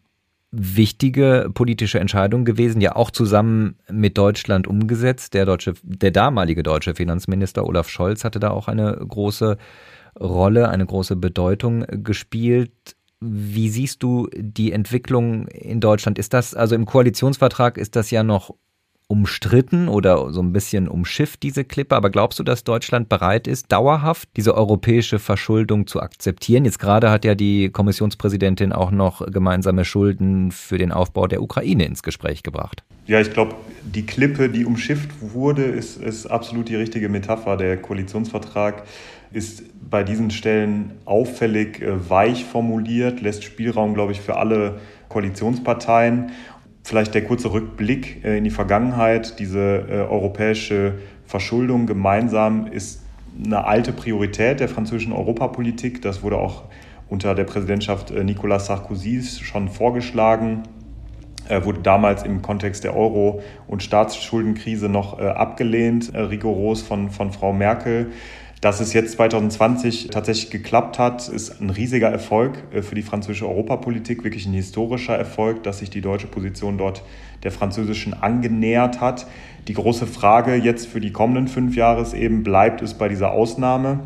wichtige 0.51 1.49
politische 1.53 1.99
Entscheidung 1.99 2.45
gewesen, 2.45 2.79
ja 2.79 2.95
auch 2.95 3.11
zusammen 3.11 3.75
mit 3.91 4.17
Deutschland 4.17 4.65
umgesetzt. 4.65 5.33
Der 5.33 5.45
deutsche, 5.45 5.73
der 5.83 6.11
damalige 6.11 6.63
deutsche 6.63 6.95
Finanzminister 6.95 7.65
Olaf 7.65 7.89
Scholz 7.89 8.23
hatte 8.23 8.39
da 8.39 8.51
auch 8.51 8.69
eine 8.69 8.93
große 8.93 9.57
Rolle, 10.19 10.69
eine 10.69 10.85
große 10.85 11.15
Bedeutung 11.15 11.85
gespielt. 12.03 12.71
Wie 13.19 13.69
siehst 13.69 14.03
du 14.03 14.27
die 14.35 14.71
Entwicklung 14.71 15.47
in 15.47 15.79
Deutschland? 15.79 16.19
Ist 16.19 16.33
das, 16.33 16.53
also 16.53 16.75
im 16.75 16.85
Koalitionsvertrag 16.85 17.77
ist 17.77 17.95
das 17.95 18.11
ja 18.11 18.23
noch 18.23 18.53
umstritten 19.07 19.87
oder 19.87 20.33
so 20.33 20.41
ein 20.41 20.51
bisschen 20.51 20.89
umschifft, 20.89 21.41
diese 21.43 21.63
Klippe. 21.63 21.95
Aber 21.95 22.09
glaubst 22.09 22.39
du, 22.39 22.43
dass 22.43 22.65
Deutschland 22.65 23.07
bereit 23.07 23.47
ist, 23.47 23.71
dauerhaft 23.71 24.27
diese 24.35 24.53
europäische 24.53 25.17
Verschuldung 25.17 25.87
zu 25.87 26.01
akzeptieren? 26.01 26.65
Jetzt 26.65 26.79
gerade 26.79 27.09
hat 27.09 27.23
ja 27.23 27.33
die 27.33 27.69
Kommissionspräsidentin 27.69 28.73
auch 28.73 28.91
noch 28.91 29.25
gemeinsame 29.31 29.85
Schulden 29.85 30.51
für 30.51 30.77
den 30.77 30.91
Aufbau 30.91 31.27
der 31.27 31.41
Ukraine 31.41 31.85
ins 31.85 32.03
Gespräch 32.03 32.43
gebracht. 32.43 32.83
Ja, 33.05 33.21
ich 33.21 33.31
glaube, 33.31 33.55
die 33.83 34.05
Klippe, 34.05 34.49
die 34.49 34.65
umschifft 34.65 35.09
wurde, 35.21 35.63
ist, 35.63 36.01
ist 36.01 36.25
absolut 36.25 36.67
die 36.67 36.75
richtige 36.75 37.07
Metapher. 37.07 37.55
Der 37.55 37.77
Koalitionsvertrag 37.77 38.83
ist 39.31 39.63
bei 39.89 40.03
diesen 40.03 40.31
Stellen 40.31 40.93
auffällig 41.05 41.81
äh, 41.81 42.09
weich 42.09 42.45
formuliert, 42.45 43.21
lässt 43.21 43.43
Spielraum, 43.43 43.93
glaube 43.93 44.11
ich, 44.11 44.21
für 44.21 44.37
alle 44.37 44.79
Koalitionsparteien. 45.09 46.31
Vielleicht 46.83 47.13
der 47.13 47.23
kurze 47.23 47.51
Rückblick 47.51 48.23
äh, 48.23 48.37
in 48.37 48.43
die 48.43 48.49
Vergangenheit. 48.49 49.39
Diese 49.39 49.85
äh, 49.89 49.93
europäische 50.01 50.95
Verschuldung 51.25 51.85
gemeinsam 51.85 52.67
ist 52.67 53.01
eine 53.43 53.65
alte 53.65 53.93
Priorität 53.93 54.59
der 54.59 54.69
französischen 54.69 55.13
Europapolitik. 55.13 56.01
Das 56.01 56.23
wurde 56.23 56.37
auch 56.37 56.63
unter 57.09 57.35
der 57.35 57.43
Präsidentschaft 57.43 58.11
Nicolas 58.11 58.65
Sarkozys 58.65 59.39
schon 59.39 59.69
vorgeschlagen, 59.69 60.63
wurde 61.61 61.79
damals 61.79 62.23
im 62.23 62.41
Kontext 62.41 62.83
der 62.83 62.97
Euro- 62.97 63.41
und 63.67 63.81
Staatsschuldenkrise 63.81 64.89
noch 64.89 65.17
abgelehnt, 65.17 66.11
rigoros 66.13 66.81
von, 66.81 67.09
von 67.09 67.31
Frau 67.31 67.53
Merkel. 67.53 68.11
Dass 68.61 68.79
es 68.79 68.93
jetzt 68.93 69.11
2020 69.13 70.07
tatsächlich 70.07 70.49
geklappt 70.49 70.97
hat, 70.97 71.29
ist 71.29 71.61
ein 71.61 71.69
riesiger 71.69 72.09
Erfolg 72.09 72.57
äh, 72.73 72.81
für 72.81 72.95
die 72.95 73.03
französische 73.03 73.47
Europapolitik, 73.47 74.23
wirklich 74.23 74.47
ein 74.47 74.53
historischer 74.53 75.15
Erfolg, 75.15 75.61
dass 75.63 75.79
sich 75.79 75.91
die 75.91 76.01
deutsche 76.01 76.27
Position 76.27 76.77
dort 76.77 77.03
der 77.43 77.51
französischen 77.51 78.15
angenähert 78.15 78.99
hat. 78.99 79.27
Die 79.67 79.73
große 79.73 80.07
Frage 80.07 80.55
jetzt 80.55 80.87
für 80.87 80.99
die 80.99 81.11
kommenden 81.11 81.47
fünf 81.47 81.75
Jahre 81.75 82.01
ist 82.01 82.15
eben, 82.15 82.41
bleibt 82.41 82.81
es 82.81 82.95
bei 82.95 83.07
dieser 83.07 83.31
Ausnahme? 83.31 83.99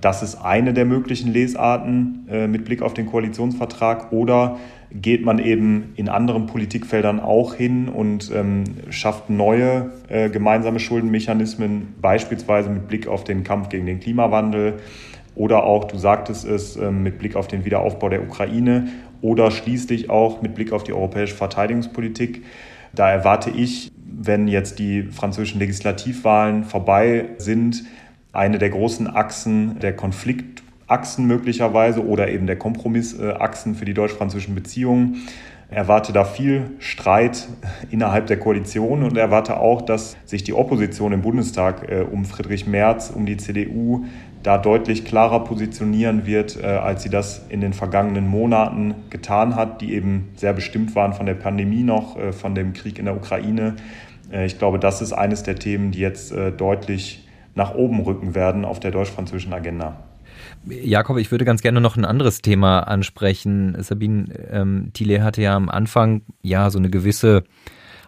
Das 0.00 0.22
ist 0.22 0.36
eine 0.36 0.72
der 0.72 0.86
möglichen 0.86 1.32
Lesarten 1.32 2.26
äh, 2.30 2.46
mit 2.46 2.64
Blick 2.64 2.80
auf 2.80 2.94
den 2.94 3.06
Koalitionsvertrag 3.06 4.12
oder 4.12 4.58
geht 4.90 5.24
man 5.24 5.38
eben 5.38 5.92
in 5.96 6.08
anderen 6.08 6.46
Politikfeldern 6.46 7.20
auch 7.20 7.54
hin 7.54 7.88
und 7.88 8.30
ähm, 8.34 8.64
schafft 8.90 9.28
neue 9.28 9.90
äh, 10.08 10.30
gemeinsame 10.30 10.80
Schuldenmechanismen, 10.80 11.94
beispielsweise 12.00 12.70
mit 12.70 12.88
Blick 12.88 13.06
auf 13.06 13.24
den 13.24 13.44
Kampf 13.44 13.68
gegen 13.68 13.86
den 13.86 14.00
Klimawandel 14.00 14.74
oder 15.34 15.64
auch, 15.64 15.84
du 15.84 15.98
sagtest 15.98 16.44
es, 16.44 16.76
äh, 16.76 16.90
mit 16.90 17.18
Blick 17.18 17.36
auf 17.36 17.48
den 17.48 17.64
Wiederaufbau 17.64 18.08
der 18.08 18.22
Ukraine 18.22 18.88
oder 19.20 19.50
schließlich 19.50 20.10
auch 20.10 20.42
mit 20.42 20.54
Blick 20.54 20.72
auf 20.72 20.84
die 20.84 20.92
europäische 20.92 21.34
Verteidigungspolitik. 21.34 22.44
Da 22.94 23.10
erwarte 23.10 23.50
ich, 23.50 23.92
wenn 24.04 24.48
jetzt 24.48 24.78
die 24.78 25.02
französischen 25.02 25.60
Legislativwahlen 25.60 26.64
vorbei 26.64 27.26
sind, 27.36 27.84
eine 28.32 28.58
der 28.58 28.70
großen 28.70 29.06
Achsen 29.06 29.78
der 29.80 29.94
Konflikt 29.94 30.62
Achsen 30.88 31.26
möglicherweise 31.26 32.04
oder 32.04 32.28
eben 32.28 32.46
der 32.46 32.56
Kompromissachsen 32.56 33.74
für 33.74 33.84
die 33.84 33.94
deutsch-französischen 33.94 34.54
Beziehungen. 34.54 35.28
Erwarte 35.70 36.14
da 36.14 36.24
viel 36.24 36.70
Streit 36.78 37.46
innerhalb 37.90 38.26
der 38.26 38.38
Koalition 38.38 39.02
und 39.02 39.18
erwarte 39.18 39.58
auch, 39.58 39.82
dass 39.82 40.16
sich 40.24 40.42
die 40.42 40.54
Opposition 40.54 41.12
im 41.12 41.20
Bundestag 41.20 41.90
äh, 41.90 42.00
um 42.00 42.24
Friedrich 42.24 42.66
Merz, 42.66 43.12
um 43.14 43.26
die 43.26 43.36
CDU 43.36 44.06
da 44.42 44.56
deutlich 44.56 45.04
klarer 45.04 45.44
positionieren 45.44 46.24
wird, 46.24 46.56
äh, 46.56 46.64
als 46.64 47.02
sie 47.02 47.10
das 47.10 47.42
in 47.50 47.60
den 47.60 47.74
vergangenen 47.74 48.26
Monaten 48.26 48.94
getan 49.10 49.56
hat, 49.56 49.82
die 49.82 49.92
eben 49.92 50.30
sehr 50.36 50.54
bestimmt 50.54 50.94
waren 50.94 51.12
von 51.12 51.26
der 51.26 51.34
Pandemie 51.34 51.82
noch, 51.82 52.16
äh, 52.16 52.32
von 52.32 52.54
dem 52.54 52.72
Krieg 52.72 52.98
in 52.98 53.04
der 53.04 53.14
Ukraine. 53.14 53.76
Ich 54.44 54.58
glaube, 54.58 54.78
das 54.78 55.00
ist 55.00 55.14
eines 55.14 55.42
der 55.42 55.54
Themen, 55.56 55.90
die 55.90 56.00
jetzt 56.00 56.34
deutlich 56.58 57.26
nach 57.54 57.74
oben 57.74 57.98
rücken 58.00 58.34
werden 58.34 58.66
auf 58.66 58.78
der 58.78 58.90
deutsch-französischen 58.90 59.54
Agenda. 59.54 60.07
Jakob, 60.70 61.18
ich 61.18 61.30
würde 61.30 61.44
ganz 61.44 61.62
gerne 61.62 61.80
noch 61.80 61.96
ein 61.96 62.04
anderes 62.04 62.42
Thema 62.42 62.80
ansprechen. 62.80 63.76
Sabine 63.82 64.32
ähm, 64.50 64.90
Thiele 64.92 65.22
hatte 65.22 65.42
ja 65.42 65.54
am 65.54 65.68
Anfang 65.68 66.22
ja 66.42 66.70
so 66.70 66.78
eine 66.78 66.90
gewisse 66.90 67.44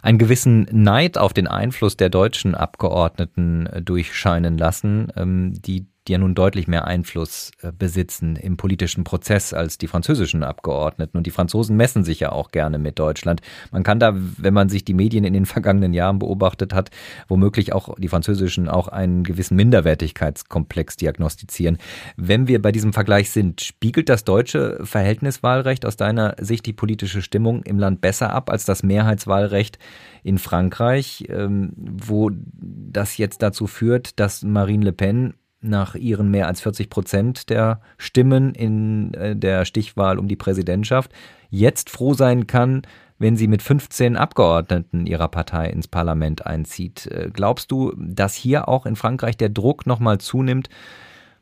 einen 0.01 0.17
gewissen 0.17 0.67
Neid 0.71 1.17
auf 1.17 1.31
den 1.33 1.47
Einfluss 1.47 1.95
der 1.95 2.09
deutschen 2.09 2.55
Abgeordneten 2.55 3.67
äh, 3.67 3.81
durchscheinen 3.81 4.57
lassen, 4.57 5.11
ähm, 5.15 5.53
die 5.61 5.85
die 6.07 6.13
ja 6.13 6.17
nun 6.17 6.33
deutlich 6.33 6.67
mehr 6.67 6.85
Einfluss 6.85 7.51
äh, 7.61 7.71
besitzen 7.71 8.35
im 8.35 8.57
politischen 8.57 9.03
Prozess 9.03 9.53
als 9.53 9.77
die 9.77 9.87
französischen 9.87 10.43
Abgeordneten. 10.43 11.17
Und 11.17 11.27
die 11.27 11.31
Franzosen 11.31 11.77
messen 11.77 12.03
sich 12.03 12.19
ja 12.19 12.31
auch 12.31 12.49
gerne 12.49 12.79
mit 12.79 12.97
Deutschland. 12.97 13.41
Man 13.71 13.83
kann 13.83 13.99
da, 13.99 14.13
wenn 14.15 14.53
man 14.53 14.69
sich 14.69 14.83
die 14.83 14.95
Medien 14.95 15.23
in 15.23 15.33
den 15.33 15.45
vergangenen 15.51 15.93
Jahren 15.93 16.17
beobachtet 16.17 16.73
hat, 16.73 16.89
womöglich 17.27 17.73
auch 17.73 17.95
die 17.99 18.07
französischen 18.07 18.67
auch 18.67 18.87
einen 18.87 19.23
gewissen 19.23 19.55
Minderwertigkeitskomplex 19.55 20.97
diagnostizieren. 20.97 21.77
Wenn 22.17 22.47
wir 22.47 22.61
bei 22.61 22.71
diesem 22.71 22.93
Vergleich 22.93 23.29
sind, 23.29 23.61
spiegelt 23.61 24.09
das 24.09 24.23
deutsche 24.23 24.79
Verhältniswahlrecht 24.83 25.85
aus 25.85 25.97
deiner 25.97 26.35
Sicht 26.39 26.65
die 26.65 26.73
politische 26.73 27.21
Stimmung 27.21 27.61
im 27.63 27.77
Land 27.77 28.01
besser 28.01 28.33
ab 28.33 28.49
als 28.49 28.65
das 28.65 28.81
Mehrheitswahlrecht 28.81 29.77
in 30.23 30.39
Frankreich, 30.39 31.25
ähm, 31.29 31.73
wo 31.75 32.31
das 32.33 33.17
jetzt 33.17 33.43
dazu 33.43 33.67
führt, 33.67 34.19
dass 34.19 34.43
Marine 34.43 34.85
Le 34.85 34.93
Pen 34.93 35.33
nach 35.61 35.95
ihren 35.95 36.29
mehr 36.29 36.47
als 36.47 36.61
40 36.61 36.89
Prozent 36.89 37.49
der 37.49 37.81
Stimmen 37.97 38.53
in 38.53 39.13
äh, 39.13 39.35
der 39.35 39.65
Stichwahl 39.65 40.19
um 40.19 40.27
die 40.27 40.35
Präsidentschaft 40.35 41.11
jetzt 41.49 41.89
froh 41.89 42.13
sein 42.13 42.47
kann, 42.47 42.81
wenn 43.19 43.37
sie 43.37 43.47
mit 43.47 43.61
15 43.61 44.17
Abgeordneten 44.17 45.05
ihrer 45.05 45.27
Partei 45.27 45.69
ins 45.69 45.87
Parlament 45.87 46.45
einzieht. 46.45 47.05
Äh, 47.07 47.29
glaubst 47.31 47.71
du, 47.71 47.93
dass 47.95 48.33
hier 48.33 48.67
auch 48.67 48.85
in 48.85 48.95
Frankreich 48.95 49.37
der 49.37 49.49
Druck 49.49 49.85
nochmal 49.85 50.17
zunimmt 50.17 50.69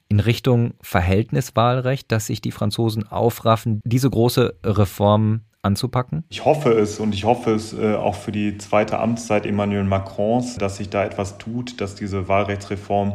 in 0.10 0.20
Richtung 0.20 0.74
Verhältniswahlrecht, 0.82 2.12
dass 2.12 2.26
sich 2.26 2.42
die 2.42 2.52
Franzosen 2.52 3.08
aufraffen, 3.08 3.80
diese 3.86 4.10
große 4.10 4.56
Reform 4.66 5.42
anzupacken? 5.62 6.26
Ich 6.30 6.44
hoffe 6.44 6.72
es 6.72 7.00
und 7.00 7.14
ich 7.14 7.24
hoffe 7.24 7.54
es 7.54 7.74
äh, 7.74 7.96
auch 7.96 8.16
für 8.16 8.32
die 8.32 8.58
zweite 8.58 9.00
Amtszeit 9.00 9.46
Emmanuel 9.46 9.84
Macrons, 9.84 10.58
dass 10.58 10.78
sich 10.78 10.90
da 10.90 11.06
etwas 11.06 11.38
tut, 11.38 11.80
dass 11.80 11.96
diese 11.96 12.28
Wahlrechtsreform, 12.28 13.14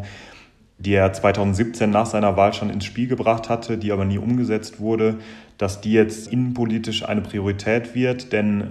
die 0.85 0.95
er 0.95 1.12
2017 1.12 1.91
nach 1.91 2.07
seiner 2.07 2.37
Wahl 2.37 2.53
schon 2.53 2.70
ins 2.70 2.85
Spiel 2.85 3.09
gebracht 3.09 3.49
hatte, 3.49 3.78
die 3.78 3.93
aber 3.93 4.05
nie 4.05 4.18
umgesetzt 4.18 4.80
wurde, 4.80 5.16
dass 5.59 5.80
die 5.80 5.93
jetzt 5.93 6.30
innenpolitisch 6.32 7.05
eine 7.05 7.22
Priorität 7.22 7.95
wird. 7.95 8.32
Denn 8.32 8.68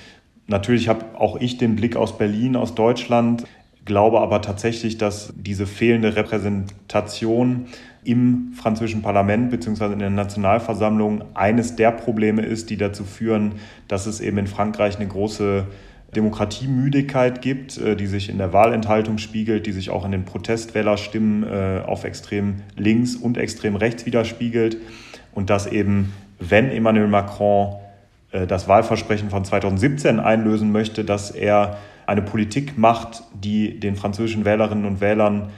natürlich 0.47 0.89
habe 0.89 1.05
auch 1.19 1.39
ich 1.39 1.57
den 1.57 1.75
Blick 1.75 1.95
aus 1.95 2.17
Berlin, 2.17 2.55
aus 2.55 2.75
Deutschland, 2.75 3.45
glaube 3.85 4.21
aber 4.21 4.41
tatsächlich, 4.41 4.97
dass 4.97 5.33
diese 5.35 5.65
fehlende 5.65 6.15
Repräsentation 6.15 7.65
im 8.03 8.53
französischen 8.55 9.01
Parlament 9.01 9.49
bzw. 9.49 9.93
in 9.93 9.99
der 9.99 10.09
Nationalversammlung 10.09 11.23
eines 11.33 11.75
der 11.75 11.91
Probleme 11.91 12.41
ist, 12.41 12.69
die 12.69 12.77
dazu 12.77 13.03
führen, 13.05 13.53
dass 13.87 14.05
es 14.05 14.19
eben 14.19 14.37
in 14.37 14.47
Frankreich 14.47 14.97
eine 14.97 15.07
große 15.07 15.65
Demokratiemüdigkeit 16.13 17.41
gibt, 17.41 17.77
äh, 17.77 17.95
die 17.95 18.07
sich 18.07 18.29
in 18.29 18.37
der 18.37 18.53
Wahlenthaltung 18.53 19.17
spiegelt, 19.17 19.65
die 19.65 19.71
sich 19.71 19.89
auch 19.89 20.05
in 20.05 20.11
den 20.11 20.25
Protestwählerstimmen 20.25 21.43
äh, 21.43 21.81
auf 21.85 22.03
extrem 22.03 22.61
links 22.77 23.15
und 23.15 23.37
extrem 23.37 23.75
rechts 23.75 24.05
widerspiegelt 24.05 24.77
und 25.33 25.49
dass 25.49 25.67
eben, 25.67 26.13
wenn 26.39 26.69
Emmanuel 26.69 27.07
Macron 27.07 27.75
äh, 28.31 28.47
das 28.47 28.67
Wahlversprechen 28.67 29.29
von 29.29 29.45
2017 29.45 30.19
einlösen 30.19 30.71
möchte, 30.71 31.03
dass 31.03 31.31
er 31.31 31.77
eine 32.05 32.21
Politik 32.21 32.77
macht, 32.77 33.23
die 33.33 33.79
den 33.79 33.95
französischen 33.95 34.45
Wählerinnen 34.45 34.85
und 34.85 35.01
Wählern 35.01 35.49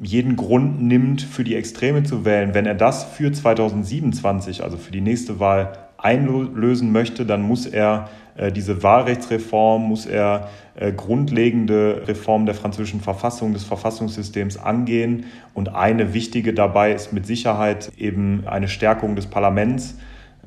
jeden 0.00 0.36
Grund 0.36 0.82
nimmt, 0.82 1.22
für 1.22 1.44
die 1.44 1.54
Extreme 1.54 2.02
zu 2.02 2.24
wählen. 2.24 2.54
Wenn 2.54 2.66
er 2.66 2.74
das 2.74 3.04
für 3.04 3.30
2027, 3.30 4.64
also 4.64 4.76
für 4.76 4.90
die 4.90 5.00
nächste 5.00 5.38
Wahl, 5.38 5.72
einlösen 6.02 6.92
möchte, 6.92 7.24
dann 7.24 7.42
muss 7.42 7.66
er 7.66 8.08
äh, 8.36 8.50
diese 8.50 8.82
Wahlrechtsreform, 8.82 9.82
muss 9.82 10.06
er 10.06 10.48
äh, 10.74 10.92
grundlegende 10.92 12.02
Reformen 12.06 12.46
der 12.46 12.54
französischen 12.54 13.00
Verfassung, 13.00 13.52
des 13.52 13.64
Verfassungssystems 13.64 14.56
angehen. 14.56 15.26
Und 15.54 15.74
eine 15.74 16.14
wichtige 16.14 16.54
dabei 16.54 16.92
ist 16.92 17.12
mit 17.12 17.26
Sicherheit 17.26 17.92
eben 17.96 18.44
eine 18.46 18.68
Stärkung 18.68 19.16
des 19.16 19.26
Parlaments. 19.26 19.96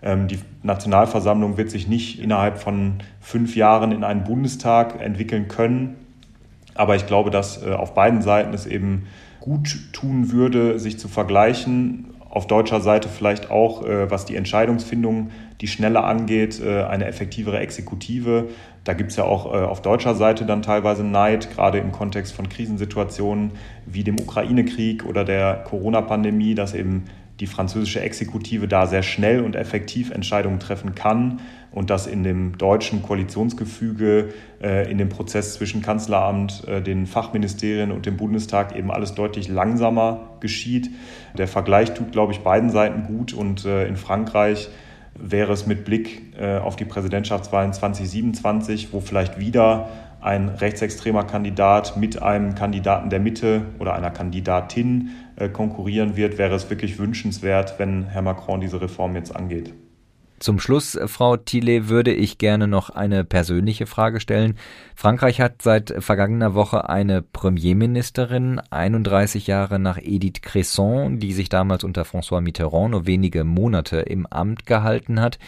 Ähm, 0.02 0.28
die 0.28 0.40
Nationalversammlung 0.64 1.58
wird 1.58 1.70
sich 1.70 1.88
nicht 1.88 2.20
innerhalb 2.20 2.58
von 2.58 2.96
fünf 3.22 3.56
Jahren 3.56 3.92
in 3.92 4.04
einen 4.04 4.24
Bundestag 4.24 5.00
entwickeln 5.02 5.48
können. 5.48 5.96
Aber 6.74 6.96
ich 6.96 7.06
glaube, 7.06 7.30
dass 7.30 7.64
äh, 7.64 7.72
auf 7.72 7.94
beiden 7.94 8.22
Seiten 8.22 8.54
es 8.54 8.66
eben 8.66 9.08
gut 9.40 9.78
tun 9.94 10.32
würde, 10.32 10.80
sich 10.80 10.98
zu 10.98 11.08
vergleichen. 11.08 12.15
Auf 12.36 12.48
deutscher 12.48 12.82
Seite 12.82 13.08
vielleicht 13.08 13.50
auch, 13.50 13.86
äh, 13.86 14.12
was 14.12 14.26
die 14.26 14.36
Entscheidungsfindung, 14.36 15.32
die 15.62 15.68
schneller 15.68 16.04
angeht, 16.04 16.60
äh, 16.60 16.84
eine 16.84 17.06
effektivere 17.06 17.60
Exekutive. 17.60 18.50
Da 18.84 18.92
gibt 18.92 19.12
es 19.12 19.16
ja 19.16 19.24
auch 19.24 19.46
äh, 19.46 19.64
auf 19.64 19.82
deutscher 19.82 20.16
Seite 20.16 20.46
dann 20.46 20.62
teilweise 20.62 21.06
Neid, 21.06 21.50
gerade 21.56 21.78
im 21.78 21.94
Kontext 21.94 22.34
von 22.34 22.50
Krisensituationen 22.50 23.52
wie 23.86 24.04
dem 24.04 24.20
Ukraine-Krieg 24.20 25.06
oder 25.06 25.24
der 25.24 25.64
Corona-Pandemie, 25.64 26.56
dass 26.56 26.74
eben 26.74 27.06
die 27.40 27.48
französische 27.48 28.02
Exekutive 28.02 28.68
da 28.68 28.86
sehr 28.86 29.04
schnell 29.04 29.40
und 29.40 29.56
effektiv 29.56 30.12
Entscheidungen 30.12 30.60
treffen 30.60 30.94
kann 30.94 31.40
und 31.76 31.90
dass 31.90 32.08
in 32.08 32.24
dem 32.24 32.58
deutschen 32.58 33.04
Koalitionsgefüge, 33.04 34.30
äh, 34.64 34.90
in 34.90 34.98
dem 34.98 35.10
Prozess 35.10 35.54
zwischen 35.54 35.82
Kanzleramt, 35.84 36.64
äh, 36.68 36.82
den 36.82 37.06
Fachministerien 37.06 37.92
und 37.92 38.06
dem 38.06 38.18
Bundestag 38.18 38.76
eben 38.76 38.90
alles 38.90 39.14
deutlich 39.14 39.50
langsamer 39.50 40.38
geschieht. 40.40 40.90
Der 41.38 41.48
Vergleich 41.48 41.94
tut, 41.94 42.14
glaube 42.14 42.32
ich, 42.32 42.40
beiden 42.40 42.70
Seiten 42.70 43.04
gut 43.04 43.34
und 43.34 43.66
äh, 43.66 43.88
in 43.88 43.98
Frankreich 43.98 44.70
wäre 45.18 45.54
es 45.54 45.66
mit 45.66 45.86
Blick 45.86 46.24
auf 46.62 46.76
die 46.76 46.84
Präsidentschaftswahlen 46.84 47.72
2027, 47.72 48.92
wo 48.92 49.00
vielleicht 49.00 49.40
wieder 49.40 49.88
ein 50.20 50.50
rechtsextremer 50.50 51.24
Kandidat 51.24 51.96
mit 51.96 52.22
einem 52.22 52.54
Kandidaten 52.54 53.10
der 53.10 53.22
Mitte 53.22 53.62
oder 53.80 53.94
einer 53.94 54.12
Kandidatin 54.12 55.12
konkurrieren 55.54 56.18
wird, 56.18 56.38
wäre 56.38 56.54
es 56.54 56.70
wirklich 56.70 57.00
wünschenswert, 57.00 57.80
wenn 57.80 58.08
Herr 58.08 58.24
Macron 58.24 58.60
diese 58.60 58.82
Reform 58.82 59.16
jetzt 59.16 59.34
angeht. 59.34 59.74
Zum 60.46 60.60
Schluss, 60.60 60.94
äh, 60.94 61.08
Frau 61.08 61.38
Thiele, 61.38 61.90
würde 61.90 62.14
ich 62.14 62.38
gerne 62.38 62.68
noch 62.68 62.92
eine 62.92 63.24
persönliche 63.24 63.88
Frage 63.88 64.20
stellen. 64.20 64.60
Frankreich 64.94 65.42
hat 65.42 65.64
seit 65.64 65.92
vergangener 66.04 66.54
Woche 66.54 66.88
eine 66.88 67.24
Premierministerin, 67.24 68.62
31 68.70 69.48
Jahre 69.48 69.80
nach 69.80 69.98
Edith 69.98 70.44
Cresson, 70.44 71.18
die 71.18 71.34
sich 71.34 71.50
damals 71.50 71.84
unter 71.84 72.04
François 72.04 72.42
Mitterrand 72.42 72.92
nur 72.92 73.08
wenige 73.08 73.44
Monate 73.44 74.02
im 74.02 74.28
Amt 74.28 74.68
gehalten 74.68 75.20
hat. 75.20 75.40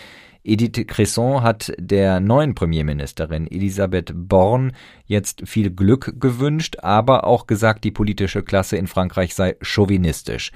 Edith 0.44 0.88
Cresson 0.88 1.44
hat 1.44 1.72
der 1.78 2.20
neuen 2.20 2.56
Premierministerin 2.56 3.46
Elisabeth 3.46 4.14
Born 4.16 4.72
jetzt 5.06 5.48
viel 5.48 5.70
Glück 5.70 6.20
gewünscht, 6.20 6.78
aber 6.82 7.28
auch 7.28 7.46
gesagt, 7.46 7.84
die 7.84 7.92
politische 7.92 8.42
Klasse 8.42 8.78
in 8.78 8.88
Frankreich 8.88 9.36
sei 9.36 9.58
chauvinistisch. 9.62 10.52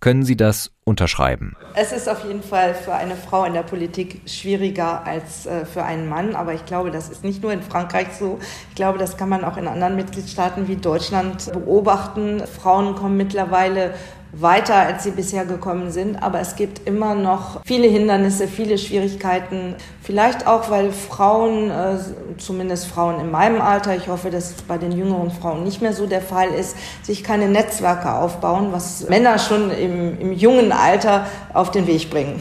Können 0.00 0.24
Sie 0.24 0.36
das 0.36 0.70
unterschreiben? 0.84 1.56
Es 1.74 1.92
ist 1.92 2.08
auf 2.08 2.24
jeden 2.24 2.42
Fall 2.42 2.74
für 2.74 2.94
eine 2.94 3.16
Frau 3.16 3.44
in 3.44 3.54
der 3.54 3.62
Politik 3.62 4.22
schwieriger 4.26 5.04
als 5.06 5.46
äh, 5.46 5.64
für 5.64 5.82
einen 5.82 6.08
Mann, 6.08 6.36
aber 6.36 6.54
ich 6.54 6.64
glaube, 6.64 6.90
das 6.90 7.08
ist 7.08 7.24
nicht 7.24 7.42
nur 7.42 7.52
in 7.52 7.62
Frankreich 7.62 8.08
so. 8.18 8.38
Ich 8.68 8.76
glaube, 8.76 8.98
das 8.98 9.16
kann 9.16 9.28
man 9.28 9.44
auch 9.44 9.56
in 9.56 9.66
anderen 9.66 9.96
Mitgliedstaaten 9.96 10.68
wie 10.68 10.76
Deutschland 10.76 11.52
beobachten. 11.52 12.42
Frauen 12.46 12.94
kommen 12.94 13.16
mittlerweile 13.16 13.94
weiter, 14.32 14.74
als 14.74 15.04
sie 15.04 15.10
bisher 15.10 15.44
gekommen 15.44 15.90
sind. 15.90 16.22
Aber 16.22 16.40
es 16.40 16.56
gibt 16.56 16.86
immer 16.86 17.14
noch 17.14 17.60
viele 17.64 17.86
Hindernisse, 17.86 18.48
viele 18.48 18.78
Schwierigkeiten. 18.78 19.74
Vielleicht 20.02 20.46
auch, 20.46 20.70
weil 20.70 20.92
Frauen, 20.92 21.70
äh, 21.70 21.96
zumindest 22.38 22.86
Frauen 22.86 23.20
in 23.20 23.30
meinem 23.30 23.60
Alter, 23.60 23.96
ich 23.96 24.08
hoffe, 24.08 24.30
dass 24.30 24.52
bei 24.62 24.78
den 24.78 24.92
jüngeren 24.92 25.30
Frauen 25.30 25.64
nicht 25.64 25.82
mehr 25.82 25.92
so 25.92 26.06
der 26.06 26.20
Fall 26.20 26.48
ist, 26.48 26.76
sich 27.02 27.24
keine 27.24 27.48
Netzwerke 27.48 28.12
aufbauen, 28.12 28.68
was 28.72 29.08
Männer 29.08 29.38
schon 29.38 29.70
im, 29.70 30.20
im 30.20 30.32
jungen 30.32 30.72
Alter 30.72 31.26
auf 31.54 31.70
den 31.70 31.86
Weg 31.86 32.10
bringen. 32.10 32.40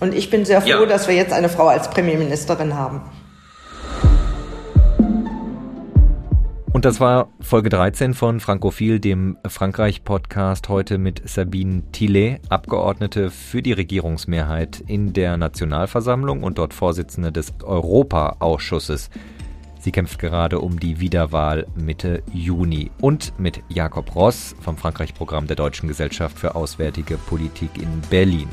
Und 0.00 0.14
ich 0.14 0.30
bin 0.30 0.44
sehr 0.44 0.60
froh, 0.60 0.68
ja. 0.68 0.86
dass 0.86 1.08
wir 1.08 1.14
jetzt 1.14 1.32
eine 1.32 1.48
Frau 1.48 1.68
als 1.68 1.88
Premierministerin 1.88 2.74
haben. 2.74 3.00
Und 6.76 6.84
das 6.84 7.00
war 7.00 7.30
Folge 7.40 7.70
13 7.70 8.12
von 8.12 8.38
Frankophil, 8.38 9.00
dem 9.00 9.38
Frankreich-Podcast, 9.48 10.68
heute 10.68 10.98
mit 10.98 11.26
Sabine 11.26 11.84
Tillet, 11.90 12.42
Abgeordnete 12.50 13.30
für 13.30 13.62
die 13.62 13.72
Regierungsmehrheit 13.72 14.84
in 14.86 15.14
der 15.14 15.38
Nationalversammlung 15.38 16.42
und 16.42 16.58
dort 16.58 16.74
Vorsitzende 16.74 17.32
des 17.32 17.54
Europa-Ausschusses. 17.62 19.08
Sie 19.80 19.90
kämpft 19.90 20.18
gerade 20.18 20.60
um 20.60 20.78
die 20.78 21.00
Wiederwahl 21.00 21.66
Mitte 21.76 22.22
Juni. 22.34 22.90
Und 23.00 23.32
mit 23.38 23.62
Jakob 23.70 24.14
Ross 24.14 24.54
vom 24.60 24.76
Frankreich-Programm 24.76 25.46
der 25.46 25.56
Deutschen 25.56 25.88
Gesellschaft 25.88 26.38
für 26.38 26.54
Auswärtige 26.54 27.16
Politik 27.16 27.70
in 27.78 28.02
Berlin. 28.10 28.50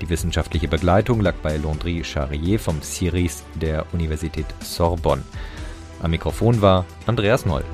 Die 0.00 0.08
wissenschaftliche 0.08 0.68
Begleitung 0.68 1.20
lag 1.22 1.34
bei 1.42 1.56
Landry 1.56 2.04
Charrier 2.04 2.60
vom 2.60 2.80
CIRIS 2.82 3.42
der 3.60 3.84
Universität 3.92 4.46
Sorbonne. 4.60 5.24
Am 6.02 6.10
Mikrofon 6.10 6.62
war 6.62 6.84
Andreas 7.06 7.44
Noll. 7.44 7.64